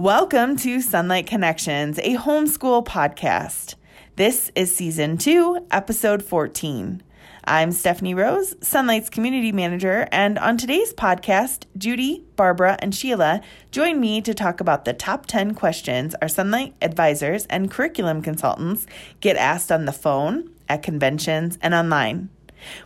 Welcome 0.00 0.56
to 0.56 0.78
Sonlight 0.78 1.26
Connections, 1.26 1.98
a 1.98 2.16
homeschool 2.16 2.86
podcast. 2.86 3.74
This 4.16 4.50
is 4.54 4.74
season 4.74 5.18
two, 5.18 5.66
episode 5.70 6.22
14. 6.22 7.02
I'm 7.44 7.70
Stephanie 7.70 8.14
Rose, 8.14 8.54
Sonlight's 8.62 9.10
community 9.10 9.52
manager, 9.52 10.08
and 10.10 10.38
on 10.38 10.56
today's 10.56 10.94
podcast, 10.94 11.64
Judy, 11.76 12.24
Barbara, 12.34 12.78
and 12.80 12.94
Sheila 12.94 13.42
join 13.72 14.00
me 14.00 14.22
to 14.22 14.32
talk 14.32 14.58
about 14.58 14.86
the 14.86 14.94
top 14.94 15.26
10 15.26 15.52
questions 15.52 16.14
our 16.22 16.28
Sonlight 16.28 16.72
advisors 16.80 17.44
and 17.50 17.70
curriculum 17.70 18.22
consultants 18.22 18.86
get 19.20 19.36
asked 19.36 19.70
on 19.70 19.84
the 19.84 19.92
phone, 19.92 20.48
at 20.66 20.82
conventions, 20.82 21.58
and 21.60 21.74
online. 21.74 22.30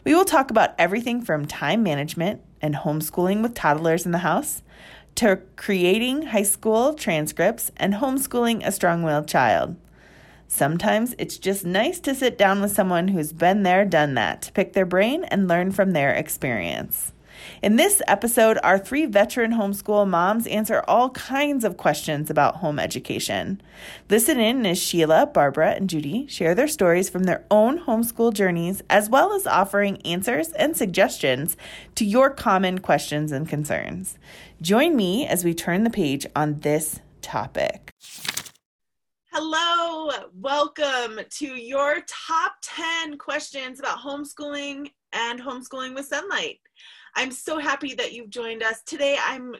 We 0.02 0.16
will 0.16 0.24
talk 0.24 0.50
about 0.50 0.74
everything 0.80 1.22
from 1.22 1.46
time 1.46 1.84
management 1.84 2.40
and 2.60 2.74
homeschooling 2.74 3.40
with 3.40 3.54
toddlers 3.54 4.04
in 4.04 4.10
the 4.10 4.18
house 4.18 4.63
to 5.16 5.40
creating 5.56 6.22
high 6.26 6.42
school 6.42 6.94
transcripts 6.94 7.70
and 7.76 7.94
homeschooling 7.94 8.66
a 8.66 8.72
strong 8.72 9.02
willed 9.02 9.28
child. 9.28 9.76
Sometimes 10.48 11.14
it's 11.18 11.38
just 11.38 11.64
nice 11.64 11.98
to 12.00 12.14
sit 12.14 12.38
down 12.38 12.60
with 12.60 12.72
someone 12.72 13.08
who's 13.08 13.32
been 13.32 13.62
there, 13.62 13.84
done 13.84 14.14
that, 14.14 14.42
to 14.42 14.52
pick 14.52 14.72
their 14.72 14.86
brain 14.86 15.24
and 15.24 15.48
learn 15.48 15.72
from 15.72 15.92
their 15.92 16.12
experience. 16.12 17.12
In 17.62 17.76
this 17.76 18.00
episode, 18.06 18.58
our 18.62 18.78
three 18.78 19.06
veteran 19.06 19.52
homeschool 19.52 20.08
moms 20.08 20.46
answer 20.46 20.84
all 20.86 21.10
kinds 21.10 21.64
of 21.64 21.76
questions 21.76 22.30
about 22.30 22.56
home 22.56 22.78
education. 22.78 23.60
Listen 24.08 24.38
in 24.38 24.64
as 24.66 24.80
Sheila, 24.80 25.26
Barbara, 25.26 25.72
and 25.72 25.88
Judy 25.88 26.26
share 26.26 26.54
their 26.54 26.68
stories 26.68 27.10
from 27.10 27.24
their 27.24 27.44
own 27.50 27.80
homeschool 27.80 28.32
journeys, 28.32 28.82
as 28.88 29.10
well 29.10 29.32
as 29.32 29.46
offering 29.46 30.00
answers 30.02 30.52
and 30.52 30.76
suggestions 30.76 31.56
to 31.96 32.04
your 32.04 32.30
common 32.30 32.78
questions 32.78 33.32
and 33.32 33.48
concerns. 33.48 34.18
Join 34.64 34.96
me 34.96 35.26
as 35.26 35.44
we 35.44 35.52
turn 35.52 35.84
the 35.84 35.90
page 35.90 36.24
on 36.34 36.58
this 36.60 36.98
topic. 37.20 37.90
Hello, 39.30 40.10
welcome 40.32 41.20
to 41.32 41.46
your 41.46 41.98
top 42.08 42.54
10 42.62 43.18
questions 43.18 43.78
about 43.78 43.98
homeschooling 43.98 44.90
and 45.12 45.38
homeschooling 45.38 45.94
with 45.94 46.08
Sonlight. 46.08 46.60
I'm 47.14 47.30
so 47.30 47.58
happy 47.58 47.92
that 47.92 48.14
you've 48.14 48.30
joined 48.30 48.62
us 48.62 48.80
today. 48.86 49.18
I'm 49.22 49.54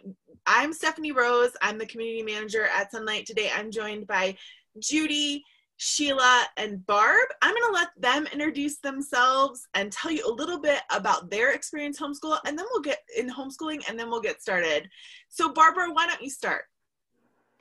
I'm 0.47 0.73
Stephanie 0.73 1.13
Rose. 1.13 1.53
I'm 1.61 1.77
the 1.77 1.85
community 1.85 2.23
manager 2.23 2.65
at 2.75 2.91
Sonlight. 2.91 3.27
Today 3.27 3.51
I'm 3.55 3.71
joined 3.71 4.07
by 4.07 4.39
Judy, 4.79 5.45
Sheila, 5.85 6.47
and 6.57 6.85
Barb. 6.87 7.29
I'm 7.43 7.55
going 7.55 7.67
to 7.67 7.73
let 7.73 7.89
them 7.99 8.27
introduce 8.33 8.79
themselves 8.79 9.69
and 9.75 9.93
tell 9.93 10.11
you 10.11 10.27
a 10.27 10.33
little 10.33 10.59
bit 10.59 10.81
about 10.91 11.31
their 11.31 11.53
experience 11.53 12.01
homeschool, 12.01 12.39
and 12.47 12.59
then 12.59 12.65
we'll 12.73 12.81
get 12.81 13.01
in 13.19 13.29
homeschooling, 13.29 13.87
and 13.87 13.99
then 13.99 14.09
we'll 14.09 14.23
get 14.23 14.41
started. 14.41 14.89
So, 15.29 15.53
Barbara, 15.53 15.93
why 15.93 16.07
don't 16.07 16.23
you 16.23 16.31
start? 16.31 16.63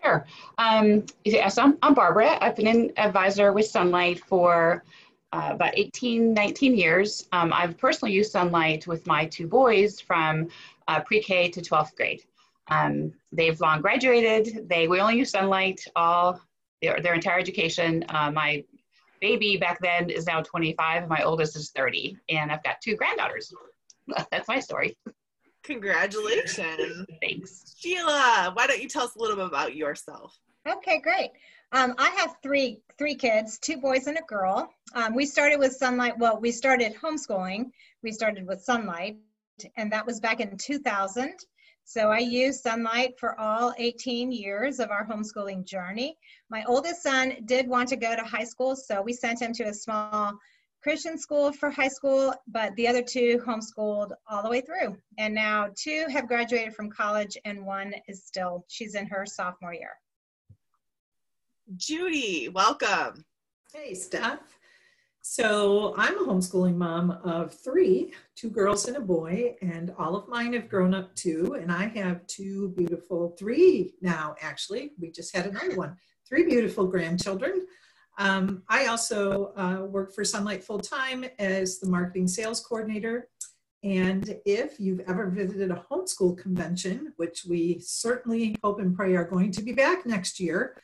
Sure. 0.02 0.26
Um, 0.58 1.06
yes, 1.26 1.58
I'm, 1.58 1.78
I'm 1.84 1.94
Barbara. 1.94 2.38
I've 2.40 2.56
been 2.56 2.68
an 2.68 2.92
advisor 2.96 3.52
with 3.52 3.66
Sonlight 3.66 4.20
for 4.20 4.86
uh, 5.34 5.50
about 5.52 5.78
18, 5.78 6.34
19 6.34 6.78
years. 6.78 7.28
Um, 7.34 7.52
I've 7.52 7.78
personally 7.78 8.14
used 8.14 8.34
Sonlight 8.34 8.88
with 8.88 9.06
my 9.06 9.26
two 9.26 9.48
boys 9.48 10.00
from 10.00 10.48
uh, 10.88 11.02
pre-K 11.02 11.50
to 11.50 11.62
12th 11.62 11.96
grade. 11.98 12.24
Um, 12.70 13.14
they've 13.34 13.60
long 13.60 13.82
graduated. 13.82 14.70
They 14.70 14.88
we 14.88 15.02
only 15.02 15.18
use 15.18 15.34
Sonlight 15.34 15.86
all 15.98 16.40
their, 16.84 17.00
their 17.02 17.14
entire 17.16 17.39
education. 17.39 18.06
Uh, 18.09 18.30
my 18.30 18.64
baby 19.22 19.58
back 19.58 19.80
then 19.81 20.09
is 20.09 20.28
now 20.28 20.42
25. 20.42 21.08
My 21.08 21.23
oldest 21.23 21.56
is 21.56 21.72
30, 21.72 22.17
and 22.30 22.52
I've 22.52 22.64
got 22.64 22.81
two 22.84 22.95
granddaughters. 22.95 23.52
That's 24.31 24.48
my 24.48 24.59
story. 24.59 24.98
Congratulations. 25.64 27.06
Thanks. 27.22 27.75
Sheila, 27.80 28.52
why 28.53 28.67
don't 28.67 28.81
you 28.81 28.90
tell 28.90 29.03
us 29.03 29.16
a 29.16 29.20
little 29.20 29.38
bit 29.38 29.45
about 29.45 29.75
yourself? 29.75 30.38
Okay, 30.67 31.00
great. 31.00 31.31
Um, 31.72 31.95
I 31.98 32.09
have 32.09 32.36
three 32.44 32.81
three 32.97 33.16
kids, 33.16 33.58
two 33.58 33.78
boys 33.78 34.06
and 34.08 34.18
a 34.18 34.22
girl. 34.22 34.70
Um, 34.94 35.16
we 35.16 35.25
started 35.25 35.59
with 35.59 35.78
Sonlight. 35.80 36.20
Well, 36.20 36.40
we 36.40 36.52
started 36.52 36.94
homeschooling. 36.95 37.72
We 38.03 38.12
started 38.12 38.46
with 38.46 38.63
Sonlight, 38.66 39.18
and 39.75 39.91
that 39.91 40.06
was 40.06 40.19
back 40.19 40.40
in 40.40 40.56
2000. 40.56 41.34
So 41.86 42.10
I 42.10 42.20
used 42.20 42.64
Sonlight 42.64 43.18
for 43.20 43.40
all 43.40 43.74
18 43.78 44.32
years 44.32 44.80
of 44.80 44.90
our 44.90 45.06
homeschooling 45.06 45.66
journey. 45.66 46.18
My 46.50 46.64
oldest 46.66 47.04
son 47.04 47.36
did 47.46 47.68
want 47.68 47.90
to 47.90 47.96
go 47.96 48.16
to 48.16 48.24
high 48.24 48.46
school, 48.46 48.76
so 48.76 49.02
we 49.02 49.14
sent 49.14 49.42
him 49.42 49.54
to 49.54 49.64
a 49.64 49.74
small 49.74 50.34
Christian 50.82 51.18
school 51.18 51.52
for 51.52 51.70
high 51.70 51.88
school, 51.88 52.34
but 52.48 52.76
the 52.76 52.88
other 52.88 53.02
two 53.02 53.42
homeschooled 53.46 54.12
all 54.28 54.44
the 54.44 54.50
way 54.50 54.62
through. 54.62 54.98
And 55.18 55.34
now 55.34 55.70
two 55.76 56.06
have 56.10 56.28
graduated 56.28 56.74
from 56.74 56.90
college, 56.90 57.38
and 57.46 57.66
one 57.66 57.94
is 58.08 58.26
still, 58.26 58.66
she's 58.70 58.96
in 58.96 59.06
her 59.08 59.26
sophomore 59.26 59.74
year. 59.74 59.92
Judy, 61.78 62.50
welcome. 62.50 63.24
Hey, 63.74 63.94
Steph. 63.94 64.60
So 65.25 65.95
I'm 65.97 66.17
a 66.17 66.29
homeschooling 66.29 66.75
mom 66.75 67.11
of 67.23 67.53
three, 67.53 68.13
two 68.35 68.50
girls 68.50 68.89
and 68.89 68.97
a 68.97 69.01
boy, 69.01 69.56
and 69.61 69.94
all 69.97 70.17
of 70.17 70.28
mine 70.28 70.51
have 70.51 70.67
grown 70.67 70.94
up 70.94 71.16
too. 71.16 71.57
And 71.61 71.72
I 71.72 71.88
have 71.97 72.28
two 72.28 72.73
beautiful, 72.75 73.34
three 73.39 73.94
now 74.01 74.35
actually. 74.41 74.91
We 75.00 75.11
just 75.11 75.34
had 75.34 75.45
another 75.45 75.78
one, 75.78 75.95
three 76.28 76.44
beautiful 76.44 76.88
grandchildren. 76.88 77.66
Um, 78.17 78.63
I 78.67 78.88
also 78.88 79.53
uh, 79.56 79.85
work 79.85 80.13
for 80.13 80.25
Sonlight 80.25 80.61
full 80.61 80.79
time 80.79 81.23
as 81.40 81.79
the 81.79 81.90
marketing 81.90 82.28
sales 82.28 82.59
coordinator. 82.59 83.29
And 83.81 84.38
if 84.45 84.78
you've 84.78 85.01
ever 85.07 85.29
visited 85.29 85.72
a 85.72 85.85
homeschool 85.90 86.38
convention, 86.38 87.13
which 87.16 87.45
we 87.47 87.79
certainly 87.79 88.57
hope 88.61 88.81
and 88.81 88.94
pray 88.94 89.16
are 89.16 89.25
going 89.25 89.51
to 89.51 89.61
be 89.61 89.72
back 89.72 90.05
next 90.05 90.38
year, 90.38 90.75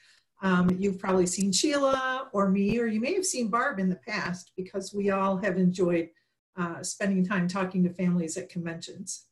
um, 0.41 0.75
you've 0.79 0.99
probably 0.99 1.25
seen 1.25 1.51
Sheila 1.51 2.29
or 2.31 2.49
me, 2.49 2.79
or 2.79 2.87
you 2.87 3.01
may 3.01 3.13
have 3.13 3.25
seen 3.25 3.49
Barb 3.49 3.79
in 3.79 3.89
the 3.89 3.99
past 4.07 4.51
because 4.55 4.93
we 4.93 5.09
all 5.09 5.37
have 5.37 5.57
enjoyed 5.57 6.09
uh, 6.57 6.81
spending 6.81 7.25
time 7.25 7.47
talking 7.47 7.83
to 7.83 7.93
families 7.93 8.37
at 8.37 8.49
conventions. 8.49 9.25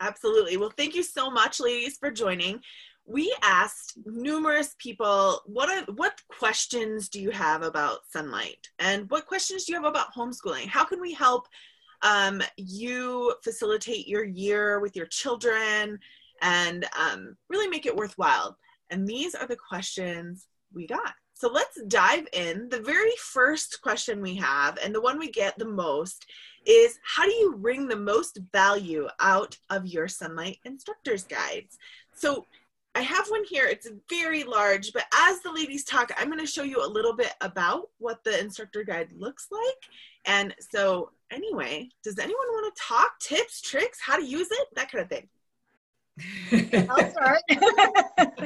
Absolutely. 0.00 0.56
Well, 0.56 0.72
thank 0.76 0.94
you 0.94 1.02
so 1.02 1.30
much, 1.30 1.60
ladies, 1.60 1.96
for 1.96 2.10
joining. 2.10 2.60
We 3.04 3.34
asked 3.42 3.98
numerous 4.04 4.74
people 4.78 5.40
what 5.46 5.68
are 5.68 5.92
what 5.94 6.20
questions 6.28 7.08
do 7.08 7.20
you 7.20 7.30
have 7.30 7.62
about 7.62 8.00
Sonlight, 8.14 8.68
and 8.78 9.10
what 9.10 9.26
questions 9.26 9.64
do 9.64 9.72
you 9.72 9.80
have 9.80 9.88
about 9.88 10.14
homeschooling? 10.14 10.66
How 10.66 10.84
can 10.84 11.00
we 11.00 11.12
help 11.12 11.48
um, 12.02 12.42
you 12.56 13.34
facilitate 13.42 14.06
your 14.06 14.24
year 14.24 14.80
with 14.80 14.94
your 14.94 15.06
children 15.06 15.98
and 16.42 16.84
um, 16.98 17.36
really 17.48 17.68
make 17.68 17.86
it 17.86 17.96
worthwhile? 17.96 18.56
And 18.92 19.08
these 19.08 19.34
are 19.34 19.46
the 19.46 19.56
questions 19.56 20.46
we 20.72 20.86
got. 20.86 21.14
So 21.34 21.50
let's 21.50 21.82
dive 21.88 22.28
in. 22.32 22.68
The 22.68 22.80
very 22.80 23.16
first 23.18 23.80
question 23.82 24.20
we 24.20 24.36
have, 24.36 24.78
and 24.84 24.94
the 24.94 25.00
one 25.00 25.18
we 25.18 25.30
get 25.30 25.58
the 25.58 25.64
most, 25.64 26.26
is 26.66 26.98
how 27.02 27.24
do 27.24 27.32
you 27.32 27.56
wring 27.56 27.88
the 27.88 27.96
most 27.96 28.38
value 28.52 29.08
out 29.18 29.56
of 29.70 29.86
your 29.86 30.06
Sonlight 30.06 30.58
Instructor's 30.64 31.24
Guides? 31.24 31.78
So 32.14 32.46
I 32.94 33.00
have 33.00 33.26
one 33.28 33.44
here. 33.44 33.66
It's 33.66 33.88
very 34.10 34.44
large, 34.44 34.92
but 34.92 35.06
as 35.14 35.40
the 35.40 35.50
ladies 35.50 35.84
talk, 35.84 36.12
I'm 36.18 36.28
going 36.28 36.38
to 36.38 36.46
show 36.46 36.62
you 36.62 36.84
a 36.84 36.86
little 36.86 37.16
bit 37.16 37.34
about 37.40 37.88
what 37.98 38.22
the 38.22 38.38
instructor 38.38 38.84
guide 38.84 39.08
looks 39.16 39.48
like. 39.50 39.90
And 40.26 40.54
so, 40.60 41.10
anyway, 41.30 41.88
does 42.04 42.18
anyone 42.18 42.46
want 42.48 42.72
to 42.72 42.82
talk 42.82 43.18
tips, 43.18 43.62
tricks, 43.62 43.98
how 44.00 44.16
to 44.16 44.24
use 44.24 44.48
it, 44.50 44.68
that 44.76 44.92
kind 44.92 45.02
of 45.02 45.08
thing? 45.08 45.28
I'll 46.52 47.10
start. 47.10 47.40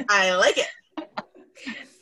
I 0.09 0.35
like 0.35 0.57
it. 0.57 0.67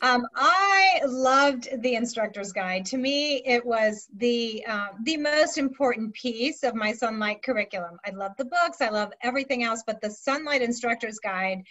Um, 0.02 0.26
I 0.36 1.00
loved 1.06 1.68
the 1.80 1.94
instructor's 1.94 2.52
guide. 2.52 2.84
To 2.86 2.98
me, 2.98 3.42
it 3.46 3.64
was 3.64 4.08
the 4.16 4.64
um, 4.66 4.90
the 5.04 5.16
most 5.16 5.56
important 5.58 6.12
piece 6.14 6.62
of 6.62 6.74
my 6.74 6.92
Sonlight 6.92 7.42
curriculum. 7.42 7.98
I 8.06 8.10
love 8.10 8.32
the 8.36 8.44
books, 8.44 8.80
I 8.80 8.90
love 8.90 9.12
everything 9.22 9.64
else, 9.64 9.82
but 9.86 10.00
the 10.00 10.08
Sonlight 10.08 10.60
instructor's 10.60 11.18
guide 11.18 11.62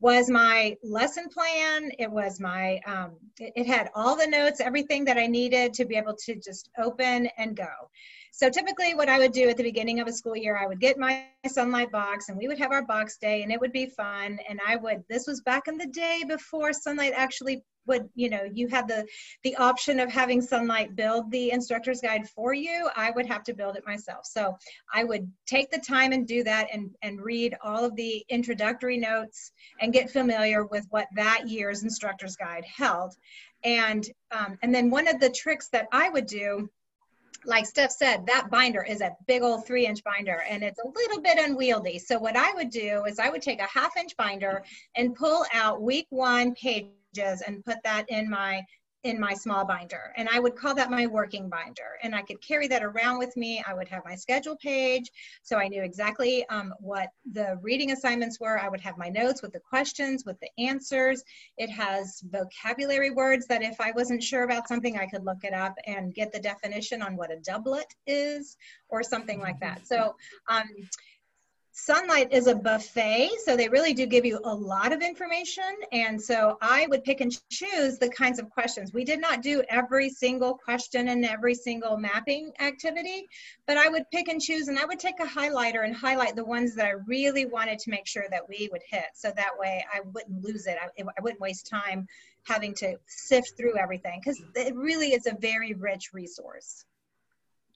was 0.00 0.30
my 0.30 0.76
lesson 0.82 1.28
plan. 1.28 1.90
It 1.98 2.10
was 2.10 2.40
my 2.40 2.80
um, 2.86 3.16
it, 3.38 3.52
it 3.56 3.66
had 3.66 3.90
all 3.94 4.16
the 4.16 4.26
notes, 4.26 4.60
everything 4.60 5.04
that 5.06 5.18
I 5.18 5.26
needed 5.26 5.74
to 5.74 5.84
be 5.84 5.96
able 5.96 6.16
to 6.24 6.36
just 6.36 6.70
open 6.78 7.28
and 7.36 7.56
go. 7.56 7.90
So 8.34 8.48
typically 8.48 8.94
what 8.94 9.10
I 9.10 9.18
would 9.18 9.32
do 9.32 9.50
at 9.50 9.58
the 9.58 9.62
beginning 9.62 10.00
of 10.00 10.08
a 10.08 10.12
school 10.12 10.34
year, 10.34 10.56
I 10.56 10.66
would 10.66 10.80
get 10.80 10.98
my 10.98 11.26
Sonlight 11.46 11.90
box 11.90 12.30
and 12.30 12.38
we 12.38 12.48
would 12.48 12.58
have 12.58 12.72
our 12.72 12.82
box 12.82 13.18
day 13.18 13.42
and 13.42 13.52
it 13.52 13.60
would 13.60 13.72
be 13.72 13.84
fun. 13.86 14.38
And 14.48 14.58
I 14.66 14.76
would, 14.76 15.04
this 15.06 15.26
was 15.26 15.42
back 15.42 15.68
in 15.68 15.76
the 15.76 15.86
day 15.86 16.24
before 16.26 16.70
Sonlight 16.70 17.12
actually 17.14 17.62
would, 17.86 18.08
you 18.14 18.30
know, 18.30 18.44
you 18.50 18.68
had 18.68 18.88
the, 18.88 19.06
the 19.42 19.54
option 19.56 20.00
of 20.00 20.10
having 20.10 20.40
Sonlight 20.40 20.96
build 20.96 21.30
the 21.30 21.50
instructor's 21.50 22.00
guide 22.00 22.26
for 22.26 22.54
you. 22.54 22.88
I 22.96 23.10
would 23.10 23.26
have 23.26 23.42
to 23.44 23.54
build 23.54 23.76
it 23.76 23.86
myself. 23.86 24.24
So 24.24 24.56
I 24.94 25.04
would 25.04 25.30
take 25.46 25.70
the 25.70 25.78
time 25.78 26.12
and 26.12 26.26
do 26.26 26.42
that 26.44 26.68
and, 26.72 26.90
and 27.02 27.20
read 27.20 27.54
all 27.62 27.84
of 27.84 27.94
the 27.96 28.24
introductory 28.30 28.96
notes 28.96 29.52
and 29.80 29.92
get 29.92 30.10
familiar 30.10 30.64
with 30.64 30.86
what 30.88 31.08
that 31.16 31.48
year's 31.48 31.82
instructor's 31.82 32.36
guide 32.36 32.64
held. 32.64 33.14
And, 33.62 34.08
um, 34.30 34.56
and 34.62 34.74
then 34.74 34.88
one 34.88 35.06
of 35.06 35.20
the 35.20 35.30
tricks 35.30 35.68
that 35.68 35.88
I 35.92 36.08
would 36.08 36.26
do 36.26 36.70
like 37.44 37.66
Steph 37.66 37.90
said, 37.90 38.26
that 38.26 38.50
binder 38.50 38.82
is 38.82 39.00
a 39.00 39.16
big 39.26 39.42
old 39.42 39.66
three 39.66 39.86
inch 39.86 40.02
binder 40.04 40.42
and 40.48 40.62
it's 40.62 40.80
a 40.80 40.88
little 40.88 41.20
bit 41.20 41.38
unwieldy. 41.38 41.98
So, 41.98 42.18
what 42.18 42.36
I 42.36 42.52
would 42.54 42.70
do 42.70 43.04
is 43.06 43.18
I 43.18 43.30
would 43.30 43.42
take 43.42 43.60
a 43.60 43.66
half 43.66 43.96
inch 43.96 44.16
binder 44.16 44.62
and 44.96 45.14
pull 45.14 45.44
out 45.52 45.82
week 45.82 46.06
one 46.10 46.54
pages 46.54 47.42
and 47.46 47.64
put 47.64 47.78
that 47.84 48.08
in 48.08 48.30
my 48.30 48.62
in 49.04 49.18
my 49.18 49.34
small 49.34 49.64
binder 49.64 50.12
and 50.16 50.28
i 50.28 50.38
would 50.38 50.54
call 50.54 50.74
that 50.74 50.90
my 50.90 51.06
working 51.06 51.48
binder 51.48 51.98
and 52.02 52.14
i 52.14 52.22
could 52.22 52.40
carry 52.40 52.68
that 52.68 52.84
around 52.84 53.18
with 53.18 53.36
me. 53.36 53.62
I 53.66 53.74
would 53.74 53.88
have 53.88 54.04
my 54.04 54.14
schedule 54.14 54.56
page 54.56 55.10
so 55.42 55.56
i 55.56 55.68
knew 55.68 55.82
exactly 55.82 56.46
um, 56.48 56.72
what 56.78 57.08
the 57.32 57.58
reading 57.62 57.92
assignments 57.92 58.38
were. 58.38 58.58
I 58.58 58.68
would 58.68 58.80
have 58.80 58.96
my 58.98 59.08
notes 59.08 59.42
with 59.42 59.52
the 59.52 59.60
questions 59.60 60.24
with 60.24 60.38
the 60.40 60.50
answers. 60.58 61.24
It 61.58 61.70
has 61.70 62.22
vocabulary 62.30 63.10
words 63.10 63.46
that 63.48 63.62
if 63.62 63.80
i 63.80 63.92
wasn't 63.92 64.22
sure 64.22 64.44
about 64.44 64.68
something 64.68 64.98
i 64.98 65.06
could 65.06 65.24
look 65.24 65.44
it 65.44 65.52
up 65.52 65.74
and 65.86 66.14
get 66.14 66.32
the 66.32 66.40
definition 66.40 67.02
on 67.02 67.16
what 67.16 67.32
a 67.32 67.40
doublet 67.40 67.92
is 68.06 68.56
or 68.92 69.02
something 69.02 69.40
like 69.40 69.58
that. 69.58 69.86
So 69.86 70.14
um, 70.48 70.68
Sonlight 71.74 72.30
is 72.32 72.48
a 72.48 72.54
buffet, 72.54 73.30
so 73.42 73.56
they 73.56 73.66
really 73.66 73.94
do 73.94 74.04
give 74.04 74.26
you 74.26 74.38
a 74.44 74.54
lot 74.54 74.92
of 74.92 75.00
information. 75.00 75.64
And 75.90 76.20
so 76.20 76.58
I 76.60 76.86
would 76.90 77.02
pick 77.02 77.22
and 77.22 77.32
choose 77.50 77.96
the 77.96 78.10
kinds 78.10 78.38
of 78.38 78.50
questions. 78.50 78.92
We 78.92 79.04
did 79.04 79.22
not 79.22 79.40
do 79.40 79.62
every 79.70 80.10
single 80.10 80.52
question 80.52 81.08
and 81.08 81.24
every 81.24 81.54
single 81.54 81.96
mapping 81.96 82.52
activity, 82.60 83.26
but 83.66 83.78
I 83.78 83.88
would 83.88 84.04
pick 84.10 84.28
and 84.28 84.38
choose 84.38 84.68
and 84.68 84.78
I 84.78 84.84
would 84.84 84.98
take 84.98 85.18
a 85.18 85.24
highlighter 85.24 85.86
and 85.86 85.96
highlight 85.96 86.36
the 86.36 86.44
ones 86.44 86.74
that 86.74 86.84
I 86.84 86.92
really 87.06 87.46
wanted 87.46 87.78
to 87.78 87.90
make 87.90 88.06
sure 88.06 88.26
that 88.30 88.46
we 88.46 88.68
would 88.70 88.82
hit. 88.86 89.06
So 89.14 89.32
that 89.34 89.58
way 89.58 89.82
I 89.92 90.00
wouldn't 90.00 90.44
lose 90.44 90.66
it. 90.66 90.76
I, 90.78 91.02
I 91.02 91.22
wouldn't 91.22 91.40
waste 91.40 91.68
time 91.68 92.06
having 92.44 92.74
to 92.74 92.96
sift 93.06 93.56
through 93.56 93.78
everything 93.78 94.20
because 94.22 94.42
it 94.56 94.76
really 94.76 95.14
is 95.14 95.26
a 95.26 95.34
very 95.40 95.72
rich 95.72 96.10
resource. 96.12 96.84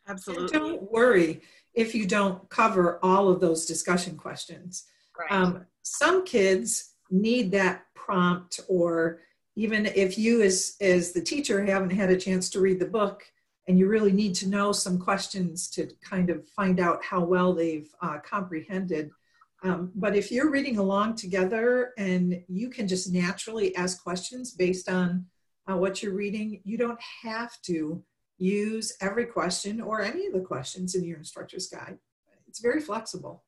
Absolutely. 0.08 0.44
And 0.44 0.52
don't 0.52 0.90
worry 0.90 1.42
if 1.74 1.94
you 1.94 2.06
don't 2.06 2.48
cover 2.48 2.98
all 3.02 3.28
of 3.28 3.40
those 3.40 3.66
discussion 3.66 4.16
questions. 4.16 4.84
Right. 5.18 5.30
Um, 5.30 5.66
some 5.82 6.24
kids 6.24 6.94
need 7.10 7.52
that 7.52 7.84
prompt 7.94 8.60
or 8.68 9.20
even 9.56 9.86
if 9.86 10.18
you 10.18 10.42
as 10.42 10.76
as 10.80 11.12
the 11.12 11.20
teacher 11.20 11.64
haven't 11.64 11.90
had 11.90 12.10
a 12.10 12.16
chance 12.16 12.50
to 12.50 12.60
read 12.60 12.78
the 12.78 12.86
book 12.86 13.24
and 13.68 13.78
you 13.78 13.88
really 13.88 14.12
need 14.12 14.34
to 14.34 14.48
know 14.48 14.70
some 14.70 14.98
questions 14.98 15.68
to 15.70 15.88
kind 16.02 16.30
of 16.30 16.48
find 16.50 16.78
out 16.78 17.04
how 17.04 17.22
well 17.24 17.52
they've 17.52 17.88
uh, 18.02 18.18
comprehended 18.24 19.10
um, 19.62 19.90
but 19.94 20.14
if 20.14 20.30
you're 20.30 20.50
reading 20.50 20.78
along 20.78 21.16
together 21.16 21.92
and 21.96 22.42
you 22.48 22.68
can 22.68 22.86
just 22.86 23.12
naturally 23.12 23.74
ask 23.76 24.02
questions 24.02 24.52
based 24.52 24.88
on 24.88 25.24
uh, 25.70 25.76
what 25.76 26.02
you're 26.02 26.14
reading 26.14 26.60
you 26.64 26.76
don't 26.76 27.00
have 27.22 27.60
to 27.62 28.02
use 28.38 28.96
every 29.00 29.26
question 29.26 29.80
or 29.80 30.02
any 30.02 30.26
of 30.26 30.32
the 30.32 30.40
questions 30.40 30.94
in 30.94 31.04
your 31.04 31.18
instructor's 31.18 31.68
guide. 31.68 31.98
It's 32.46 32.60
very 32.60 32.80
flexible. 32.80 33.44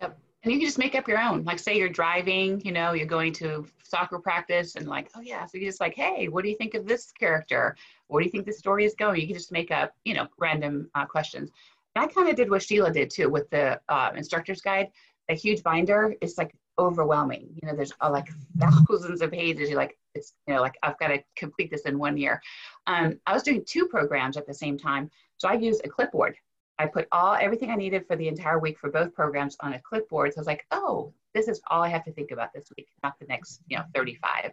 Yep. 0.00 0.18
And 0.42 0.52
you 0.52 0.58
can 0.58 0.66
just 0.66 0.78
make 0.78 0.94
up 0.94 1.06
your 1.06 1.20
own. 1.20 1.44
Like 1.44 1.58
say 1.58 1.76
you're 1.76 1.88
driving, 1.88 2.60
you 2.64 2.72
know, 2.72 2.92
you're 2.92 3.06
going 3.06 3.32
to 3.34 3.66
soccer 3.82 4.18
practice 4.18 4.76
and 4.76 4.88
like, 4.88 5.10
oh 5.14 5.20
yeah. 5.20 5.44
So 5.44 5.58
you 5.58 5.66
just 5.66 5.80
like, 5.80 5.94
hey, 5.94 6.28
what 6.28 6.44
do 6.44 6.50
you 6.50 6.56
think 6.56 6.74
of 6.74 6.86
this 6.86 7.12
character? 7.12 7.76
What 8.06 8.20
do 8.20 8.26
you 8.26 8.30
think 8.30 8.46
the 8.46 8.52
story 8.52 8.84
is 8.84 8.94
going? 8.94 9.20
You 9.20 9.26
can 9.26 9.36
just 9.36 9.52
make 9.52 9.70
up, 9.70 9.92
you 10.04 10.14
know, 10.14 10.26
random 10.38 10.90
uh, 10.94 11.04
questions. 11.04 11.50
And 11.94 12.04
I 12.04 12.08
kind 12.08 12.28
of 12.28 12.36
did 12.36 12.50
what 12.50 12.62
Sheila 12.62 12.90
did 12.90 13.10
too 13.10 13.28
with 13.28 13.50
the 13.50 13.80
uh, 13.88 14.12
instructor's 14.16 14.62
guide. 14.62 14.88
A 15.28 15.34
huge 15.34 15.62
binder 15.62 16.14
is 16.20 16.38
like 16.38 16.54
overwhelming. 16.80 17.48
You 17.62 17.68
know, 17.68 17.76
there's 17.76 17.92
uh, 18.00 18.10
like 18.10 18.28
thousands 18.58 19.20
of 19.20 19.30
pages. 19.30 19.68
You're 19.68 19.78
like, 19.78 19.96
it's 20.14 20.32
you 20.48 20.54
know 20.54 20.60
like 20.60 20.76
I've 20.82 20.98
got 20.98 21.08
to 21.08 21.22
complete 21.36 21.70
this 21.70 21.82
in 21.82 21.98
one 21.98 22.16
year. 22.16 22.42
Um, 22.86 23.20
I 23.26 23.32
was 23.32 23.42
doing 23.42 23.62
two 23.64 23.86
programs 23.86 24.36
at 24.36 24.46
the 24.46 24.54
same 24.54 24.76
time, 24.78 25.10
so 25.36 25.48
I 25.48 25.54
used 25.54 25.82
a 25.84 25.88
clipboard. 25.88 26.36
I 26.78 26.86
put 26.86 27.06
all 27.12 27.34
everything 27.34 27.70
I 27.70 27.76
needed 27.76 28.06
for 28.06 28.16
the 28.16 28.26
entire 28.26 28.58
week 28.58 28.78
for 28.78 28.90
both 28.90 29.14
programs 29.14 29.56
on 29.60 29.74
a 29.74 29.80
clipboard. 29.80 30.32
So 30.32 30.38
I 30.38 30.40
was 30.40 30.46
like, 30.46 30.64
oh, 30.70 31.12
this 31.34 31.46
is 31.46 31.60
all 31.70 31.82
I 31.82 31.88
have 31.88 32.04
to 32.06 32.12
think 32.12 32.30
about 32.30 32.54
this 32.54 32.72
week, 32.76 32.88
not 33.02 33.18
the 33.20 33.26
next 33.26 33.60
you 33.68 33.76
know 33.76 33.84
35. 33.94 34.52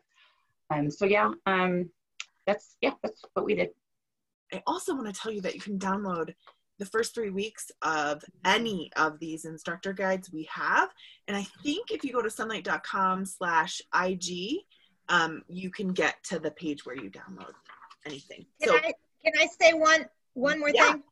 Um, 0.70 0.92
so 0.92 1.06
yeah, 1.06 1.32
um, 1.46 1.90
that's 2.46 2.76
yeah, 2.82 2.94
that's 3.02 3.22
what 3.34 3.46
we 3.46 3.56
did. 3.56 3.70
I 4.54 4.62
also 4.68 4.94
want 4.94 5.14
to 5.14 5.20
tell 5.20 5.32
you 5.32 5.42
that 5.42 5.56
you 5.56 5.62
can 5.62 5.80
download 5.80 6.34
the 6.80 6.86
first 6.86 7.14
three 7.14 7.30
weeks 7.30 7.72
of 7.82 8.24
any 8.46 8.92
of 8.96 9.20
these 9.20 9.46
instructor 9.46 9.94
guides 9.94 10.32
we 10.32 10.48
have. 10.52 10.90
And 11.28 11.36
I 11.36 11.46
think 11.64 11.92
if 11.92 12.04
you 12.04 12.12
go 12.12 12.22
to 12.22 12.30
sonlight.com 12.30 13.26
slash 13.26 13.82
IG, 13.94 14.60
um, 15.10 15.42
you 15.48 15.70
can 15.70 15.90
get 15.90 16.22
to 16.26 16.40
the 16.40 16.52
page 16.52 16.86
where 16.86 16.96
you 16.96 17.10
download 17.10 17.54
anything. 18.06 18.46
Can, 18.62 18.70
so, 18.70 18.76
I, 18.76 18.94
can 19.24 19.34
I 19.40 19.48
say 19.60 19.74
one 19.74 20.06
one 20.34 20.60
more 20.60 20.70
yeah. 20.70 20.94
thing? 20.94 21.04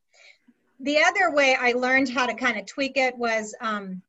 The 0.82 1.00
other 1.00 1.32
way 1.34 1.56
I 1.60 1.72
learned 1.72 2.10
how 2.10 2.26
to 2.26 2.34
kind 2.34 2.60
of 2.60 2.66
tweak 2.66 2.98
it 2.98 3.18
was 3.18 3.56
um, 3.62 4.02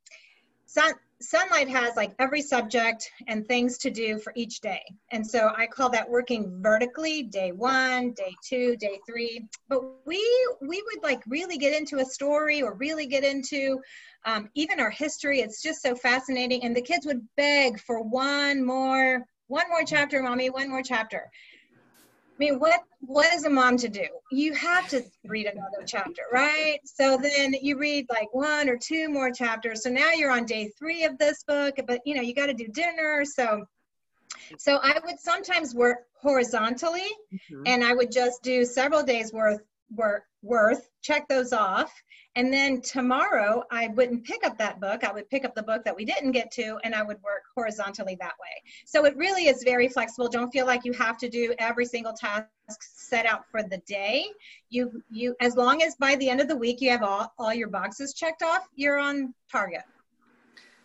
Sun, 0.65 0.93
Sonlight 1.21 1.67
has 1.67 1.95
like 1.95 2.13
every 2.19 2.41
subject 2.41 3.09
and 3.27 3.47
things 3.47 3.79
to 3.79 3.89
do 3.89 4.19
for 4.19 4.31
each 4.35 4.61
day. 4.61 4.81
And 5.11 5.25
so 5.25 5.51
I 5.55 5.65
call 5.65 5.89
that 5.89 6.07
working 6.07 6.61
vertically, 6.61 7.23
day 7.23 7.51
one, 7.51 8.11
day 8.11 8.35
two, 8.47 8.77
day 8.77 8.99
three. 9.07 9.47
But 9.67 9.81
we 10.05 10.23
we 10.61 10.83
would 10.83 11.03
like 11.03 11.23
really 11.27 11.57
get 11.57 11.73
into 11.73 11.97
a 11.97 12.05
story 12.05 12.61
or 12.61 12.75
really 12.75 13.07
get 13.07 13.23
into 13.23 13.79
um, 14.25 14.49
even 14.53 14.79
our 14.79 14.91
history. 14.91 15.39
It's 15.39 15.61
just 15.61 15.81
so 15.81 15.95
fascinating. 15.95 16.63
And 16.63 16.75
the 16.75 16.81
kids 16.81 17.05
would 17.07 17.27
beg 17.35 17.79
for 17.79 18.01
one 18.01 18.63
more 18.63 19.25
one 19.47 19.69
more 19.69 19.83
chapter, 19.85 20.21
mommy, 20.21 20.49
one 20.49 20.69
more 20.69 20.83
chapter. 20.83 21.31
I 22.37 22.39
mean, 22.39 22.59
what 22.59 22.81
what 22.99 23.33
is 23.33 23.45
a 23.45 23.49
mom 23.49 23.77
to 23.77 23.89
do? 23.89 24.05
You 24.31 24.53
have 24.53 24.87
to 24.89 25.03
read 25.25 25.47
another 25.47 25.83
chapter, 25.85 26.21
right? 26.31 26.79
So 26.83 27.17
then 27.17 27.55
you 27.61 27.79
read 27.79 28.05
like 28.09 28.33
one 28.33 28.69
or 28.69 28.77
two 28.77 29.09
more 29.09 29.31
chapters. 29.31 29.83
So 29.83 29.89
now 29.89 30.11
you're 30.11 30.31
on 30.31 30.45
day 30.45 30.69
three 30.77 31.03
of 31.03 31.17
this 31.17 31.43
book, 31.43 31.79
but 31.87 32.01
you 32.05 32.13
know 32.13 32.21
you 32.21 32.35
got 32.35 32.47
to 32.47 32.53
do 32.53 32.67
dinner. 32.67 33.25
So 33.25 33.65
so 34.59 34.77
I 34.83 34.99
would 35.03 35.19
sometimes 35.19 35.73
work 35.73 36.05
horizontally, 36.21 37.09
mm-hmm. 37.33 37.63
and 37.65 37.83
I 37.83 37.93
would 37.93 38.11
just 38.11 38.43
do 38.43 38.65
several 38.65 39.01
days 39.03 39.33
worth 39.33 39.61
work 39.95 40.23
worth 40.43 40.89
check 41.01 41.27
those 41.27 41.53
off 41.53 41.91
and 42.37 42.53
then 42.53 42.81
tomorrow, 42.81 43.63
I 43.71 43.87
wouldn't 43.87 44.23
pick 44.23 44.45
up 44.45 44.59
that 44.59 44.79
book. 44.79 45.03
I 45.03 45.11
would 45.11 45.27
pick 45.27 45.43
up 45.43 45.55
the 45.55 45.63
book 45.63 45.83
that 45.83 45.95
we 45.95 46.05
didn't 46.05 46.33
get 46.33 46.51
to, 46.51 46.77
and 46.83 46.93
I 46.93 47.01
would 47.01 47.17
work 47.23 47.41
horizontally 47.55 48.15
that 48.19 48.33
way. 48.39 48.61
So 48.85 49.05
it 49.05 49.17
really 49.17 49.47
is 49.47 49.63
very 49.63 49.87
flexible. 49.87 50.29
Don't 50.29 50.51
feel 50.51 50.67
like 50.67 50.85
you 50.85 50.93
have 50.93 51.17
to 51.17 51.29
do 51.29 51.55
every 51.57 51.83
single 51.83 52.13
task 52.13 52.47
set 52.79 53.25
out 53.25 53.45
for 53.49 53.63
the 53.63 53.79
day. 53.87 54.27
You, 54.69 55.01
you, 55.09 55.35
as 55.41 55.55
long 55.55 55.81
as 55.81 55.95
by 55.95 56.15
the 56.17 56.29
end 56.29 56.39
of 56.39 56.47
the 56.47 56.55
week 56.55 56.79
you 56.79 56.91
have 56.91 57.01
all, 57.01 57.33
all 57.39 57.55
your 57.55 57.69
boxes 57.69 58.13
checked 58.13 58.43
off, 58.43 58.67
you're 58.75 58.99
on 58.99 59.33
target. 59.51 59.81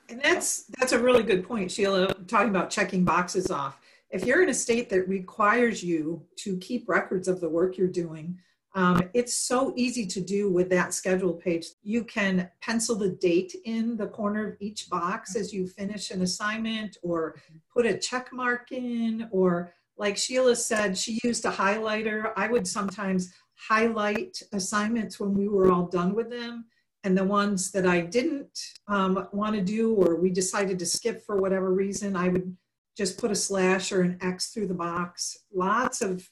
And 0.09 0.23
that's 0.23 0.65
that's 0.79 0.93
a 0.93 0.99
really 0.99 1.23
good 1.23 1.47
point, 1.47 1.71
Sheila. 1.71 2.15
Talking 2.29 2.49
about 2.49 2.71
checking 2.71 3.05
boxes 3.05 3.51
off. 3.51 3.79
If 4.09 4.25
you're 4.25 4.43
in 4.43 4.49
a 4.49 4.55
state 4.55 4.89
that 4.89 5.07
requires 5.07 5.83
you 5.83 6.23
to 6.37 6.57
keep 6.59 6.89
records 6.89 7.29
of 7.29 7.43
the 7.43 7.49
work 7.51 7.77
you're 7.77 7.89
doing, 7.89 8.39
um, 8.75 9.03
it's 9.13 9.35
so 9.35 9.75
easy 9.77 10.07
to 10.07 10.21
do 10.21 10.51
with 10.51 10.71
that 10.71 10.95
schedule 10.95 11.35
page. 11.35 11.67
You 11.83 12.05
can 12.05 12.49
pencil 12.61 12.97
the 12.97 13.11
date 13.11 13.55
in 13.65 13.97
the 13.97 14.07
corner 14.07 14.49
of 14.49 14.57
each 14.61 14.89
box 14.89 15.37
as 15.37 15.53
you 15.53 15.67
finish 15.67 16.11
an 16.11 16.23
assignment 16.23 16.97
or 17.03 17.37
put 17.73 17.85
a 17.85 17.99
check 17.99 18.33
mark 18.33 18.73
in 18.73 19.29
or 19.31 19.75
like 19.99 20.17
Sheila 20.17 20.57
said, 20.57 20.97
she 20.97 21.21
used 21.23 21.45
a 21.45 21.51
highlighter. 21.51 22.33
I 22.35 22.49
would 22.49 22.67
sometimes 22.67 23.33
highlight 23.55 24.43
assignments 24.53 25.21
when 25.21 25.35
we 25.35 25.49
were 25.49 25.71
all 25.71 25.87
done 25.87 26.15
with 26.15 26.31
them. 26.31 26.65
And 27.05 27.17
the 27.17 27.25
ones 27.25 27.73
that 27.73 27.87
I 27.87 28.01
didn't 28.01 28.59
um, 28.89 29.29
want 29.33 29.55
to 29.55 29.61
do 29.61 29.95
or 29.95 30.17
we 30.17 30.31
decided 30.31 30.79
to 30.79 30.87
skip 30.87 31.25
for 31.27 31.37
whatever 31.37 31.73
reason, 31.73 32.17
I 32.17 32.29
would 32.29 32.57
just 32.97 33.19
put 33.19 33.31
a 33.31 33.37
slash 33.37 33.93
or 33.93 34.03
an 34.03 34.19
X 34.23 34.49
through 34.49 34.69
the 34.69 34.75
box. 34.75 35.37
Lots 35.53 36.01
of 36.01 36.29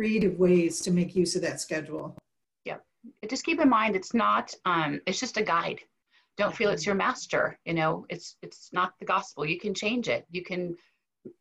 creative 0.00 0.38
ways 0.38 0.80
to 0.80 0.90
make 0.90 1.14
use 1.14 1.36
of 1.36 1.42
that 1.42 1.60
schedule. 1.60 2.16
Yep. 2.64 2.82
just 3.28 3.44
keep 3.44 3.60
in 3.60 3.68
mind 3.68 3.94
it's 3.94 4.14
not. 4.14 4.54
Um, 4.64 4.98
it's 5.06 5.20
just 5.20 5.36
a 5.36 5.42
guide. 5.42 5.80
Don't 6.38 6.56
feel 6.56 6.70
it's 6.70 6.86
your 6.86 6.94
master. 6.94 7.58
You 7.66 7.74
know, 7.74 8.06
it's 8.08 8.36
it's 8.40 8.70
not 8.72 8.94
the 8.98 9.04
gospel. 9.04 9.44
You 9.44 9.60
can 9.60 9.74
change 9.74 10.08
it. 10.08 10.24
You 10.30 10.42
can 10.42 10.74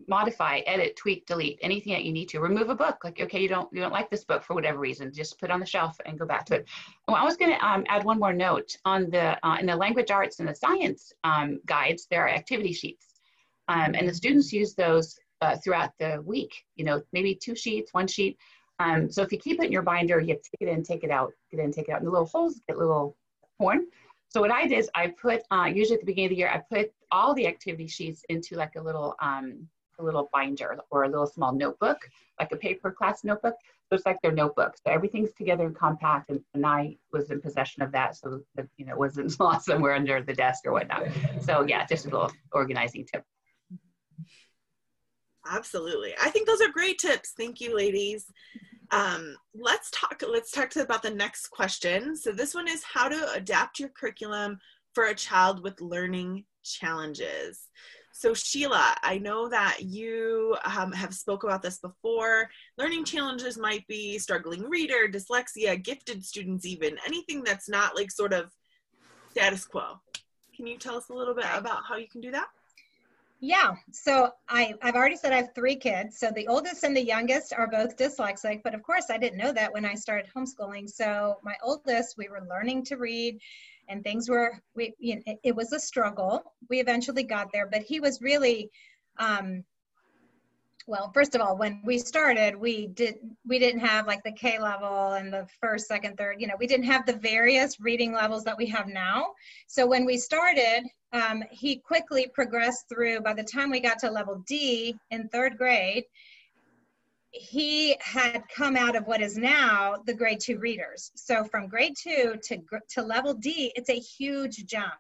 modify, 0.10 0.58
edit, 0.66 0.98
tweak, 0.98 1.26
delete 1.26 1.58
anything 1.62 1.94
that 1.94 2.04
you 2.04 2.12
need 2.12 2.28
to. 2.30 2.42
Remove 2.42 2.70
a 2.70 2.76
book. 2.76 2.98
Like 3.06 3.22
okay, 3.22 3.42
you 3.42 3.48
don't 3.48 3.70
you 3.72 3.80
don't 3.80 3.94
like 3.94 4.10
this 4.10 4.26
book 4.26 4.44
for 4.44 4.56
whatever 4.56 4.78
reason. 4.78 5.14
Just 5.14 5.40
put 5.40 5.50
it 5.50 5.54
on 5.54 5.62
the 5.62 5.66
shelf 5.66 5.96
and 6.06 6.20
go 6.20 6.26
back 6.26 6.44
to 6.48 6.56
it. 6.56 6.68
Well, 7.08 7.16
I 7.16 7.24
was 7.24 7.38
going 7.38 7.52
to 7.52 7.66
um, 7.66 7.86
add 7.88 8.04
one 8.04 8.20
more 8.20 8.34
note 8.34 8.76
on 8.84 9.10
the 9.10 9.38
uh, 9.42 9.56
in 9.62 9.68
the 9.68 9.76
language 9.78 10.12
arts 10.12 10.42
and 10.42 10.50
the 10.50 10.54
science 10.54 11.14
um, 11.24 11.62
guides. 11.66 12.08
There 12.12 12.26
are 12.26 12.30
activity 12.30 12.74
sheets. 12.74 13.06
Um, 13.70 13.96
and 13.96 14.10
the 14.10 14.14
students 14.14 14.52
use 14.52 14.74
those 14.74 15.18
uh, 15.42 15.58
throughout 15.58 15.92
the 16.00 16.22
week. 16.26 16.64
You 16.76 16.86
know, 16.86 17.02
maybe 17.14 17.36
two 17.36 17.56
sheets, 17.56 17.94
one 17.94 18.08
sheet. 18.08 18.38
Um, 18.80 19.12
so 19.12 19.22
if 19.22 19.32
you 19.32 19.38
keep 19.38 19.60
it 19.60 19.66
in 19.66 19.72
your 19.72 19.82
binder, 19.82 20.20
you 20.20 20.34
have 20.34 20.42
to 20.42 20.50
take 20.52 20.68
it 20.68 20.72
in, 20.72 20.84
take 20.84 21.04
it 21.04 21.12
out, 21.12 21.32
get 21.52 21.60
in, 21.60 21.72
take 21.72 21.90
it 21.90 21.92
out. 21.92 22.00
And 22.00 22.08
the 22.08 22.12
little 22.12 22.28
holes 22.28 22.62
get 22.68 22.78
little 22.78 23.18
torn. 23.60 23.88
So 24.30 24.42
what 24.42 24.52
I 24.52 24.68
did 24.68 24.78
is 24.78 24.90
I 24.96 25.08
put, 25.08 25.42
uh, 25.52 25.66
usually 25.66 25.96
at 25.96 26.02
the 26.02 26.06
beginning 26.06 26.28
of 26.28 26.30
the 26.32 26.38
year, 26.38 26.50
I 26.50 26.62
put 26.74 26.92
all 27.12 27.34
the 27.34 27.48
activity 27.48 27.88
sheets 27.88 28.24
into 28.30 28.56
like 28.56 28.76
a 28.76 28.82
little 28.82 29.16
um, 29.22 29.68
a 30.00 30.04
little 30.04 30.30
binder 30.34 30.78
or 30.92 31.04
a 31.04 31.10
little 31.10 31.28
small 31.28 31.54
notebook, 31.54 32.10
like 32.40 32.52
a 32.52 32.56
paper 32.56 32.92
class 32.92 33.24
notebook. 33.24 33.56
So 33.90 33.96
it's 33.96 34.06
like 34.06 34.22
their 34.22 34.32
notebook. 34.32 34.76
So 34.78 34.92
everything's 34.92 35.34
together 35.34 35.66
and 35.66 35.76
compact. 35.76 36.30
And, 36.30 36.40
and 36.54 36.66
I 36.66 36.96
was 37.12 37.32
in 37.32 37.42
possession 37.42 37.84
of 37.84 37.92
that. 37.92 38.16
So 38.16 38.42
that, 38.56 38.68
you 38.78 38.86
know, 38.86 38.94
it 38.94 39.00
wasn't 39.00 39.38
lost 39.42 39.66
somewhere 39.66 39.96
under 39.96 40.22
the 40.22 40.34
desk 40.34 40.66
or 40.66 40.72
whatnot. 40.72 41.08
So 41.42 41.66
yeah, 41.68 41.86
just 41.86 42.06
a 42.06 42.10
little 42.10 42.32
organizing 42.52 43.06
tip. 43.06 43.24
Absolutely. 45.50 46.14
I 46.22 46.30
think 46.30 46.48
those 46.48 46.62
are 46.62 46.72
great 46.72 47.00
tips. 47.00 47.34
Thank 47.38 47.60
you, 47.60 47.76
ladies. 47.76 48.26
Um, 48.92 49.36
let's 49.54 49.90
talk, 49.92 50.24
let's 50.28 50.52
talk 50.52 50.70
to 50.72 50.82
about 50.82 51.04
the 51.04 51.10
next 51.10 51.48
question. 51.50 52.16
So 52.16 52.32
this 52.32 52.54
one 52.54 52.68
is 52.68 52.84
how 52.84 53.08
to 53.08 53.34
adapt 53.34 53.80
your 53.80 53.90
curriculum 53.90 54.60
for 54.94 55.06
a 55.06 55.16
child 55.16 55.64
with 55.64 55.82
learning 55.82 56.46
challenges. 56.64 57.68
So 58.12 58.34
Sheila, 58.34 58.96
I 59.04 59.18
know 59.18 59.48
that 59.50 59.78
you 59.82 60.58
um, 60.66 60.92
have 60.92 61.14
spoke 61.14 61.44
about 61.44 61.62
this 61.62 61.78
before. 61.78 62.50
Learning 62.78 63.06
challenges 63.06 63.58
might 63.58 63.88
be 63.88 64.20
struggling 64.20 64.64
reader, 64.70 65.08
dyslexia, 65.08 65.82
gifted 65.82 66.26
students, 66.26 66.66
even 66.66 66.98
anything 67.06 67.44
that's 67.44 67.70
not 67.70 67.96
like 67.96 68.12
sort 68.12 68.34
of 68.34 68.52
status 69.32 69.66
quo. 69.66 70.00
Can 70.56 70.68
you 70.68 70.78
tell 70.78 70.98
us 70.98 71.10
a 71.10 71.14
little 71.14 71.36
bit 71.36 71.46
about 71.54 71.84
how 71.88 71.96
you 71.96 72.08
can 72.12 72.20
do 72.20 72.32
that? 72.32 72.48
Yeah, 73.42 73.76
so 73.92 74.32
I, 74.50 74.74
I've 74.82 74.96
already 74.96 75.16
said 75.16 75.32
I 75.32 75.38
have 75.38 75.56
three 75.56 75.76
kids. 75.76 76.20
So 76.20 76.30
the 76.30 76.48
oldest 76.48 76.84
and 76.84 76.96
the 76.96 77.04
youngest 77.04 77.54
are 77.54 77.68
both 77.68 77.96
dyslexic, 77.96 78.62
but 78.64 78.76
of 78.76 78.84
course 78.84 79.06
I 79.10 79.18
didn't 79.18 79.38
know 79.38 79.54
that 79.54 79.74
when 79.74 79.86
I 79.86 79.96
started 79.96 80.30
homeschooling. 80.36 80.90
So 80.90 81.38
my 81.42 81.56
oldest, 81.64 82.18
we 82.18 82.28
were 82.28 82.46
learning 82.50 82.84
to 82.86 82.98
read 82.98 83.40
and 83.90 84.04
things 84.04 84.30
were 84.30 84.62
we 84.76 84.94
you 85.00 85.16
know, 85.16 85.22
it, 85.26 85.40
it, 85.44 85.56
was 85.56 85.74
a 85.74 85.80
struggle 85.80 86.54
we 86.70 86.80
eventually 86.80 87.24
got 87.24 87.52
there 87.52 87.68
but 87.68 87.82
he 87.82 88.00
was 88.00 88.22
really 88.22 88.70
um, 89.18 89.64
well 90.90 91.12
first 91.14 91.36
of 91.36 91.42
all 91.42 91.56
when 91.56 91.80
we 91.86 92.00
started 92.00 92.56
we 92.56 92.88
did 92.88 93.16
we 93.48 93.60
didn't 93.60 93.80
have 93.80 94.08
like 94.08 94.24
the 94.24 94.32
k 94.32 94.60
level 94.60 95.14
and 95.14 95.32
the 95.32 95.48
first 95.62 95.88
second 95.88 96.18
third 96.18 96.38
you 96.40 96.48
know 96.48 96.56
we 96.60 96.66
didn't 96.66 96.86
have 96.86 97.06
the 97.06 97.14
various 97.14 97.80
reading 97.80 98.12
levels 98.12 98.44
that 98.44 98.58
we 98.58 98.66
have 98.66 98.88
now 98.88 99.28
so 99.68 99.86
when 99.86 100.04
we 100.04 100.18
started 100.18 100.84
um, 101.14 101.44
he 101.52 101.78
quickly 101.78 102.28
progressed 102.34 102.90
through 102.90 103.22
by 103.22 103.34
the 103.34 103.44
time 103.44 103.70
we 103.70 103.80
got 103.80 104.00
to 104.00 104.10
level 104.10 104.44
d 104.48 104.96
in 105.12 105.30
third 105.30 105.58
grade 105.58 106.04
he 107.32 107.96
had 108.00 108.42
come 108.54 108.76
out 108.76 108.96
of 108.96 109.06
what 109.06 109.22
is 109.22 109.38
now 109.38 109.98
the 110.08 110.14
grade 110.16 110.40
two 110.40 110.58
readers. 110.58 111.12
So 111.14 111.44
from 111.44 111.68
grade 111.68 111.94
two 111.96 112.34
to, 112.42 112.58
to 112.96 113.04
level 113.04 113.36
D, 113.36 113.72
it's 113.76 113.92
a 113.92 114.00
huge 114.00 114.66
jump. 114.66 114.96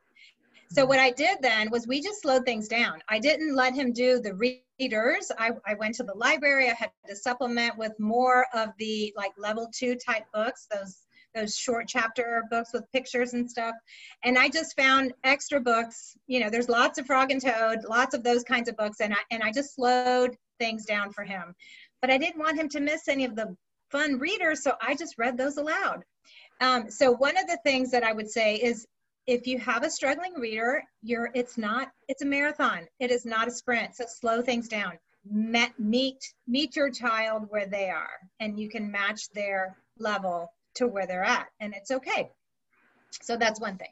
So 0.72 0.86
what 0.86 1.00
I 1.00 1.10
did 1.10 1.39
then 1.41 1.72
was 1.72 1.88
we 1.88 2.03
just 2.03 2.22
slowed 2.22 2.46
things 2.46 2.67
down. 2.67 3.01
I 3.10 3.17
didn't 3.17 3.55
let 3.55 3.74
him 3.74 3.91
do 3.91 4.19
the 4.19 4.36
readers. 4.79 5.31
I, 5.38 5.51
I 5.65 5.74
went 5.75 5.95
to 5.95 6.03
the 6.03 6.15
library. 6.15 6.69
I 6.69 6.74
had 6.74 6.91
to 7.07 7.15
supplement 7.15 7.77
with 7.77 7.93
more 8.00 8.45
of 8.53 8.69
the 8.77 9.13
like 9.15 9.31
level 9.38 9.69
two 9.74 9.95
type 9.95 10.25
books, 10.33 10.67
those 10.71 11.05
those 11.36 11.55
short 11.55 11.88
chapter 11.88 12.43
books 12.50 12.71
with 12.74 12.91
pictures 12.91 13.33
and 13.33 13.48
stuff. 13.48 13.75
And 14.24 14.36
I 14.36 14.50
just 14.50 14.75
found 14.75 15.13
extra 15.24 15.59
books. 15.59 16.17
You 16.25 16.39
know, 16.39 16.50
there's 16.50 16.69
lots 16.69 16.98
of 16.98 17.05
Frog 17.05 17.29
and 17.31 17.39
Toad, 17.39 17.83
lots 17.88 18.15
of 18.15 18.24
those 18.24 18.43
kinds 18.43 18.67
of 18.67 18.75
books, 18.77 19.00
and 19.00 19.13
I 19.13 19.17
and 19.29 19.43
I 19.43 19.51
just 19.51 19.75
slowed 19.75 20.36
things 20.59 20.86
down 20.86 21.13
for 21.13 21.24
him 21.24 21.55
but 22.01 22.09
I 22.09 22.17
didn't 22.17 22.39
want 22.39 22.57
him 22.57 22.69
to 22.69 22.79
miss 22.79 23.07
any 23.07 23.25
of 23.25 23.36
the 23.36 23.55
fun 23.91 24.19
readers, 24.19 24.63
so 24.63 24.74
I 24.81 24.95
just 24.95 25.17
read 25.17 25.38
those 25.38 25.57
aloud. 25.57 26.03
Um, 26.62 26.89
so 26.89 27.12
one 27.12 27.38
of 27.38 27.48
the 27.48 27.59
things 27.63 27.91
that 27.91 28.03
I 28.03 28.13
would 28.13 28.29
say 28.29 28.55
is 28.55 28.86
if 29.28 29.48
you 29.48 29.60
have 29.60 29.84
a 29.84 29.90
struggling 29.90 30.34
reader, 30.34 30.84
you're 31.02 31.30
it's 31.34 31.58
not 31.58 31.90
it's 32.08 32.22
a 32.22 32.26
marathon. 32.26 32.88
It 33.00 33.12
is 33.12 33.26
not 33.26 33.48
a 33.48 33.52
sprint. 33.52 33.96
So 33.96 34.06
slow 34.08 34.42
things 34.42 34.68
down. 34.68 34.98
Met, 35.30 35.78
meet 35.80 36.34
meet 36.48 36.76
your 36.76 36.90
child 36.90 37.46
where 37.50 37.68
they 37.68 37.90
are, 37.90 38.18
and 38.40 38.60
you 38.60 38.70
can 38.70 38.92
match 38.92 39.30
their 39.34 39.78
level 39.98 40.52
to 40.76 40.88
where 40.88 41.06
they're 41.06 41.24
at, 41.24 41.48
and 41.60 41.74
it's 41.76 41.92
okay. 41.92 42.32
So 43.22 43.38
that's 43.38 43.60
one 43.60 43.78
thing. 43.78 43.92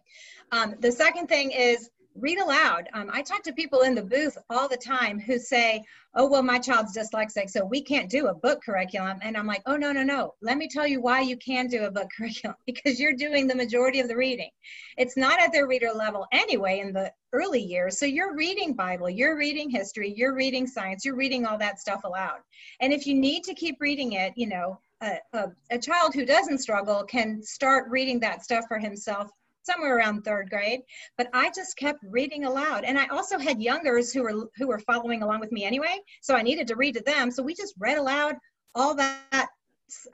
Um, 0.51 0.75
the 0.79 0.91
second 0.91 1.27
thing 1.27 1.51
is 1.51 1.89
read 2.19 2.39
aloud. 2.39 2.89
Um, 2.93 3.09
I 3.13 3.21
talk 3.21 3.43
to 3.43 3.53
people 3.53 3.81
in 3.81 3.95
the 3.95 4.03
booth 4.03 4.37
all 4.49 4.67
the 4.67 4.77
time 4.77 5.19
who 5.19 5.37
say, 5.37 5.83
oh, 6.15 6.27
well, 6.27 6.41
my 6.41 6.57
child's 6.57 6.97
dyslexic, 6.97 7.49
so 7.49 7.63
we 7.63 7.81
can't 7.81 8.09
do 8.09 8.27
a 8.27 8.33
book 8.33 8.61
curriculum. 8.63 9.19
And 9.21 9.37
I'm 9.37 9.45
like, 9.45 9.61
oh, 9.65 9.77
no, 9.77 9.91
no, 9.91 10.03
no. 10.03 10.33
Let 10.41 10.57
me 10.57 10.67
tell 10.67 10.87
you 10.87 11.01
why 11.01 11.21
you 11.21 11.37
can 11.37 11.67
do 11.67 11.85
a 11.85 11.91
book 11.91 12.09
curriculum 12.17 12.57
because 12.65 12.99
you're 12.99 13.13
doing 13.13 13.47
the 13.47 13.55
majority 13.55 13.99
of 13.99 14.07
the 14.07 14.15
reading. 14.15 14.49
It's 14.97 15.17
not 15.17 15.39
at 15.39 15.51
their 15.51 15.67
reader 15.67 15.91
level 15.93 16.25
anyway 16.31 16.79
in 16.79 16.93
the 16.93 17.11
early 17.33 17.61
years. 17.61 17.99
So 17.99 18.05
you're 18.05 18.35
reading 18.35 18.73
Bible, 18.73 19.09
you're 19.09 19.37
reading 19.37 19.69
history, 19.69 20.13
you're 20.15 20.35
reading 20.35 20.65
science, 20.65 21.05
you're 21.05 21.15
reading 21.15 21.45
all 21.45 21.57
that 21.59 21.79
stuff 21.79 22.03
aloud. 22.03 22.39
And 22.81 22.91
if 22.91 23.05
you 23.05 23.13
need 23.13 23.43
to 23.43 23.53
keep 23.53 23.77
reading 23.79 24.13
it, 24.13 24.33
you 24.35 24.47
know, 24.47 24.79
a, 25.01 25.17
a, 25.33 25.47
a 25.71 25.77
child 25.77 26.13
who 26.15 26.25
doesn't 26.25 26.59
struggle 26.59 27.03
can 27.03 27.43
start 27.43 27.89
reading 27.89 28.19
that 28.21 28.43
stuff 28.43 28.65
for 28.67 28.79
himself 28.79 29.29
somewhere 29.67 29.97
around 29.97 30.23
third 30.23 30.49
grade 30.49 30.81
but 31.17 31.29
i 31.33 31.51
just 31.59 31.77
kept 31.77 31.99
reading 32.03 32.45
aloud. 32.45 32.83
And 32.83 32.97
i 32.97 33.05
also 33.07 33.37
had 33.37 33.61
youngers 33.61 34.11
who 34.11 34.23
were 34.23 34.49
who 34.57 34.67
were 34.67 34.79
following 34.79 35.21
along 35.21 35.39
with 35.41 35.51
me 35.51 35.63
anyway 35.63 35.95
so 36.21 36.35
i 36.35 36.41
needed 36.41 36.67
to 36.67 36.75
read 36.75 36.95
to 36.95 37.03
them. 37.03 37.29
So 37.31 37.43
we 37.43 37.53
just 37.53 37.75
read 37.77 37.97
aloud 37.97 38.35
all 38.73 38.95
that 38.95 39.47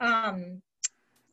um, 0.00 0.62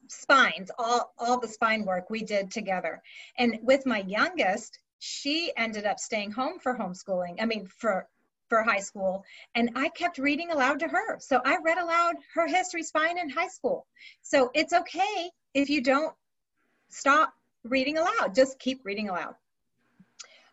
spines 0.07 0.69
all 0.77 1.13
all 1.17 1.39
the 1.39 1.47
spine 1.47 1.83
work 1.85 2.09
we 2.09 2.23
did 2.23 2.51
together. 2.51 3.01
And 3.37 3.59
with 3.61 3.85
my 3.85 4.01
youngest 4.17 4.79
she 4.99 5.51
ended 5.57 5.85
up 5.85 5.99
staying 5.99 6.31
home 6.31 6.59
for 6.59 6.77
homeschooling 6.77 7.35
i 7.41 7.45
mean 7.45 7.65
for 7.65 8.07
for 8.49 8.63
high 8.63 8.85
school. 8.89 9.23
And 9.55 9.71
i 9.75 9.87
kept 9.89 10.17
reading 10.17 10.51
aloud 10.51 10.79
to 10.79 10.87
her. 10.87 11.17
So 11.19 11.41
i 11.45 11.57
read 11.63 11.77
aloud 11.77 12.15
her 12.35 12.47
history 12.47 12.83
spine 12.83 13.17
in 13.17 13.29
high 13.29 13.53
school. 13.57 13.87
So 14.21 14.51
it's 14.53 14.73
okay 14.73 15.31
if 15.53 15.69
you 15.69 15.81
don't 15.81 16.13
stop 16.89 17.33
reading 17.63 17.97
aloud. 17.97 18.35
Just 18.35 18.59
keep 18.59 18.81
reading 18.83 19.09
aloud. 19.09 19.35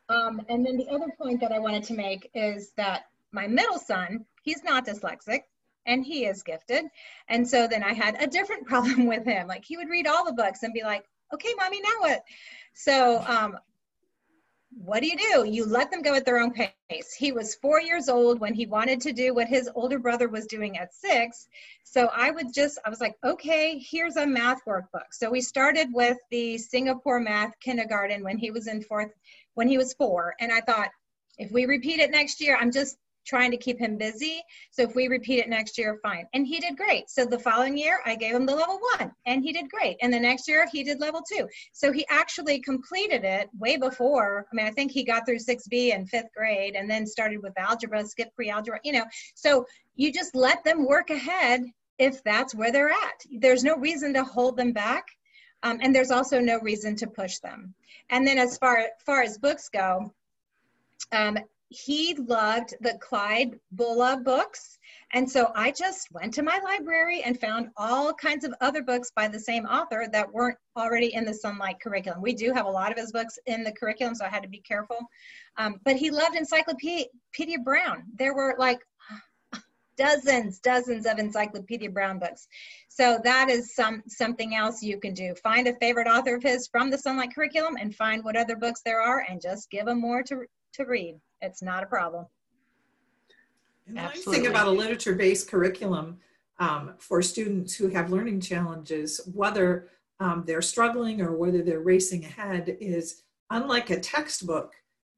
Um, 0.09 0.41
and 0.49 0.65
then 0.65 0.77
the 0.77 0.89
other 0.89 1.13
point 1.19 1.41
that 1.41 1.53
I 1.53 1.59
wanted 1.59 1.85
to 1.85 1.95
make 1.95 2.31
is 2.35 2.73
that 2.77 3.05
my 3.33 3.47
middle 3.47 3.79
son, 3.79 4.25
he's 4.43 4.65
not 4.65 4.87
dyslexic 4.87 5.41
and 5.87 6.05
he 6.05 6.27
is 6.27 6.43
gifted. 6.43 6.85
And 7.29 7.47
so 7.49 7.67
then 7.67 7.83
I 7.83 7.93
had 7.93 8.21
a 8.23 8.27
different 8.27 8.67
problem 8.67 9.07
with 9.07 9.25
him. 9.25 9.47
Like 9.47 9.65
he 9.65 9.77
would 9.77 9.89
read 9.89 10.07
all 10.07 10.25
the 10.25 10.33
books 10.33 10.63
and 10.63 10.73
be 10.73 10.83
like, 10.83 11.05
okay, 11.33 11.51
mommy, 11.59 11.81
now 11.81 12.01
what? 12.01 12.23
So 12.75 13.23
um, 13.27 13.59
what 14.71 15.01
do 15.01 15.09
you 15.09 15.17
do? 15.17 15.45
You 15.45 15.65
let 15.65 15.91
them 15.91 16.03
go 16.03 16.15
at 16.15 16.25
their 16.25 16.39
own 16.39 16.53
pace. 16.53 17.15
He 17.15 17.33
was 17.33 17.55
four 17.55 17.81
years 17.81 18.09
old 18.09 18.39
when 18.39 18.55
he 18.55 18.67
wanted 18.67 19.01
to 19.03 19.13
do 19.13 19.35
what 19.35 19.49
his 19.49 19.69
older 19.75 19.99
brother 19.99 20.29
was 20.29 20.47
doing 20.47 20.79
at 20.79 20.95
six. 20.95 21.49
So 21.85 22.11
I 22.15 22.31
would 22.31 22.53
just, 22.53 22.79
I 22.85 22.91
was 22.91 23.01
like, 23.01 23.17
okay, 23.25 23.79
here's 23.79 24.17
a 24.17 24.27
math 24.27 24.65
workbook. 24.67 25.13
So 25.13 25.31
we 25.31 25.41
started 25.41 25.89
with 25.93 26.19
the 26.31 26.59
Singapore 26.59 27.21
math 27.21 27.59
kindergarten 27.61 28.23
when 28.23 28.39
he 28.39 28.51
was 28.51 28.67
in 28.67 28.83
fourth, 28.83 29.13
when 29.55 29.69
he 29.69 29.79
was 29.79 29.95
four. 29.95 30.35
And 30.39 30.53
I 30.53 30.61
thought, 30.61 30.91
if 31.39 31.51
we 31.51 31.67
repeat 31.67 32.01
it 32.01 32.11
next 32.11 32.41
year, 32.41 32.59
I'm 32.61 32.73
just 32.73 32.99
trying 33.29 33.51
to 33.51 33.57
keep 33.57 33.79
him 33.79 33.97
busy. 33.97 34.43
So 34.71 34.83
if 34.83 34.95
we 34.95 35.09
repeat 35.09 35.39
it 35.41 35.49
next 35.49 35.77
year, 35.77 35.99
fine. 36.03 36.27
And 36.33 36.47
he 36.47 36.59
did 36.59 36.77
great. 36.77 37.11
So 37.11 37.25
the 37.25 37.39
following 37.39 37.77
year, 37.77 38.01
I 38.07 38.17
gave 38.17 38.35
him 38.35 38.47
the 38.47 38.57
level 38.57 38.81
one 38.99 39.13
and 39.27 39.43
he 39.43 39.53
did 39.53 39.71
great. 39.71 39.97
And 40.01 40.13
the 40.13 40.19
next 40.19 40.49
year, 40.49 40.67
he 40.73 40.83
did 40.83 41.01
level 41.01 41.23
two. 41.23 41.47
So 41.73 41.93
he 41.93 42.07
actually 42.09 42.61
completed 42.61 43.25
it 43.25 43.49
way 43.59 43.77
before. 43.77 44.47
I 44.51 44.57
mean, 44.57 44.67
I 44.67 44.71
think 44.71 44.91
he 44.91 45.05
got 45.05 45.27
through 45.27 45.39
6B 45.39 45.95
in 45.95 46.07
fifth 46.07 46.33
grade 46.35 46.75
and 46.75 46.91
then 46.91 47.07
started 47.07 47.43
with 47.43 47.59
algebra, 47.59 48.05
skipped 48.07 48.35
pre 48.35 48.49
algebra, 48.51 48.81
you 48.83 48.93
know. 48.93 49.05
So 49.35 49.67
you 49.97 50.13
just 50.13 50.35
let 50.35 50.65
them 50.65 50.87
work 50.87 51.11
ahead 51.11 51.65
if 51.99 52.23
that's 52.25 52.55
where 52.55 52.73
they're 52.73 52.91
at. 52.91 53.27
There's 53.39 53.65
no 53.65 53.77
reason 53.77 54.15
to 54.15 54.25
hold 54.25 54.57
them 54.57 54.73
back. 54.73 55.05
Um, 55.65 55.81
and 55.83 55.95
there's 55.95 56.13
also 56.13 56.39
no 56.39 56.61
reason 56.61 56.95
to 56.97 57.07
push 57.09 57.39
them. 57.39 57.75
And 58.11 58.27
then 58.27 58.39
as 58.39 58.57
far, 58.59 58.87
far 59.05 59.23
as 59.23 59.39
books 59.39 59.69
go, 59.69 60.13
um, 61.11 61.39
he 61.71 62.15
loved 62.15 62.75
the 62.81 62.99
Clyde 63.01 63.59
Bulla 63.73 64.21
books. 64.25 64.79
And 65.13 65.31
so 65.31 65.53
I 65.55 65.71
just 65.71 66.09
went 66.13 66.33
to 66.35 66.43
my 66.43 66.59
library 66.65 67.23
and 67.23 67.39
found 67.39 67.69
all 67.77 68.15
kinds 68.15 68.45
of 68.45 68.55
other 68.61 68.83
books 68.83 69.11
by 69.15 69.29
the 69.29 69.41
same 69.41 69.67
author 69.67 70.07
that 70.13 70.33
weren't 70.33 70.59
already 70.77 71.15
in 71.15 71.25
the 71.25 71.39
Sonlight 71.45 71.81
curriculum. 71.81 72.23
We 72.23 72.35
do 72.35 72.53
have 72.53 72.67
a 72.67 72.71
lot 72.71 72.93
of 72.93 72.99
his 72.99 73.13
books 73.13 73.39
in 73.47 73.65
the 73.65 73.73
curriculum, 73.73 74.15
so 74.15 74.25
I 74.25 74.29
had 74.29 74.43
to 74.43 74.49
be 74.49 74.61
careful. 74.61 74.99
Um, 75.57 75.81
but 75.85 75.97
he 75.97 76.11
loved 76.11 76.37
Encyclopedia 76.37 77.09
Brown. 77.63 78.05
There 78.15 78.35
were 78.35 78.55
like 78.59 78.81
dozens, 79.99 80.61
dozens 80.61 81.05
of 81.05 81.19
Encyclopedia 81.19 81.91
Brown 81.91 82.19
books. 82.19 82.49
So 82.89 83.21
that 83.25 83.51
is 83.51 83.75
some 83.75 84.03
something 84.07 84.55
else 84.55 84.83
you 84.83 84.99
can 84.99 85.13
do. 85.13 85.35
Find 85.43 85.67
a 85.69 85.75
favorite 85.77 86.09
author 86.09 86.37
of 86.37 86.43
his 86.43 86.69
from 86.69 86.89
the 86.91 86.97
Sonlight 86.97 87.35
curriculum 87.35 87.77
and 87.79 87.95
find 87.95 88.25
what 88.25 88.37
other 88.37 88.57
books 88.57 88.81
there 88.85 89.03
are 89.03 89.27
and 89.29 89.43
just 89.43 89.71
give 89.71 89.87
him 89.87 90.01
more 90.01 90.23
to, 90.23 90.45
to 90.75 90.85
read. 90.85 91.19
It's 91.41 91.63
not 91.63 91.83
a 91.83 91.87
problem. 91.87 92.27
And 93.87 93.97
the 93.97 94.03
nice 94.03 94.25
thing 94.25 94.47
about 94.47 94.67
a 94.67 94.71
literature-based 94.71 95.49
curriculum 95.49 96.19
um, 96.59 96.95
for 96.99 97.23
students 97.23 97.75
who 97.75 97.89
have 97.89 98.11
learning 98.11 98.41
challenges, 98.41 99.21
whether 99.33 99.89
um, 100.21 100.45
they're 100.47 100.63
struggling 100.63 101.23
or 101.23 101.37
whether 101.37 101.63
they're 101.63 101.81
racing 101.81 102.25
ahead, 102.25 102.77
is 102.81 103.23
unlike 103.51 103.91
a 103.91 104.01
textbook, 104.01 104.75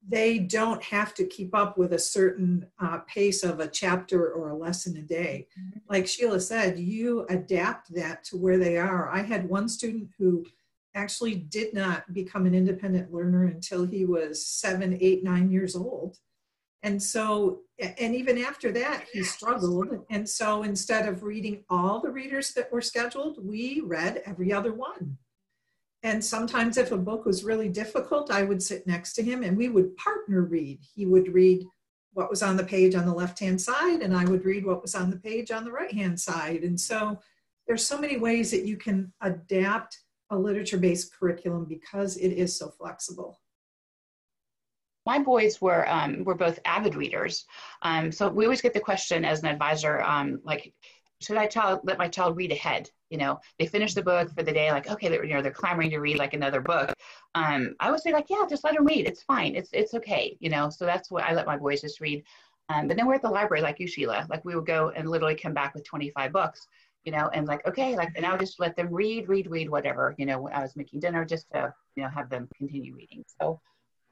they 0.07 0.39
don't 0.39 0.81
have 0.83 1.13
to 1.13 1.25
keep 1.25 1.53
up 1.53 1.77
with 1.77 1.93
a 1.93 1.99
certain 1.99 2.65
uh, 2.79 2.99
pace 2.99 3.43
of 3.43 3.59
a 3.59 3.67
chapter 3.67 4.31
or 4.31 4.49
a 4.49 4.57
lesson 4.57 4.97
a 4.97 5.01
day. 5.01 5.47
Mm-hmm. 5.59 5.79
Like 5.89 6.07
Sheila 6.07 6.39
said, 6.39 6.79
you 6.79 7.25
adapt 7.29 7.93
that 7.93 8.23
to 8.25 8.37
where 8.37 8.57
they 8.57 8.77
are. 8.77 9.09
I 9.09 9.21
had 9.21 9.49
one 9.49 9.69
student 9.69 10.09
who 10.17 10.45
actually 10.93 11.35
did 11.35 11.73
not 11.73 12.11
become 12.13 12.45
an 12.45 12.55
independent 12.55 13.13
learner 13.13 13.45
until 13.45 13.85
he 13.85 14.05
was 14.05 14.45
seven, 14.45 14.97
eight, 14.99 15.23
nine 15.23 15.49
years 15.49 15.75
old. 15.75 16.17
And 16.83 17.01
so, 17.01 17.61
and 17.79 18.15
even 18.15 18.37
after 18.39 18.71
that, 18.71 19.05
he 19.13 19.23
struggled. 19.23 20.05
And 20.09 20.27
so 20.27 20.63
instead 20.63 21.07
of 21.07 21.23
reading 21.23 21.63
all 21.69 22.01
the 22.01 22.09
readers 22.09 22.53
that 22.53 22.71
were 22.71 22.81
scheduled, 22.81 23.37
we 23.45 23.81
read 23.81 24.23
every 24.25 24.51
other 24.51 24.73
one. 24.73 25.17
And 26.03 26.23
sometimes, 26.23 26.77
if 26.77 26.91
a 26.91 26.97
book 26.97 27.25
was 27.25 27.43
really 27.43 27.69
difficult, 27.69 28.31
I 28.31 28.41
would 28.41 28.63
sit 28.63 28.87
next 28.87 29.13
to 29.13 29.23
him 29.23 29.43
and 29.43 29.55
we 29.55 29.69
would 29.69 29.95
partner 29.97 30.41
read. 30.41 30.79
He 30.95 31.05
would 31.05 31.31
read 31.33 31.63
what 32.13 32.29
was 32.29 32.41
on 32.41 32.57
the 32.57 32.63
page 32.63 32.95
on 32.95 33.05
the 33.05 33.13
left 33.13 33.39
hand 33.39 33.61
side, 33.61 34.01
and 34.01 34.15
I 34.15 34.25
would 34.25 34.43
read 34.43 34.65
what 34.65 34.81
was 34.81 34.95
on 34.95 35.11
the 35.11 35.17
page 35.17 35.51
on 35.51 35.63
the 35.63 35.71
right 35.71 35.93
hand 35.93 36.19
side. 36.19 36.63
And 36.63 36.79
so, 36.79 37.19
there's 37.67 37.85
so 37.85 37.99
many 37.99 38.17
ways 38.17 38.49
that 38.49 38.65
you 38.65 38.77
can 38.77 39.13
adapt 39.21 39.99
a 40.31 40.37
literature 40.37 40.77
based 40.77 41.13
curriculum 41.13 41.65
because 41.65 42.17
it 42.17 42.29
is 42.29 42.57
so 42.57 42.69
flexible. 42.69 43.39
My 45.05 45.19
boys 45.19 45.61
were 45.61 45.87
um, 45.89 46.23
were 46.23 46.35
both 46.35 46.59
avid 46.65 46.95
readers, 46.95 47.45
um, 47.81 48.11
so 48.11 48.29
we 48.29 48.45
always 48.45 48.61
get 48.61 48.73
the 48.73 48.79
question 48.79 49.25
as 49.25 49.41
an 49.41 49.47
advisor, 49.47 50.01
um, 50.01 50.39
like, 50.43 50.73
should 51.21 51.37
I 51.37 51.47
child, 51.47 51.81
let 51.83 51.97
my 51.97 52.07
child 52.07 52.35
read 52.35 52.51
ahead? 52.51 52.89
You 53.09 53.17
know, 53.17 53.39
they 53.59 53.65
finish 53.65 53.93
the 53.93 54.01
book 54.01 54.33
for 54.35 54.43
the 54.43 54.51
day, 54.51 54.71
like, 54.71 54.89
okay, 54.89 55.09
they're, 55.09 55.23
you 55.23 55.33
know, 55.33 55.41
they're 55.41 55.51
clamoring 55.51 55.91
to 55.91 55.99
read 55.99 56.17
like 56.17 56.33
another 56.33 56.61
book. 56.61 56.93
Um, 57.35 57.75
I 57.79 57.91
would 57.91 58.01
say 58.01 58.11
like, 58.11 58.29
yeah, 58.29 58.45
just 58.49 58.63
let 58.63 58.75
them 58.75 58.85
read. 58.85 59.07
It's 59.07 59.23
fine. 59.23 59.55
It's, 59.55 59.69
it's 59.73 59.93
okay. 59.93 60.37
You 60.39 60.49
know, 60.49 60.69
so 60.69 60.85
that's 60.85 61.11
what 61.11 61.23
I 61.23 61.33
let 61.33 61.45
my 61.45 61.57
boys 61.57 61.81
just 61.81 62.01
read. 62.01 62.23
Um, 62.69 62.87
but 62.87 62.97
then 62.97 63.05
we're 63.05 63.15
at 63.15 63.21
the 63.21 63.29
library, 63.29 63.61
like 63.61 63.79
you, 63.79 63.87
Sheila, 63.87 64.25
like 64.29 64.45
we 64.45 64.55
would 64.55 64.65
go 64.65 64.91
and 64.95 65.09
literally 65.09 65.35
come 65.35 65.53
back 65.53 65.73
with 65.73 65.83
25 65.83 66.31
books, 66.31 66.67
you 67.03 67.11
know, 67.11 67.29
and 67.33 67.47
like, 67.47 67.65
okay, 67.67 67.95
like, 67.95 68.09
and 68.15 68.25
I 68.25 68.31
would 68.31 68.39
just 68.39 68.59
let 68.59 68.75
them 68.75 68.89
read, 68.91 69.27
read, 69.27 69.49
read, 69.49 69.69
whatever, 69.69 70.15
you 70.17 70.25
know, 70.25 70.47
I 70.49 70.61
was 70.61 70.75
making 70.75 70.99
dinner 70.99 71.25
just 71.25 71.49
to, 71.51 71.73
you 71.95 72.03
know, 72.03 72.09
have 72.09 72.29
them 72.29 72.47
continue 72.55 72.95
reading. 72.95 73.23
So, 73.39 73.59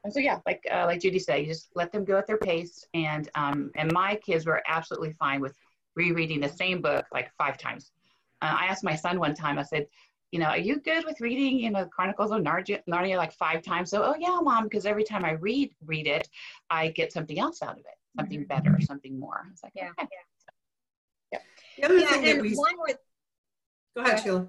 and 0.02 0.12
so 0.12 0.18
yeah, 0.18 0.38
like, 0.46 0.62
uh, 0.72 0.86
like 0.86 1.00
Judy 1.00 1.18
said, 1.18 1.40
you 1.40 1.46
just 1.46 1.68
let 1.74 1.92
them 1.92 2.04
go 2.04 2.16
at 2.16 2.26
their 2.26 2.38
pace. 2.38 2.84
And, 2.94 3.28
um, 3.34 3.70
and 3.76 3.92
my 3.92 4.16
kids 4.16 4.46
were 4.46 4.62
absolutely 4.66 5.12
fine 5.12 5.40
with 5.40 5.54
rereading 5.94 6.40
the 6.40 6.48
same 6.48 6.80
book 6.80 7.04
like 7.12 7.30
five 7.36 7.58
times. 7.58 7.92
Uh, 8.42 8.56
I 8.58 8.66
asked 8.66 8.84
my 8.84 8.96
son 8.96 9.18
one 9.18 9.34
time, 9.34 9.58
I 9.58 9.62
said, 9.62 9.86
you 10.32 10.38
know, 10.38 10.46
are 10.46 10.58
you 10.58 10.80
good 10.80 11.04
with 11.04 11.20
reading, 11.20 11.58
you 11.58 11.70
know, 11.70 11.84
Chronicles 11.86 12.30
of 12.30 12.40
Narnia, 12.40 12.80
Narnia 12.88 13.16
like 13.16 13.32
five 13.32 13.62
times? 13.62 13.90
So, 13.90 14.02
oh 14.02 14.14
yeah, 14.18 14.38
mom, 14.40 14.64
because 14.64 14.86
every 14.86 15.04
time 15.04 15.24
I 15.24 15.32
read 15.32 15.72
read 15.84 16.06
it, 16.06 16.28
I 16.70 16.88
get 16.88 17.12
something 17.12 17.38
else 17.38 17.62
out 17.62 17.72
of 17.72 17.78
it, 17.80 17.98
something 18.16 18.44
better, 18.44 18.70
mm-hmm. 18.70 18.82
something 18.82 19.18
more. 19.18 19.48
It's 19.52 19.62
like, 19.62 19.72
yeah, 19.74 19.90
okay. 19.98 20.08
yeah. 20.10 20.29
The 21.80 21.86
other 21.86 21.98
yeah, 21.98 22.08
thing 22.08 22.22
that 22.24 22.42
we 22.42 22.54
one 22.54 22.74
with, 22.78 22.98
go 23.96 24.02
ahead, 24.02 24.20
Sheila. 24.20 24.46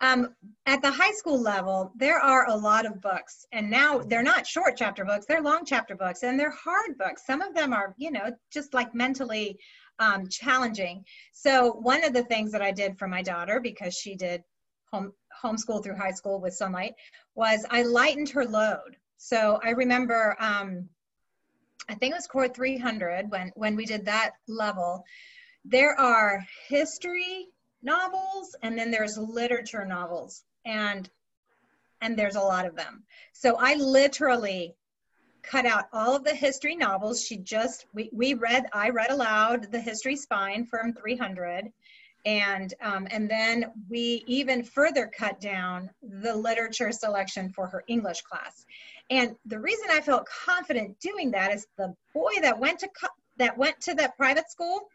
Um, 0.00 0.34
at 0.66 0.82
the 0.82 0.90
high 0.90 1.12
school 1.12 1.40
level, 1.40 1.90
there 1.96 2.18
are 2.18 2.48
a 2.48 2.54
lot 2.54 2.84
of 2.84 3.00
books, 3.00 3.46
and 3.50 3.70
now 3.70 3.98
they're 3.98 4.22
not 4.22 4.46
short 4.46 4.76
chapter 4.76 5.06
books; 5.06 5.24
they're 5.24 5.40
long 5.40 5.64
chapter 5.64 5.96
books, 5.96 6.22
and 6.22 6.38
they're 6.38 6.50
hard 6.50 6.98
books. 6.98 7.24
Some 7.26 7.40
of 7.40 7.54
them 7.54 7.72
are, 7.72 7.94
you 7.96 8.10
know, 8.10 8.30
just 8.52 8.74
like 8.74 8.94
mentally 8.94 9.58
um, 9.98 10.28
challenging. 10.28 11.02
So 11.32 11.72
one 11.72 12.04
of 12.04 12.12
the 12.12 12.24
things 12.24 12.52
that 12.52 12.60
I 12.60 12.70
did 12.70 12.98
for 12.98 13.08
my 13.08 13.22
daughter, 13.22 13.58
because 13.58 13.94
she 13.94 14.16
did 14.16 14.42
home 14.92 15.12
homeschool 15.42 15.82
through 15.82 15.96
high 15.96 16.12
school 16.12 16.40
with 16.40 16.58
Sonlight, 16.58 16.92
was 17.34 17.64
I 17.70 17.82
lightened 17.82 18.28
her 18.30 18.44
load. 18.44 18.98
So 19.16 19.60
I 19.64 19.70
remember, 19.70 20.36
um, 20.38 20.90
I 21.88 21.94
think 21.94 22.12
it 22.12 22.16
was 22.16 22.26
Core 22.26 22.48
300 22.48 23.30
when 23.30 23.52
when 23.54 23.76
we 23.76 23.86
did 23.86 24.04
that 24.06 24.32
level. 24.48 25.04
There 25.64 25.98
are 25.98 26.44
history 26.68 27.48
novels 27.82 28.56
and 28.62 28.78
then 28.78 28.90
there's 28.90 29.18
literature 29.18 29.84
novels 29.84 30.44
and 30.64 31.08
and 32.00 32.18
there's 32.18 32.36
a 32.36 32.40
lot 32.40 32.66
of 32.66 32.76
them. 32.76 33.04
So 33.32 33.56
I 33.58 33.74
literally 33.74 34.74
cut 35.46 35.64
out 35.64 35.86
all 35.92 36.14
of 36.14 36.24
the 36.24 36.34
history 36.34 36.76
novels. 36.76 37.24
She 37.24 37.38
just, 37.38 37.86
we, 37.94 38.10
we 38.12 38.34
read, 38.34 38.66
I 38.72 38.90
read 38.90 39.10
aloud 39.10 39.70
the 39.70 39.80
history 39.80 40.16
spine 40.16 40.66
from 40.66 40.92
300. 40.92 41.72
And, 42.26 42.74
um, 42.82 43.06
and 43.12 43.30
then 43.30 43.70
we 43.88 44.24
even 44.26 44.64
further 44.64 45.06
cut 45.06 45.40
down 45.40 45.88
the 46.02 46.34
literature 46.34 46.90
selection 46.90 47.50
for 47.50 47.68
her 47.68 47.84
English 47.86 48.22
class. 48.22 48.66
And 49.10 49.36
the 49.46 49.60
reason 49.60 49.86
I 49.90 50.00
felt 50.00 50.26
confident 50.26 50.98
doing 50.98 51.30
that 51.30 51.52
is 51.52 51.68
the 51.78 51.94
boy 52.12 52.32
that 52.42 52.58
went 52.58 52.80
to, 52.80 52.88
that 53.36 53.56
went 53.56 53.80
to 53.82 53.94
that 53.94 54.16
private 54.16 54.50
school, 54.50 54.88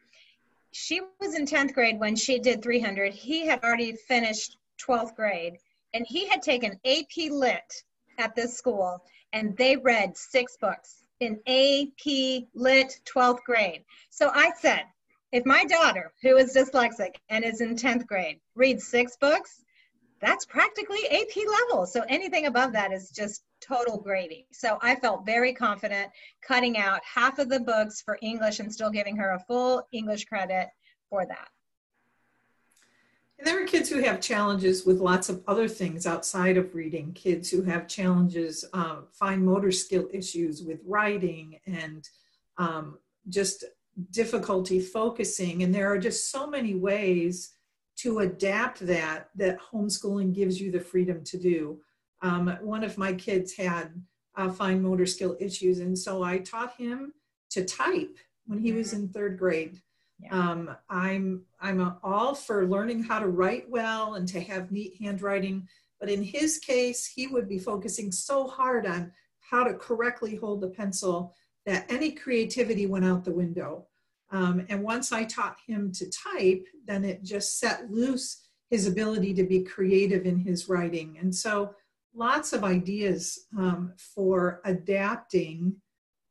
she 0.71 1.01
was 1.21 1.35
in 1.35 1.45
10th 1.45 1.73
grade 1.73 1.99
when 1.99 2.17
she 2.17 2.37
did 2.37 2.61
300. 2.61 3.13
He 3.13 3.47
had 3.47 3.63
already 3.63 3.93
finished 3.93 4.57
12th 4.85 5.15
grade 5.15 5.57
and 5.93 6.05
he 6.07 6.27
had 6.27 6.41
taken 6.41 6.79
AP 6.85 7.29
Lit 7.29 7.83
at 8.17 8.35
this 8.35 8.57
school 8.57 9.01
and 9.31 9.55
they 9.57 9.77
read 9.77 10.17
six 10.17 10.57
books 10.57 11.03
in 11.21 11.39
AP 11.47 12.47
Lit 12.53 12.99
12th 13.05 13.43
grade. 13.45 13.83
So 14.09 14.31
I 14.33 14.51
said, 14.59 14.83
if 15.31 15.45
my 15.45 15.63
daughter, 15.65 16.11
who 16.21 16.37
is 16.37 16.55
dyslexic 16.55 17.15
and 17.29 17.43
is 17.43 17.61
in 17.61 17.75
10th 17.75 18.05
grade, 18.05 18.39
reads 18.55 18.87
six 18.87 19.15
books, 19.19 19.63
that's 20.19 20.45
practically 20.45 20.99
AP 21.09 21.35
level. 21.47 21.85
So 21.85 22.03
anything 22.07 22.45
above 22.45 22.73
that 22.73 22.91
is 22.91 23.09
just 23.09 23.43
total 23.59 23.97
gravy. 23.97 24.45
So 24.51 24.77
I 24.81 24.95
felt 24.95 25.25
very 25.25 25.53
confident 25.53 26.11
cutting 26.41 26.77
out 26.77 27.01
half 27.03 27.39
of 27.39 27.49
the 27.49 27.59
books 27.59 28.01
for 28.01 28.19
English 28.21 28.59
and 28.59 28.71
still 28.71 28.91
giving 28.91 29.15
her 29.17 29.31
a 29.31 29.39
full 29.39 29.87
English 29.91 30.25
credit 30.25 30.67
for 31.09 31.25
that. 31.25 31.47
And 33.39 33.47
there 33.47 33.63
are 33.63 33.65
kids 33.65 33.89
who 33.89 34.03
have 34.03 34.21
challenges 34.21 34.85
with 34.85 34.99
lots 34.99 35.27
of 35.27 35.43
other 35.47 35.67
things 35.67 36.05
outside 36.05 36.57
of 36.57 36.75
reading, 36.75 37.11
kids 37.13 37.49
who 37.49 37.63
have 37.63 37.87
challenges, 37.87 38.63
uh, 38.73 38.97
fine 39.11 39.43
motor 39.43 39.71
skill 39.71 40.07
issues 40.13 40.61
with 40.61 40.79
writing 40.85 41.59
and 41.65 42.07
um, 42.59 42.99
just 43.29 43.65
difficulty 44.11 44.79
focusing. 44.79 45.63
And 45.63 45.73
there 45.73 45.91
are 45.91 45.97
just 45.97 46.31
so 46.31 46.47
many 46.47 46.75
ways 46.75 47.53
to 47.97 48.19
adapt 48.19 48.79
that 48.87 49.29
that 49.35 49.59
homeschooling 49.59 50.33
gives 50.33 50.59
you 50.59 50.71
the 50.71 50.79
freedom 50.79 51.23
to 51.25 51.37
do. 51.37 51.79
Um, 52.21 52.57
one 52.61 52.83
of 52.83 52.97
my 52.97 53.13
kids 53.13 53.53
had 53.53 54.01
uh, 54.35 54.49
fine 54.49 54.81
motor 54.81 55.05
skill 55.05 55.35
issues, 55.39 55.79
and 55.79 55.97
so 55.97 56.23
I 56.23 56.39
taught 56.39 56.75
him 56.77 57.13
to 57.51 57.65
type 57.65 58.17
when 58.45 58.59
he 58.59 58.71
was 58.71 58.93
mm-hmm. 58.93 59.03
in 59.03 59.09
third 59.09 59.37
grade. 59.37 59.77
Yeah. 60.19 60.37
Um, 60.37 60.75
I'm 60.89 61.43
I'm 61.59 61.95
all 62.03 62.35
for 62.35 62.67
learning 62.67 63.03
how 63.03 63.19
to 63.19 63.27
write 63.27 63.69
well 63.69 64.15
and 64.15 64.27
to 64.29 64.39
have 64.39 64.71
neat 64.71 64.95
handwriting, 65.01 65.67
but 65.99 66.09
in 66.09 66.23
his 66.23 66.59
case, 66.59 67.05
he 67.05 67.27
would 67.27 67.49
be 67.49 67.59
focusing 67.59 68.11
so 68.11 68.47
hard 68.47 68.85
on 68.85 69.11
how 69.39 69.63
to 69.63 69.73
correctly 69.73 70.35
hold 70.35 70.61
the 70.61 70.69
pencil 70.69 71.35
that 71.65 71.85
any 71.89 72.11
creativity 72.11 72.85
went 72.85 73.05
out 73.05 73.23
the 73.23 73.31
window. 73.31 73.87
Um, 74.31 74.65
and 74.69 74.83
once 74.83 75.11
I 75.11 75.25
taught 75.25 75.57
him 75.67 75.91
to 75.93 76.09
type, 76.09 76.65
then 76.85 77.03
it 77.03 77.23
just 77.23 77.59
set 77.59 77.91
loose 77.91 78.41
his 78.69 78.87
ability 78.87 79.33
to 79.35 79.43
be 79.43 79.63
creative 79.63 80.25
in 80.25 80.39
his 80.39 80.69
writing. 80.69 81.17
And 81.19 81.33
so, 81.33 81.75
lots 82.13 82.53
of 82.53 82.63
ideas 82.63 83.47
um, 83.57 83.93
for 83.97 84.61
adapting 84.65 85.75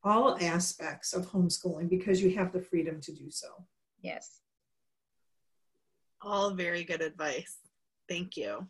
all 0.02 0.38
aspects 0.40 1.12
of 1.12 1.26
homeschooling 1.26 1.88
because 1.88 2.22
you 2.22 2.34
have 2.36 2.52
the 2.52 2.60
freedom 2.60 3.00
to 3.02 3.12
do 3.12 3.30
so. 3.30 3.48
Yes. 4.00 4.40
All 6.22 6.50
very 6.52 6.84
good 6.84 7.02
advice. 7.02 7.58
Thank 8.08 8.36
you. 8.36 8.66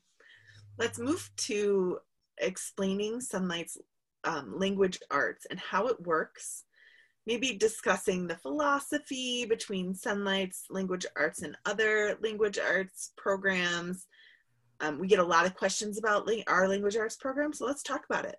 Let's 0.79 0.99
move 0.99 1.31
to 1.49 1.99
explaining 2.39 3.21
Sonlight's 3.21 3.79
um, 4.25 4.59
language 4.59 4.99
arts 5.11 5.47
and 5.51 5.59
how 5.59 5.87
it 5.87 6.01
works. 6.07 6.65
Maybe 7.27 7.55
discussing 7.57 8.27
the 8.27 8.37
philosophy 8.37 9.45
between 9.45 9.95
Sonlight's 9.95 10.65
language 10.71 11.07
arts 11.17 11.43
and 11.43 11.57
other 11.67 12.19
language 12.23 12.59
arts 12.59 13.13
programs. 13.17 14.07
Um, 14.81 14.99
we 14.99 15.07
get 15.07 15.19
a 15.19 15.25
lot 15.25 15.47
of 15.47 15.55
questions 15.55 15.99
about 15.99 16.29
our 16.47 16.67
language 16.67 16.97
arts 16.97 17.17
program, 17.17 17.53
so 17.53 17.67
let's 17.67 17.83
talk 17.83 18.05
about 18.09 18.25
it. 18.25 18.37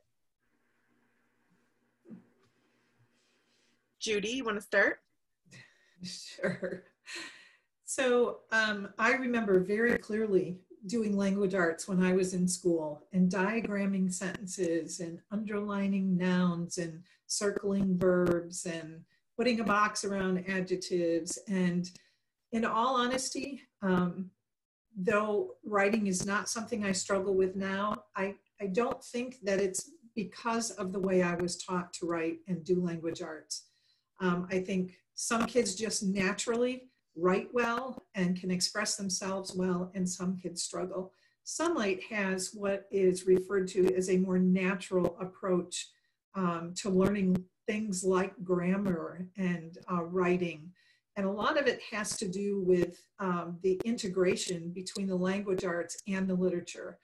Judy, 4.00 4.30
you 4.30 4.44
want 4.44 4.58
to 4.58 4.65
start? 4.65 5.00
Sure. 6.04 6.84
So 7.86 8.39
um, 8.52 8.89
I 8.98 9.12
remember 9.13 9.60
very 9.60 9.98
clearly 10.00 10.58
doing 10.88 11.15
language 11.15 11.54
arts 11.54 11.88
when 11.88 12.04
I 12.04 12.13
was 12.13 12.34
in 12.34 12.48
school 12.48 13.04
and 13.13 13.32
diagramming 13.32 14.12
sentences 14.12 15.00
and 15.00 15.20
underlining 15.32 16.17
nouns 16.17 16.78
and 16.78 17.04
circling 17.28 17.98
verbs 17.98 18.65
and 18.65 19.02
putting 19.38 19.60
a 19.60 19.63
box 19.63 20.04
around 20.04 20.44
adjectives. 20.48 21.38
And 21.48 21.89
in 22.52 22.65
all 22.65 22.96
honesty, 22.96 23.62
um, 23.82 24.32
though 24.98 25.56
writing 25.63 26.08
is 26.08 26.26
not 26.26 26.50
something 26.50 26.84
I 26.84 26.91
struggle 26.91 27.36
with 27.36 27.56
now, 27.56 28.04
I, 28.15 28.36
I 28.60 28.67
don't 28.67 29.04
think 29.04 29.38
that 29.44 29.60
it's 29.60 29.91
because 30.15 30.72
of 30.72 30.91
the 30.91 31.00
way 31.00 31.24
I 31.24 31.36
was 31.36 31.63
taught 31.63 31.94
to 31.94 32.06
write 32.06 32.39
and 32.48 32.63
do 32.65 32.82
language 32.82 33.22
arts. 33.22 33.67
Um, 34.20 34.48
I 34.52 34.60
think 34.60 34.98
some 35.15 35.46
kids 35.46 35.76
just 35.76 36.04
naturally 36.04 36.90
write 37.15 37.50
well 37.54 38.04
and 38.15 38.39
can 38.39 38.52
express 38.52 38.95
themselves 38.95 39.54
well, 39.56 39.91
and 39.95 40.08
some 40.10 40.38
kids 40.38 40.63
struggle. 40.63 41.13
Sonlight 41.45 42.02
has 42.04 42.52
what 42.54 42.86
is 42.91 43.26
referred 43.26 43.67
to 43.69 43.93
as 43.95 44.10
a 44.10 44.17
more 44.17 44.39
natural 44.39 45.17
approach 45.19 45.88
um, 46.36 46.74
to 46.78 46.89
learning 46.89 47.43
things 47.67 48.04
like 48.04 48.34
grammar 48.43 49.28
and 49.38 49.78
uh, 49.91 50.04
writing. 50.04 50.71
And 51.17 51.26
a 51.26 51.32
lot 51.32 51.60
of 51.60 51.67
it 51.67 51.82
has 51.91 52.17
to 52.17 52.28
do 52.28 52.63
with 52.65 53.02
um, 53.19 53.58
the 53.63 53.80
integration 53.84 54.71
between 54.71 55.08
the 55.08 55.15
language 55.15 55.65
arts 55.65 55.97
and 56.08 56.28
the 56.28 56.36
literature. 56.36 56.97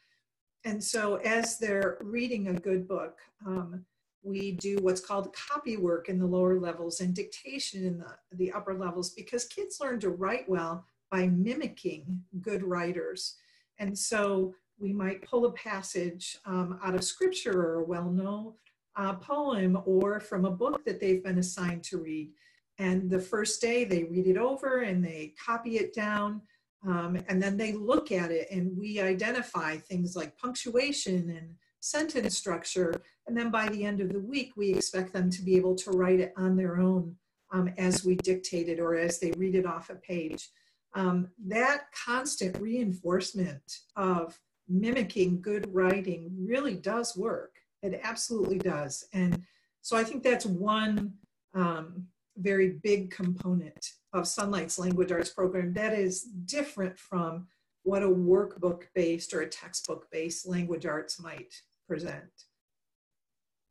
And 0.63 0.83
so, 0.83 1.15
as 1.17 1.57
they're 1.59 1.97
reading 2.01 2.47
a 2.47 2.53
good 2.53 2.87
book, 2.87 3.17
um, 3.45 3.85
we 4.23 4.51
do 4.53 4.77
what's 4.81 5.01
called 5.01 5.33
copy 5.33 5.77
work 5.77 6.09
in 6.09 6.19
the 6.19 6.25
lower 6.25 6.59
levels 6.59 6.99
and 6.99 7.13
dictation 7.13 7.85
in 7.85 7.97
the, 7.97 8.15
the 8.33 8.51
upper 8.51 8.73
levels 8.73 9.11
because 9.11 9.45
kids 9.45 9.79
learn 9.79 9.99
to 9.99 10.09
write 10.09 10.47
well 10.49 10.85
by 11.09 11.27
mimicking 11.27 12.21
good 12.41 12.63
writers. 12.63 13.35
And 13.79 13.97
so 13.97 14.53
we 14.79 14.93
might 14.93 15.27
pull 15.27 15.45
a 15.45 15.53
passage 15.53 16.37
um, 16.45 16.79
out 16.83 16.95
of 16.95 17.03
scripture 17.03 17.61
or 17.61 17.75
a 17.75 17.83
well 17.83 18.09
known 18.09 18.53
uh, 18.95 19.13
poem 19.13 19.79
or 19.85 20.19
from 20.19 20.45
a 20.45 20.51
book 20.51 20.83
that 20.85 20.99
they've 20.99 21.23
been 21.23 21.37
assigned 21.37 21.83
to 21.83 21.97
read. 21.97 22.31
And 22.79 23.09
the 23.09 23.19
first 23.19 23.61
day 23.61 23.85
they 23.85 24.03
read 24.03 24.27
it 24.27 24.37
over 24.37 24.81
and 24.81 25.03
they 25.03 25.33
copy 25.43 25.77
it 25.77 25.93
down. 25.93 26.41
Um, 26.87 27.17
and 27.27 27.41
then 27.41 27.57
they 27.57 27.73
look 27.73 28.11
at 28.11 28.31
it 28.31 28.47
and 28.51 28.77
we 28.77 28.99
identify 28.99 29.77
things 29.77 30.15
like 30.15 30.37
punctuation 30.37 31.29
and 31.29 31.55
sentence 31.79 32.37
structure. 32.37 32.93
And 33.27 33.35
then 33.35 33.51
by 33.51 33.67
the 33.69 33.83
end 33.83 33.99
of 33.99 34.11
the 34.11 34.19
week, 34.19 34.53
we 34.55 34.73
expect 34.73 35.13
them 35.13 35.29
to 35.29 35.41
be 35.41 35.57
able 35.57 35.75
to 35.75 35.91
write 35.91 36.19
it 36.19 36.33
on 36.37 36.55
their 36.55 36.79
own 36.79 37.15
um, 37.51 37.69
as 37.77 38.05
we 38.05 38.15
dictate 38.15 38.69
it 38.69 38.79
or 38.79 38.95
as 38.95 39.19
they 39.19 39.31
read 39.31 39.55
it 39.55 39.65
off 39.65 39.89
a 39.89 39.95
page. 39.95 40.49
Um, 40.95 41.29
that 41.47 41.85
constant 42.05 42.57
reinforcement 42.57 43.79
of 43.95 44.39
mimicking 44.67 45.41
good 45.41 45.73
writing 45.73 46.31
really 46.39 46.75
does 46.75 47.15
work. 47.15 47.55
It 47.83 47.99
absolutely 48.03 48.57
does. 48.59 49.05
And 49.13 49.43
so 49.81 49.97
I 49.97 50.03
think 50.03 50.23
that's 50.23 50.45
one 50.45 51.13
um, 51.53 52.07
very 52.37 52.79
big 52.83 53.11
component 53.11 53.91
of 54.13 54.27
Sonlight's 54.27 54.79
language 54.79 55.11
arts 55.11 55.29
program 55.29 55.73
that 55.73 55.93
is 55.93 56.23
different 56.23 56.97
from 56.97 57.47
what 57.83 58.03
a 58.03 58.07
workbook 58.07 58.83
based 58.95 59.33
or 59.33 59.41
a 59.41 59.49
textbook 59.49 60.07
based 60.11 60.47
language 60.47 60.85
arts 60.85 61.21
might 61.21 61.53
present. 61.87 62.46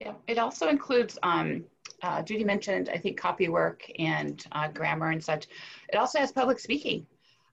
Yeah, 0.01 0.13
it 0.27 0.39
also 0.39 0.69
includes, 0.69 1.19
um, 1.23 1.65
uh, 2.03 2.23
Judy 2.23 2.45
mentioned, 2.45 2.91
I 2.93 2.99
think, 2.99 3.19
copy 3.19 3.49
work 3.49 3.91
and 3.99 4.45
uh, 4.53 4.69
grammar 4.69 5.11
and 5.11 5.25
such. 5.25 5.47
It 5.89 5.97
also 5.97 6.19
has 6.19 6.33
public 6.33 6.59
speaking. 6.59 7.07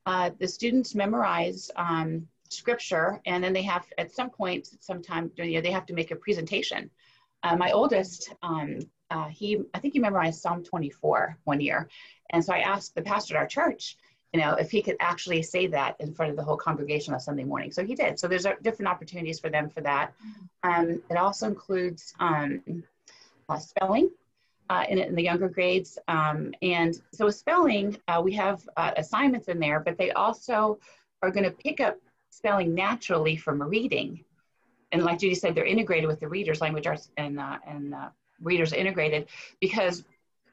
Uh, 0.06 0.32
the 0.38 0.48
students 0.48 0.94
memorize 0.94 1.72
um, 1.78 2.28
scripture 2.50 3.22
and 3.26 3.42
then 3.42 3.54
they 3.54 3.62
have, 3.62 3.86
at 3.98 4.12
some 4.12 4.30
point, 4.30 4.68
sometime 4.82 5.32
during 5.36 5.50
the 5.50 5.54
year, 5.54 5.62
they 5.62 5.72
have 5.72 5.86
to 5.86 5.94
make 5.94 6.12
a 6.12 6.18
presentation. 6.18 6.90
Uh, 7.44 7.56
my 7.56 7.72
oldest, 7.72 8.34
um, 8.42 8.80
uh, 9.10 9.30
he, 9.30 9.62
I 9.74 9.80
think 9.80 9.94
he 9.94 10.00
memorized 10.00 10.42
Psalm 10.42 10.64
24 10.64 11.38
one 11.46 11.62
year. 11.62 11.88
And 12.30 12.44
so 12.44 12.54
I 12.54 12.60
asked 12.60 12.96
the 12.96 13.02
pastor 13.02 13.36
at 13.36 13.42
our 13.42 13.48
church, 13.48 13.98
you 14.34 14.42
know, 14.42 14.56
if 14.56 14.72
he 14.72 14.82
could 14.82 14.98
actually 15.00 15.44
say 15.44 15.68
that 15.68 15.96
in 16.00 16.12
front 16.12 16.32
of 16.32 16.36
the 16.36 16.44
whole 16.44 16.58
congregation 16.58 17.14
on 17.14 17.20
Sunday 17.20 17.44
morning. 17.44 17.72
So 17.72 17.86
he 17.86 17.94
did. 17.94 18.20
So 18.20 18.28
there's 18.28 18.48
different 18.64 18.90
opportunities 18.90 19.40
for 19.40 19.50
them 19.50 19.70
for 19.70 19.82
that. 19.82 20.14
Um, 20.64 21.02
it 21.10 21.18
also 21.18 21.48
includes 21.48 22.16
um, 22.20 22.84
uh, 23.48 23.60
spelling 23.60 24.10
uh, 24.72 24.86
in, 24.90 24.98
in, 24.98 25.14
the 25.14 25.22
younger 25.22 25.50
grades. 25.50 26.00
Um, 26.08 26.54
and 26.64 27.00
so 27.12 27.26
with 27.26 27.36
spelling, 27.36 27.98
uh, 28.08 28.22
we 28.24 28.34
have 28.34 28.68
uh, 28.76 28.92
assignments 28.98 29.50
in 29.50 29.60
there, 29.60 29.80
but 29.80 30.00
they 30.00 30.12
also 30.12 30.80
are 31.22 31.30
going 31.30 31.44
to 31.44 31.52
pick 31.52 31.80
up 31.80 32.00
spelling 32.32 32.74
naturally 32.74 33.36
from 33.36 33.62
reading. 33.62 34.24
And 34.92 35.04
like 35.04 35.20
Judy 35.20 35.36
said, 35.36 35.54
they're 35.54 35.66
integrated 35.66 36.08
with 36.08 36.20
the 36.20 36.28
readers, 36.28 36.60
language 36.60 36.88
arts 36.88 37.12
and, 37.18 37.40
uh, 37.40 37.60
and 37.68 37.94
uh, 37.94 38.10
readers 38.42 38.74
integrated 38.74 39.28
because 39.60 40.04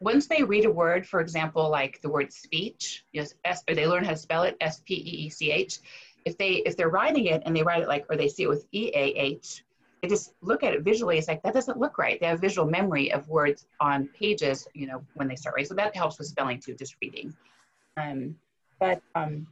once 0.01 0.27
they 0.27 0.43
read 0.43 0.65
a 0.65 0.71
word, 0.71 1.07
for 1.07 1.21
example, 1.21 1.69
like 1.71 2.01
the 2.01 2.09
word 2.09 2.33
speech, 2.33 3.05
yes, 3.13 3.35
S, 3.45 3.63
or 3.69 3.75
they 3.75 3.87
learn 3.87 4.03
how 4.03 4.13
to 4.13 4.17
spell 4.17 4.43
it, 4.45 4.57
S 4.61 4.83
P 4.85 4.95
E 4.95 5.27
E 5.27 5.29
C 5.29 5.51
H. 5.51 5.79
If 6.25 6.37
they 6.39 6.55
if 6.67 6.77
they're 6.77 6.89
writing 6.89 7.27
it 7.27 7.43
and 7.45 7.55
they 7.55 7.63
write 7.63 7.83
it 7.83 7.89
like, 7.89 8.07
or 8.09 8.17
they 8.17 8.29
see 8.29 8.45
it 8.45 8.49
with 8.49 8.67
E 8.73 8.91
A 8.95 9.05
H, 9.15 9.63
they 10.03 10.09
just 10.09 10.33
look 10.41 10.63
at 10.63 10.73
it 10.73 10.83
visually. 10.83 11.19
It's 11.19 11.29
like 11.29 11.43
that 11.43 11.53
doesn't 11.53 11.79
look 11.79 11.99
right. 11.99 12.19
They 12.19 12.27
have 12.27 12.41
visual 12.41 12.67
memory 12.67 13.13
of 13.13 13.29
words 13.29 13.67
on 13.79 14.09
pages, 14.09 14.67
you 14.75 14.87
know, 14.87 15.05
when 15.15 15.29
they 15.29 15.37
start 15.37 15.55
writing. 15.55 15.69
So 15.69 15.75
that 15.75 15.95
helps 15.95 16.19
with 16.19 16.29
spelling 16.29 16.61
too, 16.61 16.75
just 16.75 16.97
reading. 17.03 17.35
Um, 17.99 18.37
but 18.79 19.03
um, 19.15 19.47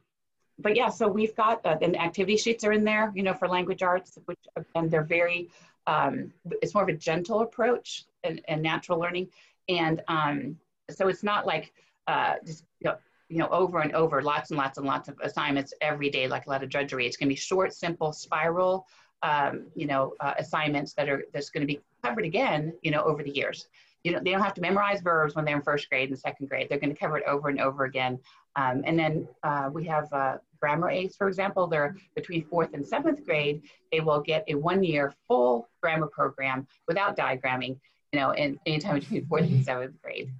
but 0.59 0.75
yeah, 0.75 0.89
so 0.89 1.09
we've 1.09 1.37
got 1.37 1.65
uh, 1.67 1.77
and 1.83 1.97
activity 2.01 2.39
sheets 2.39 2.65
are 2.65 2.73
in 2.73 2.85
there, 2.85 3.13
you 3.15 3.23
know, 3.23 3.35
for 3.35 3.49
language 3.49 3.83
arts, 3.83 4.19
which 4.25 4.39
and 4.75 4.91
they're 4.91 5.05
very. 5.05 5.51
Um, 5.87 6.35
it's 6.61 6.75
more 6.75 6.83
of 6.83 6.91
a 6.91 6.95
gentle 6.95 7.41
approach 7.41 8.05
and, 8.23 8.43
and 8.47 8.61
natural 8.63 8.99
learning 8.99 9.29
and 9.69 10.03
um, 10.09 10.57
so 10.91 11.09
it's 11.09 11.23
not 11.23 11.47
like 11.47 11.73
uh, 12.07 12.35
just 12.45 12.65
you 12.81 12.89
know, 12.89 12.97
you 13.29 13.39
know 13.39 13.49
over 13.49 13.81
and 13.81 13.93
over, 13.95 14.23
lots 14.23 14.51
and 14.51 14.59
lots 14.59 14.79
and 14.79 14.87
lots 14.87 15.09
of 15.09 15.19
assignments 15.23 15.73
every 15.81 16.11
day, 16.11 16.29
like 16.29 16.47
a 16.47 16.51
lot 16.51 16.63
of 16.63 16.69
drudgery. 16.69 17.07
It's 17.07 17.17
going 17.17 17.29
to 17.29 17.35
be 17.35 17.37
short, 17.37 17.75
simple, 17.75 18.13
spiral, 18.13 18.87
um, 19.23 19.67
you 19.75 19.87
know, 19.87 20.15
uh, 20.21 20.35
assignments 20.39 20.95
that 20.95 21.09
are 21.09 21.25
that's 21.33 21.51
going 21.51 21.67
to 21.67 21.67
be 21.67 21.81
covered 22.03 22.25
again, 22.25 22.73
you 22.83 22.91
know, 22.91 23.03
over 23.03 23.23
the 23.23 23.31
years. 23.31 23.67
You 24.05 24.13
know, 24.13 24.21
they 24.23 24.31
don't 24.31 24.43
have 24.43 24.55
to 24.55 24.61
memorize 24.61 25.01
verbs 25.01 25.35
when 25.35 25.45
they're 25.45 25.57
in 25.57 25.63
first 25.63 25.91
grade 25.91 26.09
and 26.09 26.19
second 26.19 26.49
grade. 26.49 26.69
They're 26.69 26.79
going 26.79 26.95
to 26.95 26.99
cover 26.99 27.19
it 27.19 27.25
over 27.27 27.49
and 27.49 27.61
over 27.61 27.85
again. 27.85 28.19
Um, 28.55 28.83
and 28.87 28.99
then 28.99 29.29
uh, 29.43 29.71
we 29.73 29.85
have 29.87 30.11
uh, 30.13 30.39
Grammar 30.61 30.89
Ace, 30.89 31.17
for 31.17 31.29
example. 31.29 31.67
They're 31.67 31.97
between 32.15 32.45
fourth 32.45 32.75
and 32.75 32.87
seventh 32.87 33.27
grade. 33.27 33.63
They 33.93 34.01
will 34.01 34.21
get 34.21 34.45
a 34.47 34.55
one-year 34.55 35.15
full 35.27 35.69
grammar 35.83 36.07
program 36.07 36.67
without 36.87 37.17
diagramming 37.17 37.77
you 38.13 38.21
know, 38.21 38.31
in 38.31 38.59
anytime 38.67 38.99
between 38.99 39.27
fourth 39.27 39.45
and 39.45 39.65
seventh 39.65 40.01
grade. 40.03 40.31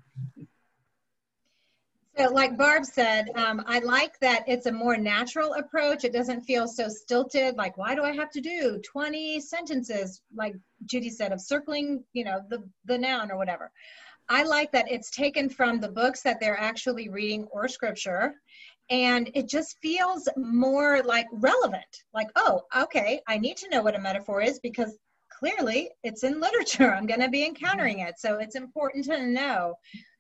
So, 2.19 2.33
like 2.33 2.59
Barb 2.59 2.85
said, 2.85 3.31
um, 3.37 3.63
I 3.69 3.79
like 3.79 4.19
that 4.19 4.43
it's 4.49 4.67
a 4.67 4.73
more 4.73 4.97
natural 4.97 5.55
approach. 5.55 6.03
It 6.03 6.13
doesn't 6.13 6.43
feel 6.43 6.67
so 6.67 6.89
stilted. 6.89 7.57
Like, 7.57 7.79
why 7.79 7.95
do 7.95 8.03
I 8.03 8.13
have 8.13 8.31
to 8.33 8.41
do 8.41 8.81
20 8.91 9.41
sentences, 9.41 10.21
like 10.35 10.57
Judy 10.87 11.11
said, 11.11 11.31
of 11.31 11.41
circling, 11.41 12.03
you 12.15 12.25
know, 12.25 12.41
the 12.49 12.65
the 12.87 12.99
noun 12.99 13.31
or 13.31 13.37
whatever. 13.37 13.71
I 14.29 14.43
like 14.43 14.73
that 14.73 14.91
it's 14.91 15.11
taken 15.11 15.49
from 15.49 15.81
the 15.81 15.89
books 15.89 16.23
that 16.23 16.41
they're 16.41 16.59
actually 16.59 17.09
reading 17.09 17.45
or 17.53 17.69
scripture, 17.69 18.35
and 18.91 19.31
it 19.35 19.49
just 19.49 19.79
feels 19.81 20.29
more 20.37 21.03
like 21.05 21.27
relevant. 21.31 22.03
Like, 22.13 22.29
oh, 22.35 22.63
okay, 22.77 23.21
I 23.29 23.39
need 23.39 23.59
to 23.59 23.69
know 23.69 23.83
what 23.83 23.95
a 23.95 24.01
metaphor 24.01 24.43
is 24.43 24.59
because 24.59 24.99
clearly 25.39 25.91
it's 26.03 26.25
in 26.25 26.41
literature. 26.41 26.95
I'm 26.97 27.07
going 27.07 27.21
to 27.21 27.29
be 27.29 27.45
encountering 27.45 28.01
it. 28.01 28.19
So 28.19 28.39
it's 28.39 28.57
important 28.57 29.05
to 29.07 29.27
know. 29.27 29.75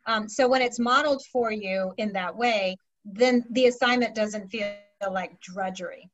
Um, 0.06 0.28
so 0.28 0.48
when 0.48 0.62
it's 0.62 0.78
modeled 0.78 1.22
for 1.32 1.52
you 1.52 1.92
in 1.98 2.12
that 2.12 2.34
way, 2.34 2.76
then 3.04 3.44
the 3.50 3.66
assignment 3.66 4.14
doesn't 4.14 4.48
feel 4.48 4.72
like 5.10 5.38
drudgery. 5.40 6.10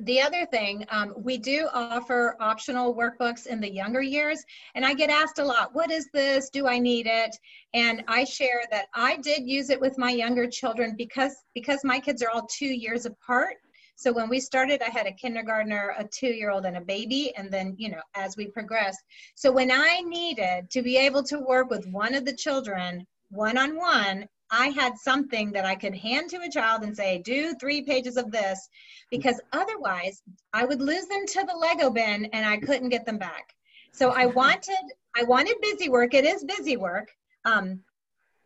The 0.00 0.22
other 0.22 0.46
thing, 0.46 0.86
um, 0.88 1.12
we 1.14 1.36
do 1.36 1.68
offer 1.74 2.34
optional 2.40 2.94
workbooks 2.94 3.46
in 3.46 3.60
the 3.60 3.70
younger 3.70 4.00
years, 4.00 4.42
and 4.74 4.84
I 4.84 4.94
get 4.94 5.10
asked 5.10 5.38
a 5.38 5.44
lot, 5.44 5.74
what 5.74 5.90
is 5.90 6.08
this? 6.14 6.48
Do 6.48 6.66
I 6.66 6.78
need 6.78 7.06
it? 7.06 7.36
And 7.74 8.02
I 8.08 8.24
share 8.24 8.62
that 8.70 8.86
I 8.94 9.18
did 9.18 9.46
use 9.46 9.68
it 9.68 9.78
with 9.78 9.98
my 9.98 10.10
younger 10.10 10.48
children 10.48 10.94
because, 10.96 11.36
because 11.54 11.84
my 11.84 12.00
kids 12.00 12.22
are 12.22 12.30
all 12.30 12.48
two 12.50 12.72
years 12.72 13.04
apart. 13.04 13.56
So 14.00 14.10
when 14.14 14.30
we 14.30 14.40
started, 14.40 14.80
I 14.80 14.88
had 14.88 15.06
a 15.06 15.12
kindergartner, 15.12 15.94
a 15.98 16.04
two 16.04 16.28
year 16.28 16.50
old, 16.50 16.64
and 16.64 16.78
a 16.78 16.80
baby. 16.80 17.36
And 17.36 17.50
then, 17.50 17.74
you 17.76 17.90
know, 17.90 18.00
as 18.14 18.34
we 18.34 18.46
progressed. 18.46 19.00
So 19.34 19.52
when 19.52 19.70
I 19.70 20.00
needed 20.00 20.70
to 20.70 20.80
be 20.80 20.96
able 20.96 21.22
to 21.24 21.38
work 21.38 21.68
with 21.68 21.86
one 21.88 22.14
of 22.14 22.24
the 22.24 22.32
children 22.32 23.06
one 23.28 23.58
on 23.58 23.76
one, 23.76 24.26
I 24.50 24.68
had 24.68 24.96
something 24.96 25.52
that 25.52 25.66
I 25.66 25.74
could 25.74 25.94
hand 25.94 26.30
to 26.30 26.40
a 26.40 26.50
child 26.50 26.82
and 26.82 26.96
say, 26.96 27.18
do 27.18 27.54
three 27.60 27.82
pages 27.82 28.16
of 28.16 28.30
this, 28.30 28.70
because 29.10 29.38
otherwise 29.52 30.22
I 30.54 30.64
would 30.64 30.80
lose 30.80 31.04
them 31.04 31.26
to 31.26 31.44
the 31.44 31.54
Lego 31.54 31.90
bin 31.90 32.24
and 32.32 32.46
I 32.46 32.56
couldn't 32.56 32.88
get 32.88 33.04
them 33.04 33.18
back. 33.18 33.54
So 33.92 34.12
I 34.12 34.24
wanted, 34.24 34.84
I 35.14 35.24
wanted 35.24 35.56
busy 35.60 35.90
work. 35.90 36.14
It 36.14 36.24
is 36.24 36.42
busy 36.42 36.78
work. 36.78 37.12
Um, 37.44 37.80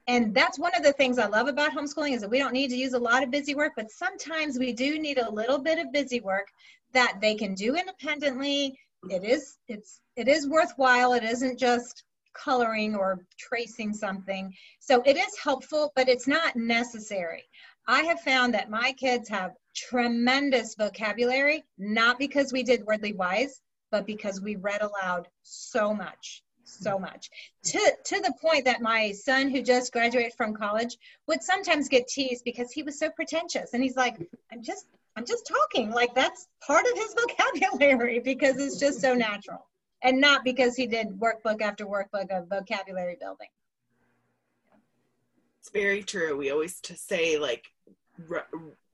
and 0.07 0.35
that's 0.35 0.59
one 0.59 0.75
of 0.77 0.83
the 0.83 0.93
things 0.93 1.19
I 1.19 1.27
love 1.27 1.49
about 1.49 1.73
homeschooling 1.73 2.15
is 2.15 2.21
that 2.21 2.31
we 2.31 2.39
don't 2.39 2.53
need 2.53 2.69
to 2.69 2.77
use 2.77 2.93
a 2.93 2.99
lot 2.99 3.23
of 3.23 3.31
busy 3.31 3.55
work, 3.55 3.73
but 3.75 3.91
sometimes 3.91 4.59
we 4.59 4.73
do 4.73 4.99
need 4.99 5.19
a 5.19 5.31
little 5.31 5.59
bit 5.59 5.79
of 5.79 5.93
busy 5.93 6.21
work 6.21 6.47
that 6.93 7.19
they 7.23 7.35
can 7.35 7.55
do 7.55 7.75
independently. 7.75 8.79
It 9.11 9.25
is 9.25 9.59
it's 9.67 10.01
it 10.17 10.29
is 10.29 10.49
worthwhile. 10.49 11.15
It 11.15 11.25
isn't 11.25 11.59
just 11.59 12.05
coloring 12.35 12.95
or 12.95 13.25
tracing 13.39 13.95
something. 13.95 14.53
So 14.81 15.03
it 15.07 15.17
is 15.17 15.39
helpful, 15.39 15.93
but 15.97 16.09
it's 16.09 16.27
not 16.27 16.57
necessary. 16.57 17.45
I 17.87 18.03
have 18.03 18.21
found 18.21 18.53
that 18.55 18.71
my 18.71 18.93
kids 18.93 19.29
have 19.29 19.53
tremendous 19.75 20.75
vocabulary, 20.75 21.65
not 21.79 22.19
because 22.19 22.53
we 22.53 22.63
did 22.63 22.85
Wordly 22.85 23.15
Wise, 23.15 23.61
but 23.91 24.07
because 24.07 24.41
we 24.41 24.57
read 24.57 24.83
aloud 24.83 25.29
so 25.43 25.95
much 25.95 26.44
so 26.65 26.99
much. 26.99 27.31
To 27.65 27.93
to 28.05 28.21
the 28.21 28.35
point 28.41 28.65
that 28.65 28.83
my 28.83 29.13
son 29.13 29.51
who 29.51 29.63
just 29.63 29.93
graduated 29.93 30.35
from 30.35 30.55
college 30.55 30.97
would 31.27 31.43
sometimes 31.43 31.89
get 31.89 32.09
teased 32.09 32.45
because 32.45 32.73
he 32.73 32.83
was 32.83 32.99
so 32.99 33.11
pretentious. 33.11 33.75
And 33.75 33.83
he's 33.83 33.97
like 33.97 34.17
i'm 34.53 34.63
just 34.63 34.87
i'm 35.17 35.25
just 35.25 35.47
talking. 35.47 35.91
Like 35.91 36.15
that's 36.15 36.49
part 36.67 36.85
of 36.87 36.97
his 36.97 37.15
vocabulary 37.15 38.19
because 38.25 38.59
it's 38.59 38.79
just 38.79 39.01
so 39.01 39.15
natural. 39.15 39.67
And 40.03 40.21
not 40.21 40.45
because 40.45 40.77
he 40.77 40.87
did 40.87 41.09
workbook 41.19 41.63
after 41.63 41.87
workbook 41.87 42.31
of 42.31 42.49
vocabulary 42.49 43.17
building. 43.19 43.49
It's 45.61 45.71
very 45.71 46.03
true. 46.03 46.37
We 46.37 46.51
always 46.51 46.81
to 46.83 46.97
say 46.97 47.39
like 47.39 47.65
re- 48.29 48.41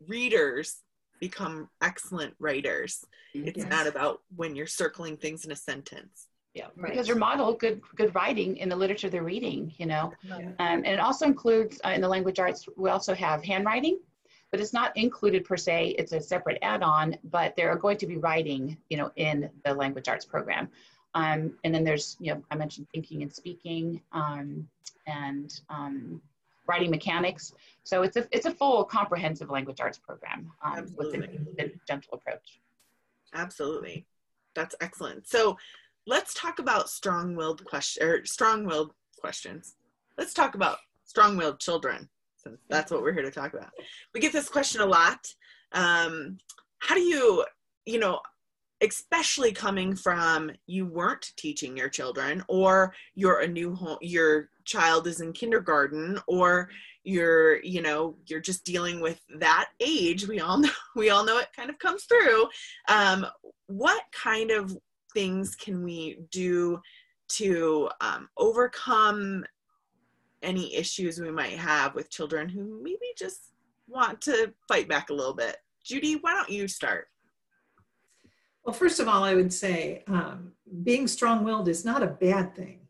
readers 0.07 0.83
become 1.19 1.69
excellent 1.83 2.35
writers. 2.39 3.05
It's 3.35 3.59
yes. 3.59 3.69
not 3.69 3.87
about 3.87 4.23
when 4.37 4.55
you're 4.55 4.67
circling 4.67 5.17
things 5.17 5.45
in 5.45 5.51
a 5.51 5.57
sentence 5.57 6.29
yeah, 6.55 6.67
right. 6.77 6.91
because 6.91 7.07
they're 7.07 7.17
model 7.17 7.55
good 7.55 7.81
good 7.95 8.15
writing 8.15 8.57
in 8.57 8.69
the 8.69 8.77
literature 8.77 9.09
they're 9.09 9.23
reading, 9.23 9.73
you 9.79 9.87
know. 9.87 10.13
Um, 10.33 10.55
and 10.59 10.87
it 10.87 11.01
also 11.01 11.27
includes 11.27 11.81
uh, 11.85 11.91
in 11.91 12.01
the 12.01 12.09
language 12.09 12.39
arts, 12.39 12.67
we 12.77 12.91
also 12.91 13.15
have 13.15 13.45
handwriting, 13.45 14.01
but 14.51 14.61
it's 14.61 14.73
not 14.73 14.97
included 14.97 15.45
per 15.45 15.57
se. 15.57 15.95
It's 15.99 16.13
a 16.13 16.21
separate 16.21 16.59
add-on, 16.63 17.17
but 17.25 17.55
they're 17.57 17.77
going 17.77 17.99
to 17.99 18.07
be 18.07 18.17
writing, 18.17 18.77
you 18.89 18.97
know, 18.97 19.13
in 19.17 19.49
the 19.65 19.73
language 19.75 20.09
arts 20.09 20.25
program. 20.25 20.69
Um, 21.15 21.55
and 21.65 21.75
then 21.75 21.85
there's, 21.85 22.17
you 22.21 22.35
know, 22.35 22.43
I 22.51 22.57
mentioned 22.57 22.87
thinking 22.93 23.23
and 23.23 23.33
speaking 23.33 24.01
um, 24.13 24.69
and 25.07 25.61
um, 25.69 26.21
writing 26.67 26.91
mechanics. 26.91 27.53
So 27.85 28.03
it's 28.03 28.17
a 28.17 28.27
it's 28.33 28.47
a 28.47 28.51
full 28.51 28.85
comprehensive 28.85 29.51
language 29.51 29.81
arts 29.81 29.99
program 29.99 30.53
um, 30.65 30.87
with 30.97 31.15
a 31.15 31.73
gentle 31.87 32.15
approach. 32.15 32.61
Absolutely, 33.35 34.07
that's 34.55 34.75
excellent. 34.81 35.27
So 35.27 35.57
let's 36.07 36.35
talk 36.35 36.59
about 36.59 36.89
strong-willed 36.89 37.65
question 37.65 38.07
or 38.07 38.25
strong-willed 38.25 38.93
questions. 39.21 39.75
Let's 40.19 40.35
talk 40.35 40.55
about 40.55 40.79
strong-willed 41.05 41.61
children, 41.61 42.09
since 42.37 42.61
that's 42.69 42.91
what 42.91 43.03
we're 43.03 43.13
here 43.13 43.23
to 43.23 43.31
talk 43.31 43.55
about. 43.55 43.71
We 44.15 44.21
get 44.21 44.33
this 44.33 44.49
question 44.49 44.81
a 44.81 44.87
lot. 44.87 45.27
Um, 45.73 46.39
how 46.79 46.95
do 46.95 47.01
you, 47.01 47.45
you 47.85 47.99
know, 47.99 48.21
especially 48.81 49.53
coming 49.53 49.95
from 49.95 50.51
you 50.67 50.87
weren't 50.87 51.33
teaching 51.37 51.77
your 51.77 51.89
children, 51.89 52.43
or 52.49 52.95
you're 53.15 53.41
a 53.41 53.49
new 53.49 53.75
home, 53.75 53.99
your 54.01 54.49
child 54.65 55.07
is 55.07 55.21
in 55.21 55.33
kindergarten, 55.33 56.19
or 56.27 56.71
you're, 57.05 57.63
you 57.63 57.83
know, 57.83 58.17
you're 58.27 58.41
just 58.41 58.65
dealing 58.65 59.01
with 59.01 59.21
that 59.39 59.69
age. 59.81 60.27
We 60.27 60.41
all 60.41 60.59
know, 60.59 60.71
we 60.97 61.11
all 61.11 61.25
know 61.25 61.39
it 61.39 61.49
kind 61.55 61.71
of 61.71 61.79
comes 61.79 62.05
through. 62.05 62.47
Um, 62.89 63.27
what 63.67 64.03
kind 64.13 64.51
of 64.51 64.77
things 65.15 65.55
can 65.55 65.83
we 65.83 66.21
do 66.31 66.81
to 67.31 67.89
um, 68.01 68.29
overcome 68.37 69.45
any 70.43 70.75
issues 70.75 71.21
we 71.21 71.31
might 71.31 71.59
have 71.59 71.95
with 71.95 72.11
children 72.11 72.49
who 72.49 72.81
maybe 72.83 72.99
just 73.17 73.53
want 73.87 74.21
to 74.23 74.53
fight 74.69 74.89
back 74.89 75.11
a 75.11 75.15
little 75.15 75.35
bit? 75.35 75.57
Judy, 75.85 76.17
why 76.17 76.33
don't 76.33 76.51
you 76.51 76.69
start? 76.69 77.09
Well, 78.65 78.75
first 78.75 79.01
of 79.01 79.09
all, 79.09 79.25
I 79.25 79.35
would 79.35 79.53
say 79.53 80.05
um, 80.07 80.53
being 80.83 81.09
strong 81.09 81.45
willed 81.45 81.69
is 81.69 81.85
not 81.85 82.03
a 82.03 82.07
bad 82.07 82.55
thing. 82.55 82.81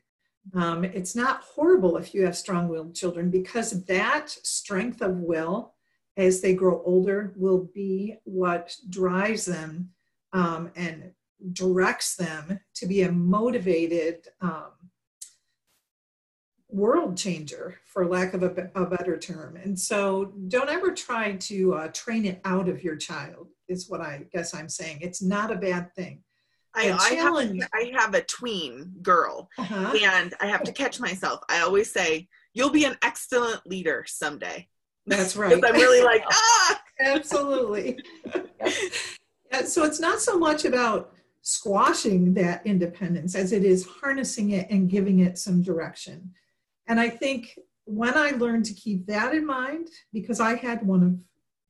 Um, 0.55 0.85
it's 0.85 1.15
not 1.15 1.43
horrible 1.43 1.97
if 1.97 2.13
you 2.13 2.25
have 2.25 2.37
strong 2.37 2.69
willed 2.69 2.95
children 2.95 3.31
because 3.31 3.85
that 3.85 4.31
strength 4.31 5.01
of 5.01 5.17
will 5.17 5.75
as 6.17 6.41
they 6.41 6.55
grow 6.55 6.83
older 6.85 7.33
will 7.37 7.71
be 7.73 8.17
what 8.25 8.75
drives 8.89 9.45
them 9.45 9.91
um, 10.33 10.71
and 10.75 11.13
directs 11.53 12.17
them 12.17 12.61
to 12.75 12.87
be 12.87 13.03
a 13.03 13.13
motivated 13.13 14.27
um, 14.41 14.73
world 16.69 17.17
changer, 17.17 17.79
for 17.87 18.07
lack 18.07 18.35
of 18.35 18.43
a, 18.43 18.71
a, 18.75 18.87
better 18.87 19.19
term. 19.19 19.57
And 19.57 19.79
so 19.79 20.33
don't 20.49 20.69
ever 20.69 20.93
try 20.93 21.33
to 21.33 21.75
uh, 21.75 21.89
train 21.89 22.25
it 22.25 22.41
out 22.45 22.69
of 22.69 22.85
your 22.85 22.97
child, 22.97 23.49
is 23.69 23.89
what 23.89 24.01
I 24.01 24.27
guess 24.33 24.55
I'm 24.55 24.69
saying. 24.69 24.99
It's 25.01 25.23
not 25.23 25.51
a 25.51 25.57
bad 25.57 25.93
thing. 25.95 26.23
I, 26.75 26.93
I, 26.93 27.15
have, 27.15 27.35
a, 27.35 27.69
I 27.75 27.93
have 27.99 28.15
a 28.15 28.23
tween 28.23 28.93
girl 29.03 29.49
uh-huh. 29.59 29.93
and 30.01 30.35
I 30.41 30.47
have 30.47 30.63
to 30.63 30.73
catch 30.73 31.01
myself. 31.01 31.41
I 31.49 31.61
always 31.63 31.93
say, 31.93 32.29
You'll 32.53 32.71
be 32.71 32.85
an 32.85 32.97
excellent 33.03 33.67
leader 33.67 34.05
someday. 34.07 34.69
That's 35.07 35.37
right. 35.37 35.53
I'm 35.53 35.75
really 35.75 36.05
like, 36.05 36.25
ah, 36.31 36.83
absolutely. 37.01 37.99
yeah, 39.53 39.65
so 39.65 39.85
it's 39.85 40.01
not 40.01 40.21
so 40.21 40.39
much 40.39 40.65
about 40.65 41.13
squashing 41.43 42.35
that 42.35 42.65
independence 42.67 43.35
as 43.35 43.53
it 43.53 43.65
is 43.65 43.87
harnessing 43.87 44.51
it 44.51 44.69
and 44.71 44.91
giving 44.91 45.21
it 45.21 45.39
some 45.39 45.63
direction. 45.63 46.33
And 46.87 47.01
I 47.01 47.09
think 47.09 47.59
when 47.85 48.17
I 48.17 48.31
learned 48.31 48.67
to 48.67 48.75
keep 48.75 49.07
that 49.07 49.35
in 49.35 49.47
mind, 49.47 49.89
because 50.13 50.41
I 50.41 50.57
had 50.57 50.87
one 50.87 51.03
of 51.03 51.19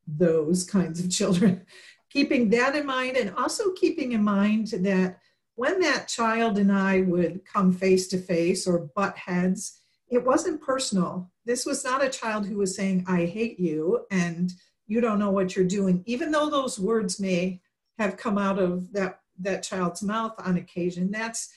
those 0.07 0.65
kinds 0.65 1.01
of 1.01 1.11
children, 1.11 1.65
keeping 2.11 2.51
that 2.51 2.75
in 2.75 2.85
mind 2.85 3.17
and 3.17 3.35
also 3.37 3.73
keeping 3.73 4.13
in 4.13 4.23
mind 4.23 4.69
that 4.69 5.19
when 5.55 5.79
that 5.81 6.09
child 6.09 6.59
and 6.59 6.73
I 6.73 7.03
would 7.03 7.45
come 7.45 7.73
face 7.73 8.09
to 8.09 8.19
face 8.19 8.67
or 8.67 8.91
butt 8.97 9.17
heads, 9.17 9.81
it 10.09 10.25
wasn't 10.25 10.61
personal. 10.61 11.31
This 11.45 11.65
was 11.65 11.85
not 11.85 12.05
a 12.05 12.09
child 12.09 12.47
who 12.47 12.57
was 12.57 12.75
saying, 12.75 13.05
I 13.07 13.27
hate 13.27 13.61
you 13.61 14.07
and 14.11 14.51
you 14.87 15.01
don't 15.01 15.21
know 15.21 15.31
what 15.31 15.55
you're 15.55 15.65
doing, 15.65 16.03
even 16.07 16.33
though 16.33 16.51
those 16.51 16.81
words 16.81 17.21
may 17.21 17.61
have 17.99 18.17
come 18.17 18.39
out 18.39 18.59
of 18.59 18.93
that 18.93 19.21
that 19.41 19.63
child's 19.63 20.03
mouth 20.03 20.35
on 20.39 20.57
occasion. 20.57 21.11
That's 21.11 21.51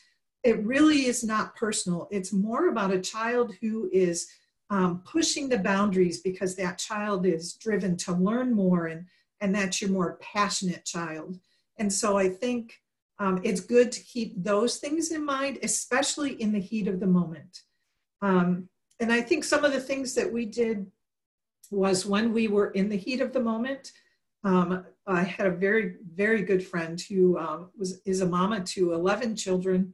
it 0.44 0.64
really 0.66 1.06
is 1.06 1.24
not 1.24 1.56
personal. 1.56 2.08
It's 2.12 2.34
more 2.34 2.68
about 2.68 2.92
a 2.92 3.00
child 3.00 3.54
who 3.62 3.90
is 3.94 4.28
um, 4.70 5.02
pushing 5.06 5.48
the 5.48 5.60
boundaries 5.60 6.22
because 6.22 6.56
that 6.56 6.78
child 6.78 7.26
is 7.26 7.54
driven 7.54 7.96
to 7.98 8.14
learn 8.14 8.54
more 8.54 8.88
and 8.88 9.06
and 9.42 9.54
that's 9.54 9.82
your 9.82 9.92
more 9.92 10.18
passionate 10.22 10.86
child. 10.86 11.40
And 11.78 11.92
so 11.92 12.18
i 12.18 12.30
think 12.30 12.80
um, 13.20 13.40
it's 13.44 13.62
good 13.62 13.92
to 13.92 14.04
keep 14.04 14.34
those 14.44 14.78
things 14.78 15.12
in 15.12 15.24
mind 15.24 15.60
especially 15.64 16.42
in 16.42 16.52
the 16.52 16.60
heat 16.60 16.88
of 16.88 17.00
the 17.00 17.08
moment. 17.08 17.62
Um, 18.22 18.70
and 19.00 19.12
i 19.12 19.22
think 19.22 19.44
some 19.44 19.66
of 19.66 19.74
the 19.74 19.80
things 19.80 20.16
that 20.16 20.32
we 20.32 20.46
did 20.46 20.90
was 21.72 22.06
when 22.06 22.34
we 22.34 22.48
were 22.48 22.72
in 22.72 22.90
the 22.90 22.98
heat 22.98 23.22
of 23.22 23.34
the 23.34 23.40
moment 23.40 23.92
um, 24.44 24.86
I 25.06 25.24
had 25.24 25.48
a 25.48 25.52
very, 25.52 25.96
very 26.14 26.44
good 26.44 26.66
friend 26.66 27.00
who 27.00 27.38
um, 27.38 27.70
was 27.78 28.02
is 28.06 28.22
a 28.22 28.26
mama 28.26 28.62
to 28.62 28.94
11 28.94 29.36
children 29.36 29.94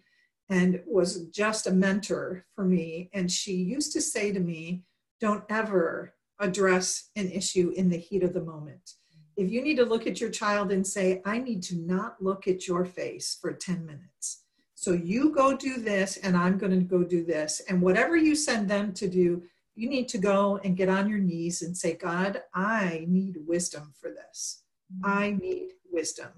and 0.50 0.82
was 0.86 1.26
just 1.28 1.68
a 1.68 1.72
mentor 1.72 2.46
for 2.56 2.64
me. 2.64 3.10
And 3.14 3.32
she 3.32 3.54
used 3.54 3.92
to 3.94 4.02
say 4.02 4.32
to 4.32 4.40
me, 4.40 4.84
don't 5.20 5.44
ever 5.50 6.14
address 6.40 7.10
an 7.16 7.30
issue 7.30 7.74
in 7.76 7.90
the 7.90 7.98
heat 7.98 8.24
of 8.24 8.34
the 8.34 8.44
moment. 8.44 8.94
If 9.36 9.52
you 9.52 9.62
need 9.62 9.78
to 9.78 9.86
look 9.86 10.08
at 10.08 10.20
your 10.20 10.30
child 10.30 10.72
and 10.72 10.86
say, 10.86 11.22
I 11.26 11.40
need 11.40 11.64
to 11.64 11.76
not 11.76 12.22
look 12.22 12.48
at 12.48 12.68
your 12.68 12.86
face 12.86 13.38
for 13.40 13.54
10 13.54 13.86
minutes. 13.86 14.44
So 14.76 14.92
you 14.92 15.34
go 15.34 15.56
do 15.56 15.78
this, 15.78 16.18
and 16.18 16.38
I'm 16.38 16.58
going 16.58 16.72
to 16.72 16.86
go 16.86 17.04
do 17.04 17.24
this. 17.26 17.62
And 17.68 17.82
whatever 17.82 18.16
you 18.16 18.36
send 18.36 18.70
them 18.70 18.94
to 18.94 19.08
do, 19.08 19.44
you 19.76 19.90
need 19.90 20.08
to 20.10 20.18
go 20.18 20.60
and 20.64 20.78
get 20.78 20.90
on 20.90 21.10
your 21.10 21.20
knees 21.20 21.62
and 21.62 21.76
say, 21.76 21.96
God, 21.96 22.42
I 22.54 23.06
need 23.08 23.38
wisdom 23.46 23.94
for 24.00 24.10
this. 24.10 24.64
I 25.04 25.32
need 25.32 25.72
wisdom. 25.92 26.30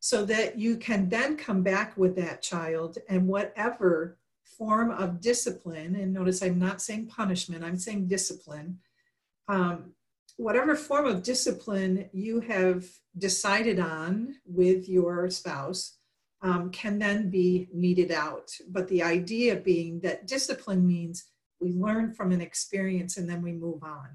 So 0.00 0.24
that 0.26 0.58
you 0.58 0.76
can 0.76 1.08
then 1.08 1.36
come 1.36 1.62
back 1.62 1.96
with 1.96 2.16
that 2.16 2.40
child 2.40 2.98
and 3.08 3.26
whatever 3.26 4.18
form 4.56 4.90
of 4.90 5.20
discipline, 5.20 5.96
and 5.96 6.12
notice 6.12 6.42
I'm 6.42 6.58
not 6.58 6.80
saying 6.80 7.08
punishment, 7.08 7.64
I'm 7.64 7.78
saying 7.78 8.08
discipline. 8.08 8.78
Um, 9.48 9.92
whatever 10.36 10.74
form 10.74 11.06
of 11.06 11.22
discipline 11.22 12.08
you 12.12 12.40
have 12.40 12.84
decided 13.18 13.80
on 13.80 14.36
with 14.46 14.88
your 14.88 15.28
spouse 15.30 15.98
um, 16.42 16.70
can 16.70 16.98
then 16.98 17.30
be 17.30 17.68
meted 17.72 18.12
out. 18.12 18.50
But 18.68 18.88
the 18.88 19.02
idea 19.02 19.56
being 19.56 20.00
that 20.00 20.26
discipline 20.26 20.86
means 20.86 21.24
we 21.60 21.72
learn 21.72 22.14
from 22.14 22.30
an 22.30 22.40
experience 22.40 23.16
and 23.16 23.28
then 23.28 23.42
we 23.42 23.52
move 23.52 23.82
on. 23.82 24.08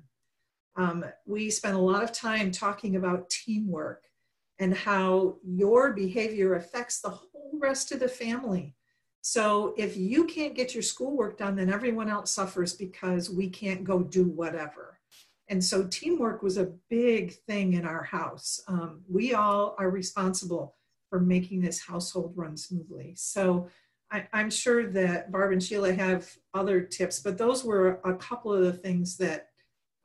Um, 0.75 1.05
we 1.25 1.49
spent 1.49 1.75
a 1.75 1.79
lot 1.79 2.03
of 2.03 2.11
time 2.11 2.51
talking 2.51 2.95
about 2.95 3.29
teamwork 3.29 4.03
and 4.59 4.75
how 4.75 5.37
your 5.43 5.93
behavior 5.93 6.55
affects 6.55 6.99
the 6.99 7.09
whole 7.09 7.51
rest 7.59 7.91
of 7.91 7.99
the 7.99 8.07
family. 8.07 8.75
So 9.21 9.73
if 9.77 9.95
you 9.95 10.25
can't 10.25 10.55
get 10.55 10.73
your 10.73 10.83
schoolwork 10.83 11.37
done, 11.37 11.55
then 11.55 11.71
everyone 11.71 12.09
else 12.09 12.31
suffers 12.31 12.73
because 12.73 13.29
we 13.29 13.49
can't 13.49 13.83
go 13.83 14.03
do 14.03 14.25
whatever. 14.25 14.99
And 15.47 15.63
so 15.63 15.87
teamwork 15.87 16.41
was 16.41 16.57
a 16.57 16.73
big 16.89 17.33
thing 17.47 17.73
in 17.73 17.85
our 17.85 18.03
house. 18.03 18.61
Um, 18.67 19.01
we 19.09 19.33
all 19.33 19.75
are 19.77 19.89
responsible 19.89 20.75
for 21.09 21.19
making 21.19 21.61
this 21.61 21.81
household 21.81 22.33
run 22.35 22.57
smoothly. 22.57 23.13
So 23.15 23.69
I, 24.11 24.27
am 24.33 24.49
sure 24.49 24.87
that 24.91 25.31
Barb 25.31 25.51
and 25.51 25.63
Sheila 25.63 25.93
have 25.93 26.29
other 26.53 26.81
tips, 26.81 27.19
but 27.19 27.37
those 27.37 27.63
were 27.63 27.99
a 28.03 28.13
couple 28.15 28.53
of 28.53 28.63
the 28.63 28.73
things 28.73 29.17
that 29.17 29.49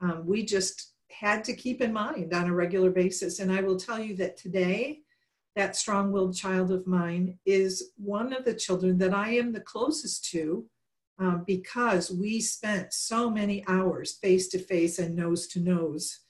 um, 0.00 0.24
we 0.26 0.44
just 0.44 0.92
had 1.10 1.42
to 1.44 1.54
keep 1.54 1.80
in 1.80 1.92
mind 1.92 2.32
on 2.32 2.46
a 2.46 2.54
regular 2.54 2.90
basis. 2.90 3.40
And 3.40 3.50
I 3.50 3.60
will 3.60 3.78
tell 3.78 3.98
you 3.98 4.14
that 4.16 4.36
today, 4.36 5.00
that 5.56 5.76
strong 5.76 6.12
willed 6.12 6.36
child 6.36 6.70
of 6.70 6.86
mine 6.86 7.38
is 7.44 7.90
one 7.96 8.32
of 8.32 8.44
the 8.44 8.54
children 8.54 8.98
that 8.98 9.12
I 9.12 9.30
am 9.30 9.52
the 9.52 9.60
closest 9.60 10.30
to 10.30 10.66
um, 11.18 11.42
because 11.46 12.10
we 12.12 12.40
spent 12.40 12.92
so 12.92 13.28
many 13.28 13.64
hours 13.66 14.14
face 14.14 14.46
to 14.48 14.58
face 14.58 15.00
and 15.00 15.16
nose 15.16 15.48
to 15.48 15.60
nose 15.60 16.20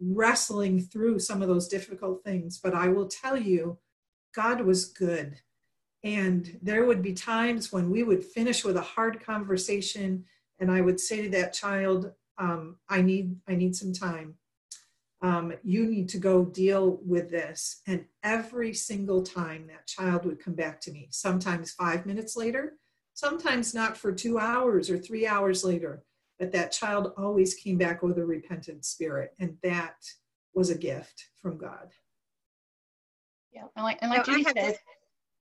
wrestling 0.00 0.80
through 0.80 1.18
some 1.18 1.42
of 1.42 1.48
those 1.48 1.68
difficult 1.68 2.22
things. 2.24 2.58
But 2.62 2.74
I 2.74 2.88
will 2.88 3.08
tell 3.08 3.36
you, 3.36 3.78
God 4.34 4.60
was 4.60 4.86
good. 4.86 5.40
And 6.04 6.58
there 6.62 6.84
would 6.84 7.02
be 7.02 7.14
times 7.14 7.72
when 7.72 7.90
we 7.90 8.02
would 8.02 8.24
finish 8.24 8.64
with 8.64 8.76
a 8.76 8.82
hard 8.82 9.24
conversation, 9.24 10.24
and 10.60 10.70
I 10.70 10.80
would 10.80 11.00
say 11.00 11.22
to 11.22 11.28
that 11.30 11.52
child, 11.52 12.12
um, 12.38 12.76
I 12.88 13.02
need 13.02 13.36
I 13.48 13.54
need 13.54 13.74
some 13.74 13.92
time. 13.92 14.34
Um, 15.22 15.54
you 15.62 15.86
need 15.86 16.08
to 16.10 16.18
go 16.18 16.44
deal 16.44 17.00
with 17.04 17.30
this. 17.30 17.80
And 17.86 18.04
every 18.22 18.74
single 18.74 19.22
time 19.22 19.66
that 19.68 19.86
child 19.86 20.26
would 20.26 20.38
come 20.38 20.54
back 20.54 20.80
to 20.82 20.92
me, 20.92 21.08
sometimes 21.10 21.72
five 21.72 22.04
minutes 22.04 22.36
later, 22.36 22.74
sometimes 23.14 23.74
not 23.74 23.96
for 23.96 24.12
two 24.12 24.38
hours 24.38 24.90
or 24.90 24.98
three 24.98 25.26
hours 25.26 25.64
later, 25.64 26.04
but 26.38 26.52
that 26.52 26.70
child 26.70 27.14
always 27.16 27.54
came 27.54 27.78
back 27.78 28.02
with 28.02 28.18
a 28.18 28.24
repentant 28.26 28.84
spirit. 28.84 29.30
And 29.40 29.56
that 29.62 29.96
was 30.54 30.68
a 30.68 30.76
gift 30.76 31.30
from 31.40 31.56
God. 31.56 31.88
Yeah. 33.52 33.64
And 33.74 33.84
like, 33.84 33.98
and 34.02 34.10
like 34.10 34.26
Judy 34.26 34.44
said, 34.44 34.54
to... 34.54 34.74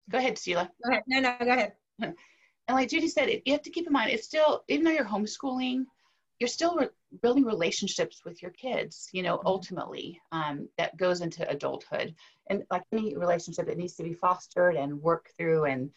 go 0.10 0.18
ahead, 0.18 0.40
Sheila. 0.40 0.72
Go 0.84 0.92
ahead. 0.92 1.04
No, 1.08 1.20
no, 1.20 1.36
go 1.42 1.52
ahead. 1.52 1.74
And 2.00 2.16
like 2.70 2.90
Judy 2.90 3.10
said, 3.10 3.30
you 3.46 3.52
have 3.52 3.62
to 3.64 3.70
keep 3.70 3.86
in 3.86 3.94
mind, 3.94 4.12
it's 4.12 4.26
still, 4.26 4.64
even 4.70 4.86
though 4.86 4.92
you're 4.92 5.06
homeschooling, 5.06 5.86
you're 6.40 6.48
still 6.48 6.76
re- 6.76 6.90
building 7.22 7.46
relationships 7.46 8.22
with 8.24 8.42
your 8.42 8.52
kids, 8.52 9.10
you 9.12 9.24
know, 9.24 9.38
mm-hmm. 9.38 9.48
ultimately, 9.48 10.22
um, 10.32 10.68
that 10.78 10.98
goes 10.98 11.22
into 11.22 11.50
adulthood. 11.50 12.14
And 12.50 12.64
like 12.72 12.84
any 12.92 13.16
relationship, 13.16 13.68
it 13.68 13.78
needs 13.78 13.96
to 13.96 14.04
be 14.04 14.14
fostered 14.14 14.76
and 14.76 15.02
worked 15.02 15.32
through 15.38 15.66
and 15.66 15.90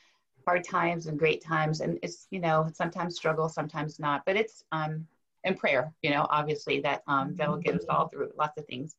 hard 0.46 0.64
times 0.64 1.07
and 1.07 1.18
great 1.18 1.44
times. 1.44 1.81
And 1.81 1.98
it's, 2.03 2.26
you 2.31 2.40
know, 2.40 2.70
sometimes 2.74 3.16
struggle, 3.16 3.48
sometimes 3.48 3.98
not, 3.98 4.22
but 4.24 4.37
it's, 4.37 4.64
um, 4.72 5.07
and 5.44 5.57
prayer, 5.57 5.92
you 6.03 6.11
know, 6.11 6.26
obviously 6.31 6.81
that, 6.81 7.03
um, 7.07 7.35
that 7.37 7.48
will 7.48 7.59
get 7.59 7.74
us 7.74 7.85
all 7.88 8.09
through 8.09 8.31
lots 8.38 8.59
of 8.59 8.66
things. 8.66 8.96